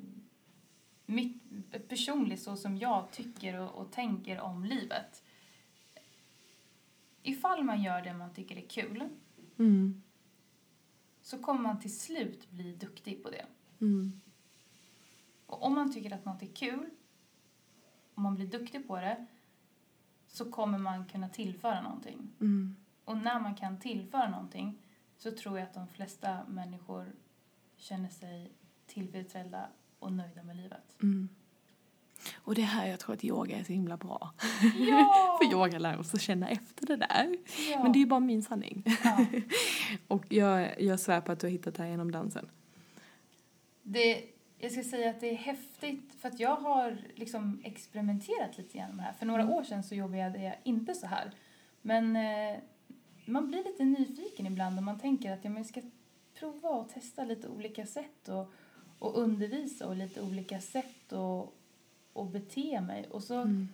mitt 1.07 1.43
personligt 1.89 2.43
så 2.43 2.57
som 2.57 2.77
jag 2.79 3.11
tycker 3.13 3.61
och, 3.61 3.71
och 3.75 3.93
tänker 3.93 4.41
om 4.41 4.65
livet. 4.65 5.23
Ifall 7.23 7.63
man 7.65 7.83
gör 7.83 8.03
det 8.03 8.15
man 8.15 8.35
tycker 8.35 8.57
är 8.57 8.69
kul 8.69 9.09
Mm. 9.59 10.03
så 11.23 11.39
kommer 11.39 11.61
man 11.61 11.81
till 11.81 11.99
slut 11.99 12.51
bli 12.51 12.73
duktig 12.75 13.23
på 13.23 13.31
det. 13.31 13.47
Mm. 13.81 14.21
Och 15.47 15.63
om 15.63 15.75
man 15.75 15.93
tycker 15.95 16.15
att 16.15 16.25
något 16.25 16.43
är 16.43 16.47
kul, 16.47 16.91
om 18.15 18.23
man 18.23 18.35
blir 18.35 18.47
duktig 18.47 18.89
på 18.89 18.97
det, 19.01 19.27
så 20.35 20.51
kommer 20.51 20.79
man 20.79 21.05
kunna 21.05 21.29
tillföra 21.29 21.83
någonting. 21.83 22.31
Mm. 22.41 22.77
Och 23.05 23.17
när 23.17 23.41
man 23.41 23.55
kan 23.55 23.79
tillföra 23.79 24.31
någonting 24.31 24.83
så 25.17 25.31
tror 25.31 25.59
jag 25.59 25.67
att 25.67 25.75
de 25.75 25.89
flesta 25.89 26.39
människor 26.49 27.13
känner 27.77 28.09
sig 28.09 28.53
tillfredsställda 28.87 29.69
och 29.99 30.13
nöjda 30.13 30.43
med 30.43 30.57
livet. 30.57 31.03
Mm. 31.03 31.29
Och 32.35 32.55
det 32.55 32.63
är 32.63 32.67
här 32.67 32.87
jag 32.87 33.01
tror 33.01 33.15
att 33.15 33.25
yoga 33.25 33.57
är 33.57 33.65
så 33.65 33.73
himla 33.73 33.97
bra. 33.97 34.33
Ja! 34.79 35.39
För 35.43 35.53
yoga 35.53 35.79
lär 35.79 35.99
oss 35.99 36.15
att 36.15 36.21
känna 36.21 36.49
efter 36.49 36.87
det 36.87 36.97
där. 36.97 37.37
ja. 37.71 37.83
Men 37.83 37.93
det 37.93 37.99
är 37.99 38.01
ju 38.01 38.07
bara 38.07 38.21
min 38.21 38.43
sanning. 38.43 38.83
ja. 39.05 39.27
Och 40.09 40.25
jag, 40.29 40.83
jag 40.83 41.01
svär 41.01 41.21
på 41.21 41.33
att 41.33 41.41
du 41.41 41.47
har 41.47 41.53
hittat 41.53 41.75
det 41.75 41.83
här 41.83 41.91
genom 41.91 42.11
dansen. 42.11 42.51
det, 43.83 44.34
Jag 44.65 44.73
ska 44.73 44.83
säga 44.83 45.11
att 45.11 45.21
det 45.21 45.31
är 45.31 45.35
häftigt 45.37 46.15
för 46.15 46.29
att 46.29 46.41
jag 46.41 46.57
har 46.57 46.99
liksom 47.15 47.61
experimenterat 47.65 48.59
lite 48.59 48.79
grann 48.79 48.91
med 48.91 48.99
det 48.99 49.03
här. 49.03 49.13
För 49.13 49.27
några 49.27 49.43
Mm. 49.43 49.55
år 49.55 49.63
sedan 49.65 49.83
så 49.83 49.95
jobbade 49.95 50.43
jag 50.43 50.55
inte 50.65 50.95
så 50.95 51.07
här. 51.07 51.31
Men 51.83 52.17
eh, 52.17 52.59
man 53.25 53.49
blir 53.49 53.65
lite 53.65 53.85
nyfiken 53.85 54.47
ibland 54.47 54.77
och 54.79 54.83
man 54.83 54.99
tänker 54.99 55.33
att 55.33 55.45
ja, 55.45 55.51
men 55.51 55.57
jag 55.57 55.67
ska 55.67 55.81
prova 56.39 56.69
och 56.69 56.89
testa 56.89 57.25
lite 57.25 57.49
olika 57.49 57.87
sätt 57.87 58.29
och, 58.29 58.53
och 58.99 59.19
undervisa 59.19 59.87
och 59.87 59.97
lite 59.97 60.23
olika 60.23 60.61
sätt 60.61 61.13
och, 61.13 61.55
och 62.13 62.27
bete 62.27 62.81
mig. 62.81 63.07
Och 63.11 63.23
så 63.23 63.35
Mm. 63.35 63.69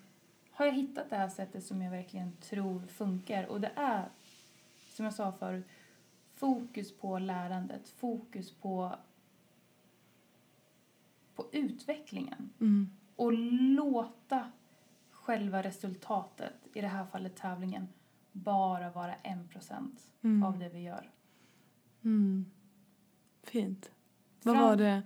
har 0.50 0.66
jag 0.66 0.72
hittat 0.72 1.10
det 1.10 1.16
här 1.16 1.28
sättet 1.28 1.64
som 1.64 1.82
jag 1.82 1.90
verkligen 1.90 2.32
tror 2.40 2.80
funkar. 2.86 3.44
Och 3.46 3.60
det 3.60 3.70
är, 3.76 4.04
som 4.88 5.04
jag 5.04 5.14
sa 5.14 5.32
förut, 5.32 5.66
fokus 6.34 6.92
på 6.98 7.18
lärandet, 7.18 7.88
fokus 7.88 8.52
på, 8.52 8.96
på 11.40 11.48
utvecklingen. 11.52 12.50
Mm. 12.60 12.90
Och 13.16 13.32
låta 13.76 14.50
själva 15.10 15.62
resultatet, 15.62 16.54
i 16.74 16.80
det 16.80 16.88
här 16.88 17.04
fallet 17.06 17.36
tävlingen, 17.36 17.88
bara 18.32 18.90
vara 18.90 19.14
en 19.14 19.48
procent 19.48 20.00
Mm. 20.22 20.42
av 20.42 20.58
det 20.58 20.68
vi 20.68 20.80
gör. 20.80 21.10
Mm. 22.04 22.46
Fint. 23.42 23.90
Vad 24.42 24.54
Fram- 24.56 24.64
var, 24.66 24.76
det, 24.76 25.02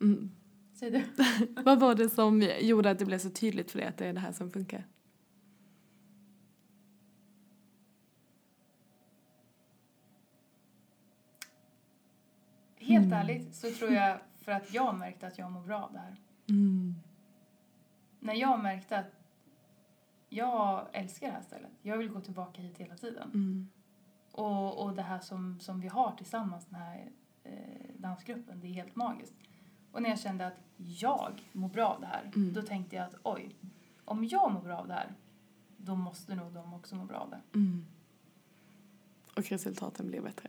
mm. 0.00 0.30
Säg 0.74 0.90
du. 0.90 1.02
Vad 1.62 1.80
var 1.80 1.94
det 1.94 2.08
som 2.08 2.42
gjorde 2.60 2.90
att 2.90 2.98
det 2.98 3.04
blev 3.04 3.18
så 3.18 3.30
tydligt 3.30 3.70
för 3.70 3.78
dig 3.78 3.88
att 3.88 3.96
det 3.96 4.06
är 4.06 4.12
det 4.12 4.20
här 4.20 4.32
som 4.32 4.50
funkar? 4.50 4.84
Helt 12.78 13.06
Mm. 13.06 13.18
ärligt 13.18 13.54
så 13.54 13.70
tror 13.70 13.92
jag 13.92 14.18
för 14.46 14.52
att 14.52 14.74
jag 14.74 14.94
märkte 14.98 15.26
att 15.26 15.38
jag 15.38 15.52
mår 15.52 15.60
bra 15.62 15.82
av 15.82 15.92
det 15.92 15.98
här. 15.98 16.16
Mm. 16.48 16.94
När 18.20 18.34
jag 18.34 18.62
märkte 18.62 18.98
att 18.98 19.12
jag 20.28 20.86
älskar 20.92 21.26
det 21.26 21.32
här 21.32 21.42
stället. 21.42 21.70
Jag 21.82 21.98
vill 21.98 22.08
gå 22.08 22.20
tillbaka 22.20 22.62
hit 22.62 22.78
hela 22.78 22.96
tiden. 22.96 23.30
Mm. 23.34 23.68
Och, 24.32 24.84
och 24.84 24.94
det 24.94 25.02
här 25.02 25.18
som, 25.20 25.60
som 25.60 25.80
vi 25.80 25.88
har 25.88 26.12
tillsammans, 26.16 26.66
den 26.66 26.80
här 26.80 27.10
eh, 27.44 27.90
dansgruppen, 27.98 28.60
det 28.60 28.66
är 28.66 28.72
helt 28.72 28.96
magiskt. 28.96 29.34
Och 29.92 30.02
när 30.02 30.10
jag 30.10 30.18
kände 30.20 30.46
att 30.46 30.60
jag 30.76 31.48
mår 31.52 31.68
bra 31.68 31.86
av 31.88 32.00
det 32.00 32.06
här, 32.06 32.30
Mm. 32.36 32.52
då 32.52 32.62
tänkte 32.62 32.96
jag 32.96 33.04
att 33.04 33.16
oj, 33.22 33.56
om 34.04 34.24
jag 34.24 34.52
mår 34.52 34.60
bra 34.60 34.76
av 34.76 34.88
det 34.88 34.94
här, 34.94 35.14
då 35.76 35.94
måste 35.96 36.34
nog 36.34 36.52
de 36.52 36.74
också 36.74 36.96
må 36.96 37.04
bra 37.04 37.16
av 37.18 37.30
det. 37.30 37.40
Mm. 37.54 37.86
Och 39.36 39.42
resultaten 39.42 40.06
blir 40.08 40.20
bättre. 40.20 40.48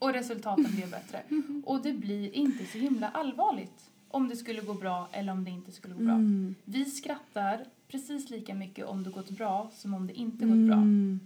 Och 0.00 0.12
resultaten 0.12 0.66
blev 0.76 0.90
bättre. 0.90 1.22
Och 1.64 1.82
det 1.82 1.92
blir 1.92 2.34
inte 2.34 2.66
så 2.66 2.78
himla 2.78 3.08
allvarligt 3.08 3.90
om 4.08 4.28
det 4.28 4.36
skulle 4.36 4.60
gå 4.62 4.74
bra 4.74 5.08
eller 5.12 5.32
om 5.32 5.44
det 5.44 5.50
inte 5.50 5.72
skulle 5.72 5.94
gå 5.94 6.00
bra. 6.02 6.14
Mm. 6.14 6.54
Vi 6.64 6.84
skrattar 6.84 7.64
precis 7.88 8.30
lika 8.30 8.54
mycket 8.54 8.86
om 8.86 9.02
det 9.02 9.10
gått 9.10 9.30
bra 9.30 9.70
som 9.74 9.94
om 9.94 10.06
det 10.06 10.12
inte 10.14 10.44
gått 10.46 10.56
bra. 10.68 10.76
Mm. 10.76 11.20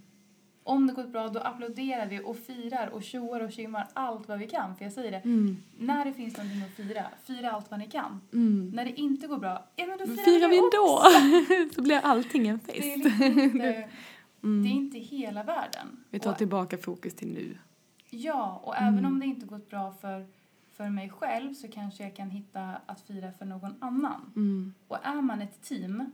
Om 0.63 0.87
det 0.87 0.93
gått 0.93 1.09
bra 1.11 1.27
då 1.27 1.39
applåderar 1.39 2.07
vi 2.07 2.21
och 2.25 2.37
firar 2.37 2.87
och 2.87 3.03
tjoar 3.03 3.39
och 3.41 3.51
tjimmar 3.51 3.87
allt 3.93 4.27
vad 4.27 4.39
vi 4.39 4.47
kan. 4.47 4.75
För 4.75 4.85
jag 4.85 4.93
säger 4.93 5.11
det, 5.11 5.17
Mm. 5.17 5.57
när 5.77 6.05
det 6.05 6.13
finns 6.13 6.37
någonting 6.37 6.61
att 6.61 6.71
fira, 6.71 7.05
fira 7.23 7.51
allt 7.51 7.71
vad 7.71 7.79
ni 7.79 7.87
kan. 7.87 8.21
Mm. 8.33 8.71
När 8.75 8.85
det 8.85 8.99
inte 8.99 9.27
går 9.27 9.37
bra, 9.37 9.65
ja 9.75 9.85
men 9.87 9.97
då 9.97 10.05
firar, 10.05 10.23
Firar 10.25 10.49
vi 10.49 10.57
ändå 10.57 10.97
också. 10.97 11.73
så 11.75 11.81
blir 11.81 11.97
allting 12.03 12.47
en 12.47 12.59
Det 12.65 12.77
är, 12.77 12.81
fest. 12.81 13.05
liksom 13.05 13.23
inte, 13.39 13.57
det 13.57 13.75
är 13.75 13.89
Mm. 14.43 14.65
inte 14.65 14.99
hela 14.99 15.43
världen. 15.43 15.87
Vi 16.09 16.19
tar 16.19 16.31
Och- 16.31 16.37
tillbaka 16.37 16.77
fokus 16.77 17.13
till 17.15 17.27
nu. 17.27 17.57
Ja, 18.17 18.61
och 18.63 18.77
Mm. 18.77 18.93
även 18.93 19.05
om 19.05 19.19
det 19.19 19.25
inte 19.25 19.45
gått 19.45 19.69
bra 19.69 19.93
för, 20.01 20.25
för 20.71 20.89
mig 20.89 21.09
själv 21.09 21.53
så 21.53 21.67
kanske 21.67 22.03
jag 22.03 22.15
kan 22.15 22.29
hitta 22.29 22.77
att 22.85 23.01
fira 23.01 23.31
för 23.31 23.45
någon 23.45 23.75
annan. 23.79 24.31
Mm. 24.35 24.73
Och 24.87 24.97
är 25.05 25.21
man 25.21 25.41
ett 25.41 25.61
team, 25.61 26.11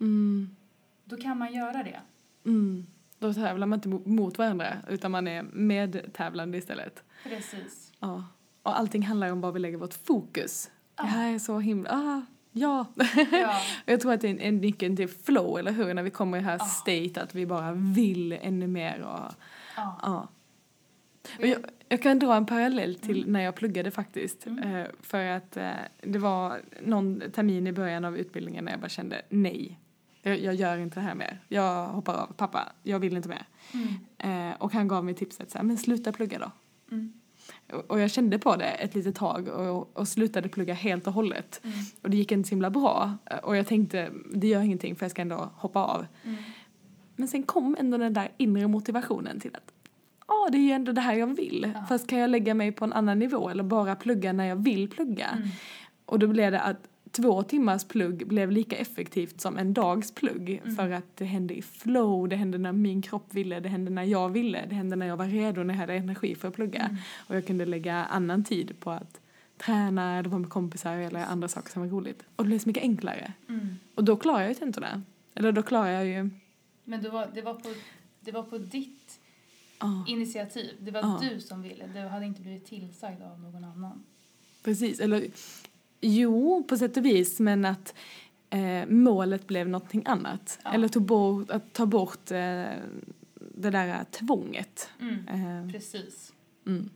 Mm. 0.00 0.56
då 1.04 1.16
kan 1.16 1.38
man 1.38 1.52
göra 1.54 1.82
det. 1.82 2.00
Mm. 2.46 2.86
Då 3.18 3.34
tävlar 3.34 3.66
man 3.66 3.76
inte 3.76 3.88
mo- 3.88 4.08
mot 4.08 4.38
varandra 4.38 4.66
utan 4.88 5.10
man 5.10 5.28
är 5.28 5.42
medtävlande 5.42 6.58
istället. 6.58 7.02
Precis. 7.24 7.92
Ja. 8.00 8.24
Och 8.62 8.78
allting 8.78 9.02
handlar 9.02 9.32
om 9.32 9.40
var 9.40 9.52
vi 9.52 9.58
lägger 9.60 9.76
vårt 9.78 9.94
fokus. 9.94 10.70
Ja. 10.96 11.02
Det 11.02 11.08
här 11.08 11.34
är 11.34 11.38
så 11.38 11.58
himla... 11.58 11.90
Ah, 11.90 12.22
ja. 12.52 12.86
Ja, 13.32 13.60
Jag 13.86 14.00
tror 14.00 14.12
att 14.12 14.20
det 14.20 14.26
är 14.28 14.30
en, 14.30 14.40
en 14.40 14.56
nyckeln 14.56 14.96
till 14.96 15.08
flow, 15.08 15.58
eller 15.58 15.72
hur? 15.72 15.94
När 15.94 16.02
vi 16.02 16.10
kommer 16.10 16.38
i 16.38 16.40
det 16.40 16.46
här 16.46 16.58
Ja. 16.58 16.64
state 16.64 17.22
att 17.22 17.34
vi 17.34 17.46
bara 17.46 17.72
vill 17.72 18.32
ännu 18.32 18.66
mer. 18.66 19.00
Och, 19.02 19.34
ja. 19.76 20.28
Jag, 21.38 21.58
jag 21.88 22.02
kan 22.02 22.18
dra 22.18 22.36
en 22.36 22.46
parallell 22.46 22.94
till 22.94 23.18
Mm. 23.18 23.32
när 23.32 23.40
jag 23.40 23.54
pluggade 23.54 23.90
faktiskt. 23.90 24.46
Mm. 24.46 24.74
Eh, 24.76 24.86
för 25.02 25.24
att 25.24 25.56
eh, 25.56 25.70
det 26.02 26.18
var 26.18 26.60
någon 26.82 27.22
termin 27.32 27.66
i 27.66 27.72
början 27.72 28.04
av 28.04 28.16
utbildningen 28.16 28.64
när 28.64 28.72
jag 28.72 28.80
bara 28.80 28.88
kände 28.88 29.22
nej. 29.28 29.78
Jag, 30.22 30.40
jag 30.40 30.54
gör 30.54 30.78
inte 30.78 31.00
det 31.00 31.04
här 31.04 31.14
mer. 31.14 31.40
Jag 31.48 31.86
hoppar 31.86 32.14
av. 32.14 32.26
Pappa, 32.26 32.72
jag 32.82 32.98
vill 32.98 33.16
inte 33.16 33.28
mer. 33.28 33.46
Mm. 33.74 34.50
Eh, 34.50 34.56
och 34.58 34.72
han 34.72 34.88
gav 34.88 35.04
mig 35.04 35.14
tipset 35.14 35.50
så 35.50 35.58
här, 35.58 35.64
men 35.64 35.78
sluta 35.78 36.12
plugga 36.12 36.38
då. 36.38 36.50
Mm. 36.90 37.12
Och, 37.88 38.00
jag 38.00 38.10
kände 38.10 38.38
på 38.38 38.56
det 38.56 38.64
ett 38.64 38.94
litet 38.94 39.14
tag 39.14 39.48
och, 39.48 39.96
och 39.96 40.08
slutade 40.08 40.48
plugga 40.48 40.74
helt 40.74 41.06
och 41.06 41.12
hållet. 41.12 41.60
Mm. 41.64 41.76
Och 42.02 42.10
det 42.10 42.16
gick 42.16 42.32
inte 42.32 42.48
så 42.48 42.52
himla 42.52 42.70
bra. 42.70 43.16
Och 43.42 43.56
jag 43.56 43.66
tänkte, 43.66 44.10
det 44.34 44.46
gör 44.46 44.62
ingenting 44.62 44.96
för 44.96 45.04
jag 45.04 45.10
ska 45.10 45.22
ändå 45.22 45.50
hoppa 45.54 45.84
av. 45.84 46.06
Mm. 46.24 46.36
Men 47.16 47.28
sen 47.28 47.42
kom 47.42 47.76
ändå 47.78 47.98
den 47.98 48.12
där 48.12 48.32
inre 48.36 48.68
motivationen 48.68 49.40
till 49.40 49.56
att 49.56 49.72
det 50.50 50.58
är 50.58 50.62
ju 50.62 50.70
ändå 50.70 50.92
det 50.92 51.00
här 51.00 51.14
jag 51.14 51.36
vill. 51.36 51.72
Ja. 51.74 51.84
Fast 51.88 52.06
kan 52.06 52.18
jag 52.18 52.30
lägga 52.30 52.54
mig 52.54 52.72
på 52.72 52.84
en 52.84 52.92
annan 52.92 53.18
nivå 53.18 53.48
eller 53.48 53.62
bara 53.62 53.96
plugga 53.96 54.32
när 54.32 54.44
jag 54.44 54.56
vill 54.56 54.88
plugga? 54.88 55.26
Mm. 55.26 55.48
Och 56.04 56.18
då 56.18 56.26
blev 56.26 56.52
det 56.52 56.60
att 56.60 56.88
två 57.10 57.42
timmars 57.42 57.84
plugg 57.84 58.26
blev 58.26 58.50
lika 58.50 58.76
effektivt 58.76 59.40
som 59.40 59.56
en 59.56 59.74
dags 59.74 60.14
plugg. 60.14 60.60
Mm. 60.62 60.76
För 60.76 60.90
att 60.90 61.16
det 61.16 61.24
hände 61.24 61.54
i 61.54 61.62
flow, 61.62 62.28
det 62.28 62.36
hände 62.36 62.58
när 62.58 62.72
min 62.72 63.02
kropp 63.02 63.34
ville, 63.34 63.60
det 63.60 63.68
hände 63.68 63.90
när 63.90 64.02
jag 64.02 64.28
ville, 64.28 64.66
det 64.68 64.74
hände 64.74 64.96
när 64.96 65.06
jag 65.06 65.16
var 65.16 65.26
redo, 65.26 65.62
när 65.62 65.74
jag 65.74 65.80
hade 65.80 65.94
energi 65.94 66.34
för 66.34 66.48
att 66.48 66.54
plugga. 66.54 66.80
Mm. 66.80 66.96
Och 67.26 67.36
jag 67.36 67.46
kunde 67.46 67.66
lägga 67.66 67.94
annan 67.94 68.44
tid 68.44 68.80
på 68.80 68.90
att 68.90 69.20
träna 69.58 70.18
eller 70.18 70.28
vara 70.28 70.38
med 70.38 70.50
kompisar 70.50 70.96
eller 70.96 71.24
andra 71.24 71.48
saker 71.48 71.70
som 71.70 71.82
var 71.82 71.88
roligt. 71.88 72.24
Och 72.36 72.44
det 72.44 72.48
blev 72.48 72.58
så 72.58 72.68
mycket 72.68 72.82
enklare. 72.82 73.32
Mm. 73.48 73.76
Och 73.94 74.04
då 74.04 74.16
klarar 74.16 74.40
jag 74.40 74.48
ju 74.48 74.54
tentorna. 74.54 75.02
Eller 75.34 75.52
då 75.52 75.62
klarar 75.62 75.90
jag 75.90 76.06
ju... 76.06 76.30
Men 76.84 77.02
det 77.02 77.08
var, 77.08 77.28
det, 77.34 77.42
var 77.42 77.54
på, 77.54 77.68
det 78.20 78.32
var 78.32 78.42
på 78.42 78.58
ditt 78.58 79.20
Ja, 79.80 80.04
initiativ. 80.08 80.76
Det 80.80 80.90
var 80.90 81.00
Ja. 81.00 81.18
du 81.22 81.40
som 81.40 81.62
ville. 81.62 81.86
Du 81.86 82.00
hade 82.00 82.26
inte 82.26 82.40
blivit 82.40 82.64
tillsagd 82.66 83.22
av 83.22 83.40
någon 83.40 83.64
annan. 83.64 84.04
precis. 84.62 85.00
Eller 85.00 85.26
jo, 86.00 86.64
på 86.68 86.76
sätt 86.76 86.96
och 86.96 87.04
vis, 87.04 87.40
men 87.40 87.64
att 87.64 87.94
eh, 88.50 88.86
målet 88.88 89.46
blev 89.46 89.68
någonting 89.68 90.02
annat. 90.06 90.58
Ja. 90.64 90.72
Eller 90.72 90.88
tog 90.88 91.02
bort, 91.02 91.50
att 91.50 91.72
ta 91.72 91.86
bort 91.86 92.30
eh, 92.30 92.36
det 93.54 93.70
där 93.70 94.04
tvånget. 94.04 94.88
Mm. 95.00 95.28
Eh, 95.28 95.72
Precis. 95.72 96.32
mm. 96.66 96.90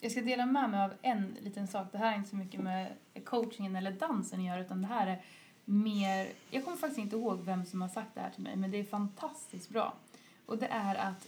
Jag 0.00 0.12
ska 0.12 0.22
dela 0.22 0.46
med 0.46 0.70
mig 0.70 0.84
av 0.84 0.92
en 1.02 1.36
liten 1.40 1.66
sak. 1.68 1.86
Det 1.92 1.98
här 1.98 2.12
är 2.12 2.16
inte 2.16 2.30
så 2.30 2.36
mycket 2.36 2.60
med 2.60 2.92
coachingen 3.24 3.76
eller 3.76 3.92
dansen 3.92 4.40
att 4.40 4.46
göra 4.46 4.60
utan 4.60 4.82
det 4.82 4.88
här 4.88 5.06
är 5.06 5.22
mer... 5.64 6.28
Jag 6.50 6.64
kommer 6.64 6.76
faktiskt 6.76 6.98
inte 7.00 7.16
ihåg 7.16 7.40
vem 7.44 7.64
som 7.66 7.82
har 7.82 7.88
sagt 7.88 8.14
det 8.14 8.20
här 8.20 8.30
till 8.30 8.42
mig 8.42 8.56
men 8.56 8.70
det 8.70 8.78
är 8.78 8.84
fantastiskt 8.84 9.68
bra. 9.70 9.94
Och 10.46 10.58
det 10.58 10.66
är 10.66 10.94
att 10.94 11.26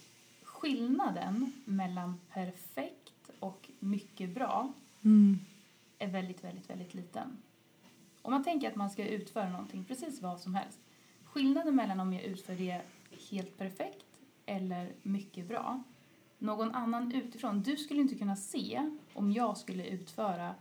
skillnaden 0.61 1.53
mellan 1.65 2.21
perfekt 2.33 3.31
och 3.41 3.71
mycket 3.79 4.35
bra 4.35 4.73
Mm. 5.05 5.39
är 5.99 6.09
väldigt, 6.09 6.45
väldigt, 6.45 6.71
väldigt 6.71 6.95
liten. 6.95 7.37
Om 8.23 8.33
man 8.33 8.45
tänker 8.45 8.69
att 8.69 8.77
man 8.77 8.91
ska 8.91 9.07
utföra 9.09 9.49
någonting, 9.49 9.85
precis 9.85 10.23
vad 10.23 10.41
som 10.41 10.55
helst. 10.55 10.79
Skillnaden 11.25 11.77
mellan 11.77 12.01
om 12.01 12.13
jag 12.13 12.23
utför 12.23 12.55
det 12.55 12.81
helt 13.31 13.59
perfekt 13.59 14.07
eller 14.47 14.93
mycket 15.03 15.49
bra. 15.49 15.83
Någon 16.39 16.75
annan 16.75 17.13
utifrån, 17.13 17.63
du 17.63 17.77
skulle 17.77 18.01
inte 18.01 18.15
kunna 18.15 18.37
se 18.37 18.91
om 19.13 19.33
jag 19.33 19.57
skulle 19.57 19.87
utföra 19.87 20.55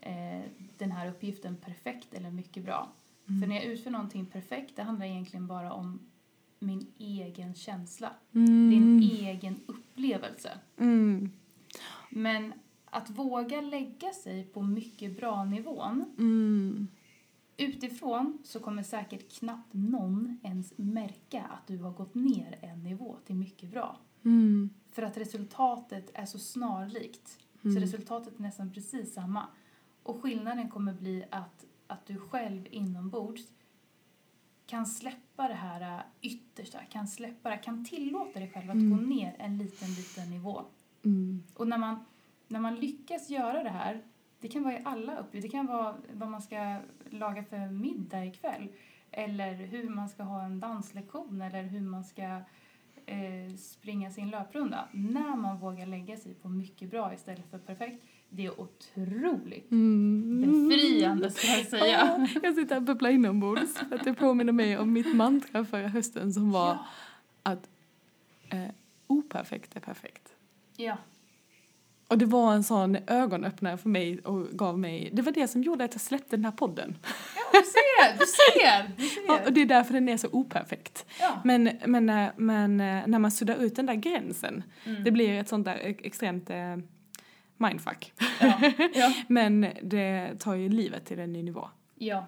eh, 0.00 0.42
den 0.78 0.92
här 0.92 1.08
uppgiften 1.10 1.56
perfekt 1.56 2.14
eller 2.14 2.30
mycket 2.30 2.64
bra. 2.64 2.88
Mm. 3.28 3.40
För 3.40 3.48
när 3.48 3.56
jag 3.56 3.64
utför 3.64 3.90
någonting 3.90 4.26
perfekt, 4.26 4.76
det 4.76 4.82
handlar 4.82 5.06
egentligen 5.06 5.46
bara 5.46 5.72
om 5.72 5.98
min 6.58 6.86
egen 6.98 7.54
känsla. 7.54 8.10
Mm. 8.34 8.70
Din 8.70 9.02
egen 9.02 9.60
upplevelse. 9.66 10.58
Mm. 10.76 11.30
Men 12.10 12.52
att 12.84 13.10
våga 13.10 13.60
lägga 13.60 14.12
sig 14.12 14.44
på 14.44 14.62
mycket 14.62 15.16
bra-nivån 15.16 16.04
Mm. 16.18 16.88
Utifrån 17.60 18.38
så 18.44 18.60
kommer 18.60 18.82
säkert 18.82 19.32
knappt 19.38 19.74
någon 19.74 20.38
ens 20.42 20.72
märka 20.76 21.42
att 21.42 21.66
du 21.66 21.78
har 21.78 21.90
gått 21.90 22.14
ner 22.14 22.58
en 22.62 22.82
nivå 22.82 23.16
till 23.26 23.34
mycket 23.36 23.70
bra. 23.70 23.96
Mm. 24.24 24.70
För 24.92 25.02
att 25.02 25.16
resultatet 25.16 26.10
är 26.14 26.26
så 26.26 26.38
snarlikt. 26.38 27.38
Så 27.62 27.68
Mm. 27.68 27.80
resultatet 27.80 28.38
är 28.38 28.42
nästan 28.42 28.72
precis 28.72 29.14
samma. 29.14 29.46
Och 30.02 30.22
skillnaden 30.22 30.68
kommer 30.70 30.92
bli 30.94 31.24
att, 31.30 31.64
att 31.86 32.06
du 32.06 32.16
själv 32.18 32.66
inombords 32.70 33.42
kan 34.68 34.86
släppa 34.86 35.48
det 35.48 35.54
här 35.54 35.80
äh, 35.80 36.00
yttersta, 36.20 36.78
kan 36.90 37.08
släppa 37.08 37.50
det, 37.50 37.56
kan 37.56 37.84
tillåta 37.84 38.38
dig 38.38 38.50
själv 38.50 38.70
att 38.70 38.76
Mm. 38.76 38.90
gå 38.90 38.96
ner 38.96 39.36
en 39.38 39.58
liten, 39.58 39.88
liten 39.88 40.30
nivå. 40.30 40.62
Mm. 41.04 41.42
Och 41.54 41.68
när 41.68 41.78
man, 41.78 42.04
när 42.48 42.60
man 42.60 42.74
lyckas 42.74 43.30
göra 43.30 43.62
det 43.62 43.70
här 43.70 44.02
Det 44.40 44.48
kan 44.48 44.62
vara 44.62 44.74
i 44.78 44.82
alla 44.84 45.18
uppgifter. 45.18 45.48
Det 45.48 45.52
kan 45.52 45.66
vara 45.66 45.96
vad 46.12 46.28
man 46.28 46.42
ska 46.42 46.80
laga 47.10 47.44
för 47.44 47.70
middag 47.70 48.24
ikväll. 48.24 48.68
Eller 49.10 49.54
hur 49.54 49.88
man 49.88 50.08
ska 50.08 50.22
ha 50.22 50.42
en 50.44 50.60
danslektion 50.60 51.42
eller 51.42 51.62
hur 51.62 51.80
man 51.80 52.04
ska 52.04 52.22
eh, 53.06 53.54
springa 53.58 54.10
sin 54.10 54.30
löprunda. 54.30 54.88
När 54.92 55.36
man 55.36 55.58
vågar 55.58 55.86
lägga 55.86 56.16
sig 56.16 56.34
på 56.34 56.48
mycket 56.48 56.90
bra 56.90 57.14
istället 57.14 57.50
för 57.50 57.58
perfekt. 57.58 58.04
Det 58.30 58.46
är 58.46 58.60
otroligt 58.60 59.70
Mm. 59.70 60.68
befriande 60.68 61.30
ska 61.30 61.46
jag 61.46 61.66
säga. 61.66 61.86
Ja, 62.18 62.26
jag 62.42 62.54
sitter 62.54 62.74
här 62.74 62.76
och 62.76 62.82
bubblar 62.82 63.10
inombords 63.10 63.76
för 63.88 63.96
att 63.96 64.04
det 64.04 64.14
påminner 64.14 64.52
mig 64.52 64.78
om 64.78 64.92
mitt 64.92 65.16
mantra 65.16 65.64
förra 65.64 65.88
hösten 65.88 66.32
som 66.32 66.50
var 66.50 66.68
Ja. 66.68 66.86
att 67.42 67.68
eh, 68.50 68.58
operfekt 69.06 69.76
är 69.76 69.80
perfekt. 69.80 70.28
ja. 70.76 70.96
Och 72.10 72.18
det 72.18 72.26
var 72.26 72.54
en 72.54 72.64
sån 72.64 72.96
ögonöppnare 73.06 73.78
för 73.78 73.88
mig 73.88 74.18
och 74.18 74.46
gav 74.52 74.78
mig, 74.78 75.10
det 75.12 75.22
var 75.22 75.32
det 75.32 75.48
som 75.48 75.62
gjorde 75.62 75.84
att 75.84 75.94
jag 75.94 76.00
släppte 76.00 76.36
den 76.36 76.44
här 76.44 76.52
podden. 76.52 76.96
Ja, 77.36 77.60
du 77.60 77.66
ser! 77.66 78.18
Du 78.18 78.24
ser! 78.26 78.90
Du 78.96 79.08
ser. 79.08 79.22
Ja, 79.26 79.40
och 79.46 79.52
det 79.52 79.60
är 79.62 79.66
därför 79.66 79.94
den 79.94 80.08
är 80.08 80.16
så 80.16 80.28
operfekt. 80.32 81.06
Ja. 81.20 81.40
Men, 81.44 81.70
men, 81.86 82.08
eh, 82.08 82.28
men 82.36 82.80
eh, 82.80 83.06
när 83.06 83.18
man 83.18 83.30
suddar 83.30 83.56
ut 83.56 83.76
den 83.76 83.86
där 83.86 83.94
gränsen, 83.94 84.62
Mm. 84.84 85.04
det 85.04 85.10
blir 85.10 85.32
ett 85.40 85.48
sånt 85.48 85.64
där 85.64 85.74
ex- 85.82 86.00
extremt 86.04 86.50
eh, 86.50 86.76
mindfuck. 87.58 88.12
Ja. 88.40 88.72
Ja. 88.94 89.12
Men 89.28 89.66
det 89.82 90.34
tar 90.38 90.54
ju 90.54 90.68
livet 90.68 91.04
till 91.04 91.18
en 91.18 91.32
ny 91.32 91.42
nivå. 91.42 91.68
Ja. 91.94 92.26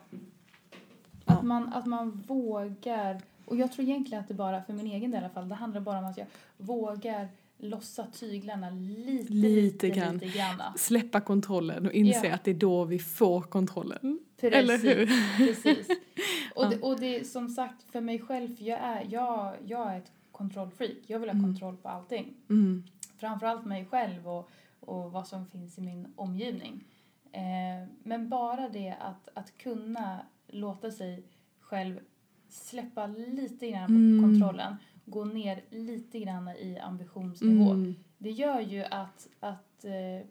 Att, 1.24 1.42
man, 1.42 1.68
att 1.72 1.86
man 1.86 2.24
vågar, 2.26 3.20
och 3.44 3.56
jag 3.56 3.72
tror 3.72 3.86
egentligen 3.88 4.20
att 4.22 4.28
det 4.28 4.34
bara, 4.34 4.62
för 4.62 4.72
min 4.72 4.86
egen 4.86 5.10
del 5.10 5.20
i 5.22 5.24
alla 5.24 5.34
fall, 5.34 5.48
det 5.48 5.54
handlar 5.54 5.80
bara 5.80 5.98
om 5.98 6.04
att 6.04 6.16
jag 6.16 6.26
vågar 6.56 7.28
lossa 7.58 8.06
tyglarna 8.12 8.70
lite, 8.70 9.32
Lite 9.32 9.60
lite, 9.60 9.88
grann. 10.00 10.14
lite 10.18 10.38
granna. 10.38 10.74
Släppa 10.76 11.20
kontrollen 11.20 11.86
och 11.86 11.92
inse 11.92 12.26
Ja. 12.26 12.34
att 12.34 12.44
det 12.44 12.50
är 12.50 12.54
då 12.54 12.84
vi 12.84 12.98
får 12.98 13.40
kontrollen. 13.42 14.18
Precis. 14.40 14.58
Eller 14.58 14.78
hur? 14.78 15.06
Precis. 15.36 15.86
Och, 16.54 16.64
Ja. 16.64 16.68
det, 16.68 16.80
och 16.80 17.00
det 17.00 17.20
är 17.20 17.24
som 17.24 17.48
sagt 17.48 17.82
för 17.92 18.00
mig 18.00 18.18
själv, 18.18 18.56
jag 18.62 18.78
är, 18.78 19.06
jag, 19.10 19.52
jag 19.66 19.92
är 19.92 19.98
ett 19.98 20.12
kontrollfreak. 20.32 20.96
Jag 21.06 21.18
vill 21.18 21.28
ha 21.28 21.34
Mm. 21.38 21.44
kontroll 21.50 21.76
på 21.76 21.88
allting. 21.88 22.34
Mm. 22.50 22.84
Framförallt 23.18 23.64
mig 23.66 23.86
själv 23.90 24.28
och, 24.28 24.50
och 24.80 25.12
vad 25.12 25.26
som 25.26 25.46
finns 25.46 25.78
i 25.78 25.80
min 25.80 26.12
omgivning. 26.16 26.84
Eh, 27.32 27.88
men 28.02 28.28
bara 28.28 28.68
det 28.68 28.96
att, 29.00 29.28
att 29.34 29.58
kunna 29.58 30.20
låta 30.48 30.90
sig 30.90 31.22
själv 31.60 32.00
släppa 32.48 33.06
lite 33.06 33.70
grann 33.70 33.86
på 33.86 33.92
Mm. 33.92 34.22
kontrollen, 34.22 34.76
gå 35.04 35.24
ner 35.24 35.64
lite 35.70 36.18
grann 36.20 36.48
i 36.48 36.78
ambitionsnivå. 36.78 37.70
Mm. 37.70 37.94
Det 38.18 38.30
gör 38.30 38.60
ju 38.60 38.84
att, 38.84 39.28
att, 39.40 39.84
eh, 39.84 40.26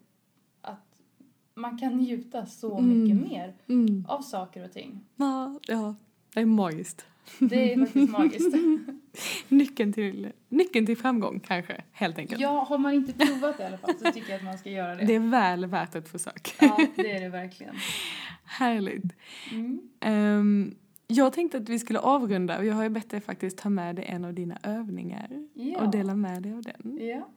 att 0.60 1.00
man 1.54 1.78
kan 1.78 1.96
njuta 1.96 2.46
så 2.46 2.78
Mm. 2.78 3.02
mycket 3.02 3.30
mer 3.30 3.54
Mm. 3.68 4.04
av 4.08 4.22
saker 4.22 4.64
och 4.64 4.72
ting. 4.72 5.00
Ja, 5.16 5.58
ja, 5.68 5.94
det 6.34 6.40
är 6.40 6.46
magiskt. 6.46 7.06
Det 7.38 7.72
är 7.72 7.78
faktiskt 7.78 8.10
magiskt. 8.12 8.56
Nyckeln 9.48 9.92
till, 9.92 10.32
nyckeln 10.48 10.86
till 10.86 10.96
framgång 10.96 11.40
kanske, 11.40 11.82
helt 11.92 12.18
enkelt. 12.18 12.40
Ja, 12.40 12.64
har 12.68 12.78
man 12.78 12.94
inte 12.94 13.12
provat 13.12 13.56
det 13.56 13.62
i 13.62 13.66
alla 13.66 13.78
fall 13.78 13.94
så 13.98 14.12
tycker 14.12 14.30
jag 14.30 14.36
att 14.38 14.44
man 14.44 14.58
ska 14.58 14.70
göra 14.70 14.94
det. 14.94 15.04
Det 15.06 15.14
är 15.14 15.30
väl 15.30 15.66
värt 15.66 15.94
ett 15.94 16.08
försök. 16.08 16.54
Ja, 16.60 16.86
det 16.96 17.10
är 17.12 17.20
det 17.20 17.28
verkligen. 17.28 17.74
Härligt. 18.44 19.04
Mm. 19.52 19.80
Ehm, 20.00 20.74
jag 21.06 21.32
tänkte 21.32 21.58
att 21.58 21.68
vi 21.68 21.78
skulle 21.78 21.98
avrunda 21.98 22.58
och 22.58 22.64
jag 22.64 22.74
har 22.74 22.82
ju 22.82 22.88
bett 22.88 23.10
dig 23.10 23.20
faktiskt 23.20 23.58
ta 23.58 23.68
med 23.68 23.96
dig 23.96 24.04
en 24.08 24.24
av 24.24 24.34
dina 24.34 24.58
övningar 24.62 25.28
Ja. 25.54 25.80
och 25.80 25.90
dela 25.90 26.14
med 26.14 26.42
dig 26.42 26.52
av 26.52 26.62
den. 26.62 26.98
Ja, 27.08 27.28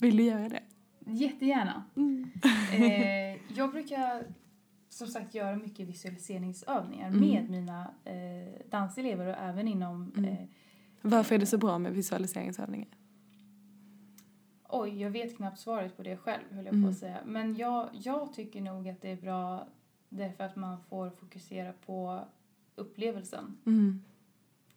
Vill 0.00 0.16
du 0.16 0.22
göra 0.22 0.48
det? 0.48 0.62
jättegärna. 1.06 1.84
Mm. 1.96 2.30
Eh, 2.72 3.40
jag 3.56 3.70
brukar 3.70 4.22
som 4.96 5.06
sagt 5.06 5.34
göra 5.34 5.56
mycket 5.56 5.88
visualiseringsövningar 5.88 7.08
Mm. 7.08 7.20
med 7.20 7.50
mina 7.50 7.90
eh, 8.04 8.68
danselever 8.70 9.26
och 9.26 9.34
även 9.38 9.68
inom 9.68 10.12
Mm. 10.16 10.24
eh, 10.30 10.38
Varför 11.02 11.34
är 11.34 11.38
det 11.38 11.46
så 11.46 11.58
bra 11.58 11.78
med 11.78 11.92
visualiseringsövningar? 11.92 12.88
Oj, 14.68 15.00
jag 15.02 15.10
vet 15.10 15.36
knappt 15.36 15.58
svaret 15.58 15.96
på 15.96 16.02
det 16.02 16.16
själv, 16.16 16.42
höll 16.50 16.64
jag 16.64 16.72
på 16.72 16.76
Mm. 16.76 16.90
att 16.90 16.98
säga. 16.98 17.18
Men 17.26 17.56
jag, 17.56 17.88
jag 17.92 18.32
tycker 18.32 18.60
nog 18.60 18.88
att 18.88 19.00
det 19.02 19.10
är 19.10 19.16
bra 19.16 19.66
därför 20.08 20.44
att 20.44 20.56
man 20.56 20.80
får 20.80 21.10
fokusera 21.10 21.72
på 21.86 22.20
upplevelsen 22.74 23.56
Mm. 23.66 24.02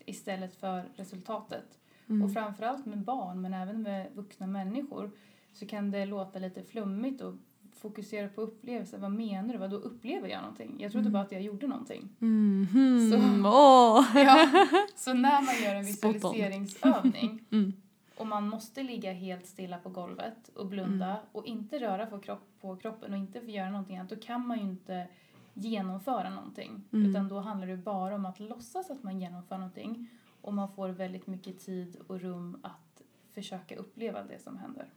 istället 0.06 0.56
för 0.56 0.90
resultatet. 0.96 1.80
Mm. 2.10 2.22
Och 2.22 2.34
framförallt 2.34 2.86
med 2.86 2.98
barn, 3.04 3.42
men 3.42 3.54
även 3.54 3.82
med 3.82 4.08
vuxna 4.16 4.48
människor, 4.48 5.12
så 5.54 5.66
kan 5.68 5.92
det 5.92 6.06
låta 6.06 6.40
lite 6.40 6.64
flummigt 6.64 7.22
och 7.22 7.34
fokusera 7.82 8.28
på 8.30 8.42
upplevelsen. 8.42 9.02
Vad 9.02 9.12
menar 9.12 9.54
du? 9.54 9.60
Vad 9.60 9.70
då 9.70 9.76
upplever 9.78 10.28
jag 10.30 10.42
någonting? 10.42 10.76
Jag 10.80 10.92
trodde 10.92 11.04
Mm. 11.08 11.14
bara 11.14 11.24
att 11.24 11.32
jag 11.32 11.42
gjorde 11.42 11.68
någonting. 11.68 12.10
Mhm. 12.20 13.12
Så- 13.12 13.50
Åh! 13.50 14.06
Ja. 14.18 14.66
Så 14.96 15.14
när 15.14 15.42
man 15.46 15.56
gör 15.64 15.76
en 15.76 15.86
visualiseringsövning 15.86 17.46
Mm. 17.52 17.74
och 18.18 18.28
man 18.28 18.50
måste 18.50 18.84
ligga 18.84 19.12
helt 19.14 19.46
stilla 19.46 19.78
på 19.78 19.90
golvet 19.90 20.50
och 20.56 20.68
blunda 20.68 21.06
Mm. 21.06 21.20
och 21.32 21.46
inte 21.46 21.80
röra 21.80 22.06
på, 22.06 22.20
kropp, 22.20 22.48
på 22.62 22.76
kroppen 22.76 23.12
och 23.14 23.20
inte 23.20 23.40
göra 23.40 23.70
någonting 23.70 23.98
annat, 23.98 24.10
då 24.10 24.16
kan 24.16 24.48
man 24.48 24.58
ju 24.58 24.64
inte 24.64 25.08
genomföra 25.54 26.30
någonting. 26.30 26.84
Mm. 26.94 27.10
Utan 27.10 27.28
då 27.28 27.40
handlar 27.40 27.68
det 27.68 27.78
bara 27.78 28.16
om 28.16 28.26
att 28.26 28.40
låtsas 28.40 28.90
att 28.92 29.04
man 29.04 29.20
genomför 29.20 29.58
någonting 29.58 30.08
och 30.42 30.54
man 30.54 30.70
får 30.72 30.90
väldigt 30.90 31.28
mycket 31.28 31.60
tid 31.60 31.98
och 32.08 32.20
rum 32.22 32.58
att 32.64 33.02
försöka 33.34 33.76
uppleva 33.76 34.24
det 34.24 34.40
som 34.44 34.58
händer. 34.58 34.88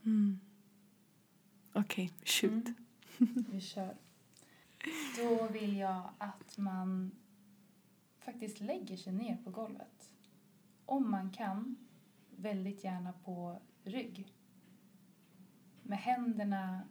Okej, 1.75 1.85
Okej, 1.85 2.13
shoot. 2.25 2.67
Mm. 3.19 3.45
Vi 3.51 3.61
kör. 3.61 3.97
Då 5.17 5.47
vill 5.47 5.77
jag 5.77 6.11
att 6.19 6.59
man 6.59 7.11
faktiskt 8.19 8.61
lägger 8.61 8.97
sig 8.97 9.13
ner 9.13 9.37
på 9.37 9.51
golvet. 9.51 10.13
Om 10.87 11.11
man 11.11 11.31
kan, 11.31 11.77
väldigt 12.37 12.85
gärna 12.85 13.13
på 13.13 13.61
rygg. 13.85 14.35
Med 15.83 15.99
händerna 15.99 16.83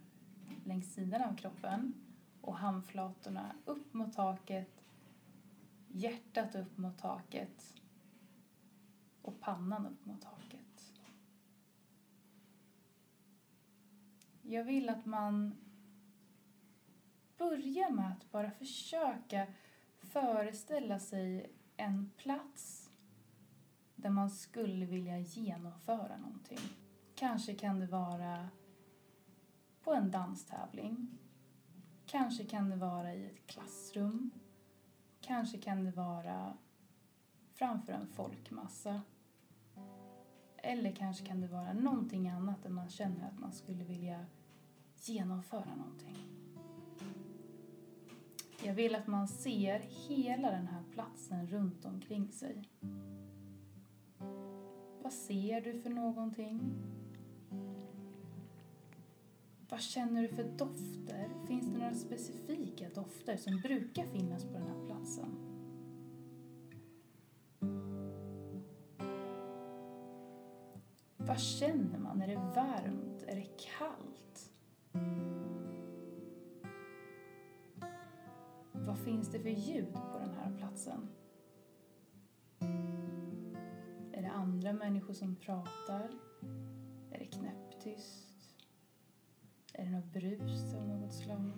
längs 0.66 0.94
sidan 0.94 1.22
av 1.22 1.36
kroppen 1.36 1.94
och 2.42 2.56
handflatorna 2.58 3.56
upp 3.66 3.94
mot 3.94 4.14
taket, 4.14 4.84
hjärtat 5.88 6.56
upp 6.56 6.78
mot 6.78 6.98
taket 6.98 7.74
och 9.22 9.40
pannan 9.40 9.86
upp 9.86 10.06
mot 10.06 10.22
taket. 10.22 10.51
Jag 14.52 14.64
vill 14.64 14.90
att 14.90 15.06
man 15.06 15.56
börjar 17.38 17.90
med 17.90 18.12
att 18.12 18.32
bara 18.32 18.52
försöka 18.52 19.48
föreställa 20.02 21.00
sig 21.00 21.54
en 21.78 22.12
plats 22.18 22.92
där 23.96 24.10
man 24.10 24.30
skulle 24.30 24.86
vilja 24.86 25.20
genomföra 25.20 26.18
någonting. 26.18 26.60
Kanske 27.16 27.54
kan 27.54 27.80
det 27.80 27.88
vara 27.88 28.50
på 29.84 29.94
en 29.94 30.12
danstävling. 30.12 31.18
Kanske 32.06 32.46
kan 32.46 32.70
det 32.70 32.76
vara 32.76 33.14
i 33.14 33.26
ett 33.26 33.48
klassrum. 33.48 34.32
Kanske 35.22 35.58
kan 35.58 35.84
det 35.84 35.92
vara 35.92 36.58
framför 37.54 37.94
en 37.94 38.08
folkmassa. 38.08 39.02
Eller 40.58 40.92
kanske 40.92 41.26
kan 41.26 41.42
det 41.42 41.48
vara 41.48 41.74
någonting 41.74 42.30
annat 42.30 42.64
där 42.64 42.70
man 42.70 42.90
känner 42.90 43.28
att 43.28 43.40
man 43.40 43.54
skulle 43.54 43.84
vilja 43.84 44.26
genomföra 45.10 45.76
någonting. 45.76 46.18
Jag 48.64 48.74
vill 48.74 48.96
att 48.96 49.08
man 49.08 49.28
ser 49.28 49.80
hela 49.80 50.52
den 50.52 50.68
här 50.68 50.84
platsen 50.92 51.48
runt 51.48 51.86
omkring 51.86 52.32
sig. 52.32 52.64
Vad 55.02 55.14
ser 55.14 55.62
du 55.62 55.82
för 55.82 55.90
någonting? 55.90 56.60
Vad 59.70 59.82
känner 59.82 60.22
du 60.22 60.28
för 60.28 60.44
dofter? 60.44 61.30
Finns 61.48 61.68
det 61.68 61.78
några 61.78 61.94
specifika 61.94 62.90
dofter 62.90 63.38
som 63.38 63.62
brukar 63.62 64.06
finnas 64.06 64.44
på 64.44 64.54
den 64.54 64.68
här 64.68 64.86
platsen? 64.86 65.52
Vad 71.18 71.40
känner 71.40 72.00
man? 72.00 72.22
Är 72.22 72.28
det 72.28 72.36
varmt? 72.36 73.24
Är 73.28 73.36
det 73.36 73.48
kallt? 73.78 74.51
Vad 78.74 78.98
finns 78.98 79.32
det 79.32 79.40
för 79.40 79.50
ljud 79.50 79.94
på 79.94 80.20
den 80.20 80.34
här 80.34 80.58
platsen? 80.58 81.10
Är 84.12 84.22
det 84.22 84.32
andra 84.32 84.74
människor 84.74 85.14
som 85.14 85.36
pratar? 85.36 86.10
Är 87.12 87.20
det 87.20 87.26
knäpptyst? 87.26 88.28
Är 89.74 89.86
det 89.86 89.92
något 89.92 90.14
brus 90.14 90.74
av 90.74 90.88
något 90.88 91.14
slag? 91.14 91.52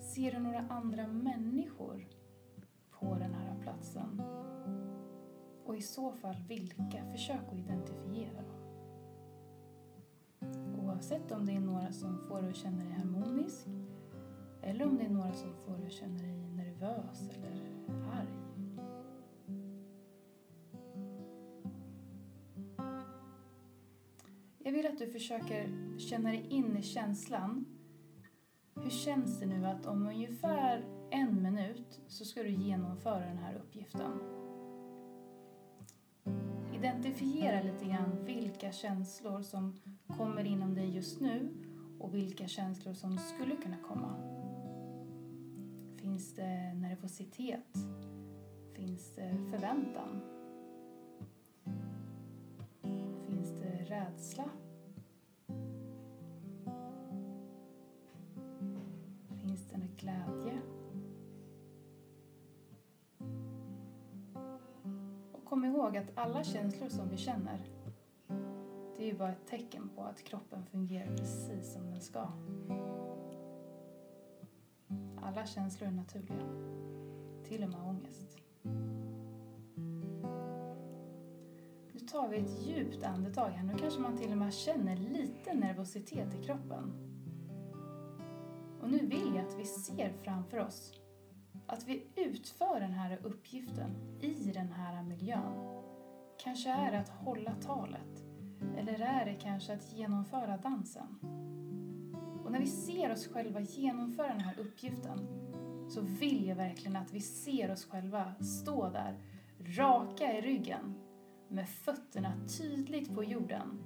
Ser 0.00 0.32
du 0.32 0.38
några 0.38 0.60
andra 0.60 1.06
människor 1.06 2.08
på 2.90 3.14
den 3.14 3.34
här 3.34 3.60
platsen? 3.62 4.22
Och 5.64 5.76
i 5.76 5.82
så 5.82 6.12
fall 6.12 6.36
vilka? 6.48 7.10
Försök 7.12 7.48
att 7.48 7.58
identifiera 7.58 8.42
dem 8.42 8.63
oavsett 11.04 11.30
om 11.32 11.46
det 11.46 11.52
är 11.52 11.60
några 11.60 11.92
som 11.92 12.18
får 12.28 12.42
dig 12.42 12.50
att 12.50 12.56
känna 12.56 12.84
dig 12.84 12.92
harmonisk 12.92 13.66
eller 14.62 14.84
om 14.86 14.96
det 14.96 15.04
är 15.04 15.08
några 15.08 15.32
som 15.32 15.54
får 15.54 15.76
dig 15.76 15.86
att 15.86 15.92
känna 15.92 16.18
dig 16.18 16.36
nervös 16.36 17.28
eller 17.28 17.52
arg. 18.12 18.28
Jag 24.58 24.72
vill 24.72 24.86
att 24.86 24.98
du 24.98 25.12
försöker 25.12 25.98
känna 25.98 26.28
dig 26.28 26.46
in 26.50 26.76
i 26.76 26.82
känslan. 26.82 27.66
Hur 28.74 28.90
känns 28.90 29.40
det 29.40 29.46
nu 29.46 29.66
att 29.66 29.86
om 29.86 30.06
ungefär 30.06 30.84
en 31.10 31.42
minut 31.42 32.00
så 32.08 32.24
ska 32.24 32.42
du 32.42 32.50
genomföra 32.50 33.26
den 33.26 33.38
här 33.38 33.54
uppgiften? 33.54 34.33
Identifiera 36.84 37.62
lite 37.62 37.84
grann 37.84 38.24
vilka 38.24 38.72
känslor 38.72 39.42
som 39.42 39.74
kommer 40.16 40.44
inom 40.44 40.74
dig 40.74 40.96
just 40.96 41.20
nu 41.20 41.48
och 41.98 42.14
vilka 42.14 42.48
känslor 42.48 42.94
som 42.94 43.18
skulle 43.18 43.56
kunna 43.56 43.76
komma. 43.76 44.14
Finns 45.96 46.34
det 46.34 46.74
nervositet? 46.74 47.76
Finns 48.74 49.14
det 49.14 49.36
förväntan? 49.50 50.20
Finns 53.26 53.50
det 53.50 53.84
rädsla? 53.84 54.44
Finns 59.42 59.68
det 59.70 59.80
glädje? 59.96 60.73
Ihåg 65.84 65.96
att 65.96 66.18
alla 66.18 66.44
känslor 66.44 66.88
som 66.88 67.08
vi 67.08 67.16
känner 67.16 67.58
det 68.96 69.02
är 69.02 69.06
ju 69.06 69.18
bara 69.18 69.32
ett 69.32 69.46
tecken 69.46 69.88
på 69.88 70.02
att 70.02 70.24
kroppen 70.24 70.66
fungerar 70.66 71.16
precis 71.16 71.72
som 71.72 71.90
den 71.90 72.00
ska. 72.00 72.26
Alla 75.22 75.46
känslor 75.46 75.88
är 75.88 75.92
naturliga. 75.92 76.46
Till 77.44 77.64
och 77.64 77.70
med 77.70 77.80
ångest. 77.80 78.36
Nu 81.92 82.00
tar 82.00 82.28
vi 82.28 82.36
ett 82.36 82.66
djupt 82.66 83.04
andetag 83.04 83.48
här. 83.48 83.64
Nu 83.64 83.74
kanske 83.78 84.00
man 84.00 84.16
till 84.16 84.30
och 84.30 84.38
med 84.38 84.54
känner 84.54 84.96
lite 84.96 85.54
nervositet 85.54 86.34
i 86.34 86.44
kroppen. 86.44 86.92
Och 88.80 88.90
nu 88.90 88.98
vill 88.98 89.32
jag 89.34 89.46
att 89.46 89.58
vi 89.58 89.64
ser 89.64 90.12
framför 90.22 90.58
oss 90.58 90.92
att 91.66 91.84
vi 91.88 92.06
utför 92.16 92.80
den 92.80 92.92
här 92.92 93.18
uppgiften 93.22 93.90
i 94.20 94.52
den 94.54 94.72
här 94.72 95.02
miljön. 95.02 95.73
Kanske 96.44 96.70
är 96.70 96.92
det 96.92 96.98
att 96.98 97.08
hålla 97.08 97.54
talet. 97.54 98.24
Eller 98.76 99.00
är 99.00 99.24
det 99.24 99.34
kanske 99.34 99.72
att 99.72 99.92
genomföra 99.92 100.56
dansen? 100.56 101.18
Och 102.44 102.52
när 102.52 102.60
vi 102.60 102.66
ser 102.66 103.12
oss 103.12 103.28
själva 103.28 103.60
genomföra 103.60 104.28
den 104.28 104.40
här 104.40 104.60
uppgiften 104.60 105.18
så 105.88 106.00
vill 106.00 106.46
jag 106.46 106.56
verkligen 106.56 106.96
att 106.96 107.12
vi 107.12 107.20
ser 107.20 107.70
oss 107.70 107.84
själva 107.84 108.34
stå 108.34 108.90
där, 108.90 109.18
raka 109.58 110.38
i 110.38 110.40
ryggen, 110.40 110.94
med 111.48 111.68
fötterna 111.68 112.32
tydligt 112.58 113.14
på 113.14 113.24
jorden. 113.24 113.84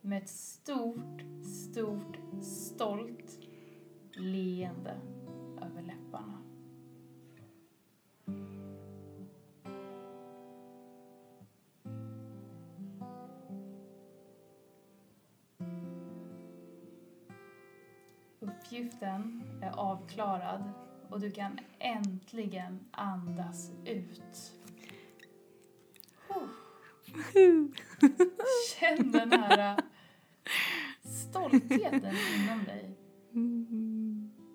Med 0.00 0.22
ett 0.22 0.28
stort, 0.28 1.22
stort, 1.44 2.18
stolt 2.42 3.38
leende 4.16 4.96
Uppgiften 18.72 19.42
är 19.62 19.70
avklarad 19.70 20.72
och 21.10 21.20
du 21.20 21.30
kan 21.30 21.58
äntligen 21.78 22.80
andas 22.90 23.70
ut. 23.84 24.52
Känn 28.78 29.12
den 29.12 29.32
här 29.32 29.78
äh, 29.78 29.84
stoltheten 31.02 32.16
inom 32.36 32.64
dig. 32.64 32.96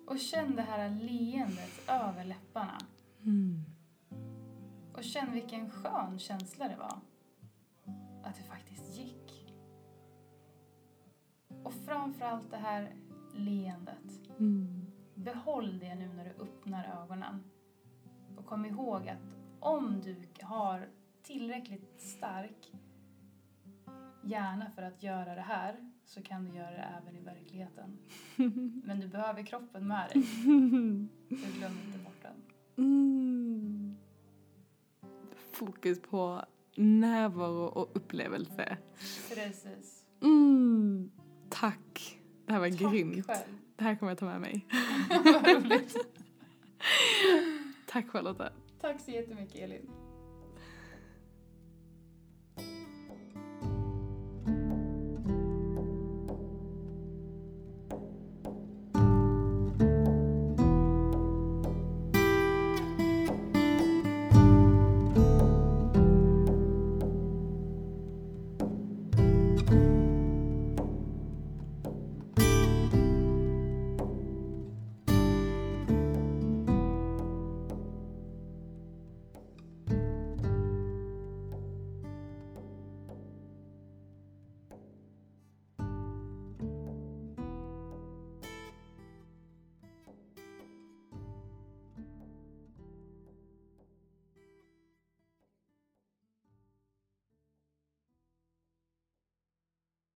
Och 0.06 0.18
känn 0.18 0.56
det 0.56 0.62
här 0.62 0.90
leendet 0.90 1.88
över 1.88 2.24
läpparna. 2.24 2.78
Och 4.92 5.04
känn 5.04 5.32
vilken 5.32 5.70
skön 5.70 6.18
känsla 6.18 6.68
det 6.68 6.76
var. 6.76 7.00
Att 8.24 8.36
det 8.36 8.42
faktiskt 8.42 8.96
gick. 8.96 9.54
Och 11.62 11.74
framförallt 11.74 12.50
det 12.50 12.56
här 12.56 12.92
leendet. 13.38 14.20
Behåll 15.14 15.78
det 15.78 15.94
nu 15.94 16.08
när 16.08 16.24
du 16.24 16.30
öppnar 16.42 17.02
ögonen. 17.02 17.44
Och 18.36 18.46
kom 18.46 18.66
ihåg 18.66 19.08
att 19.08 19.36
om 19.60 20.00
du 20.00 20.16
har 20.42 20.88
tillräckligt 21.22 22.00
stark 22.00 22.72
hjärna 24.22 24.70
för 24.74 24.82
att 24.82 25.02
göra 25.02 25.34
det 25.34 25.40
här 25.40 25.90
så 26.04 26.22
kan 26.22 26.44
du 26.44 26.56
göra 26.56 26.70
det 26.70 27.00
även 27.02 27.16
i 27.16 27.20
verkligheten. 27.20 27.98
Men 28.84 29.00
du 29.00 29.08
behöver 29.08 29.42
kroppen 29.42 29.88
med 29.88 30.10
dig. 30.12 30.22
Så 31.28 31.58
glöm 31.58 31.72
inte 31.86 31.98
bort 32.04 32.22
den. 32.22 32.42
Mm. 32.76 33.96
Fokus 35.52 36.02
på 36.02 36.44
närvaro 36.76 37.64
och 37.64 37.96
upplevelse. 37.96 38.76
Precis. 39.28 40.04
Mm. 40.22 41.10
Tack. 41.48 42.17
Det 42.48 42.52
här 42.54 42.60
var 42.60 42.68
Tack 42.70 42.78
grymt. 42.92 43.26
själv. 43.26 43.38
Det 43.76 43.84
här 43.84 43.94
kommer 43.96 44.10
jag 44.12 44.18
ta 44.18 44.26
med 44.26 44.40
mig. 44.40 44.66
Vad 45.24 45.46
roligt. 45.64 45.96
Tack 47.86 48.08
Charlotta. 48.08 48.52
Tack 48.80 49.00
så 49.00 49.10
jättemycket 49.10 49.56
Elin. 49.56 49.90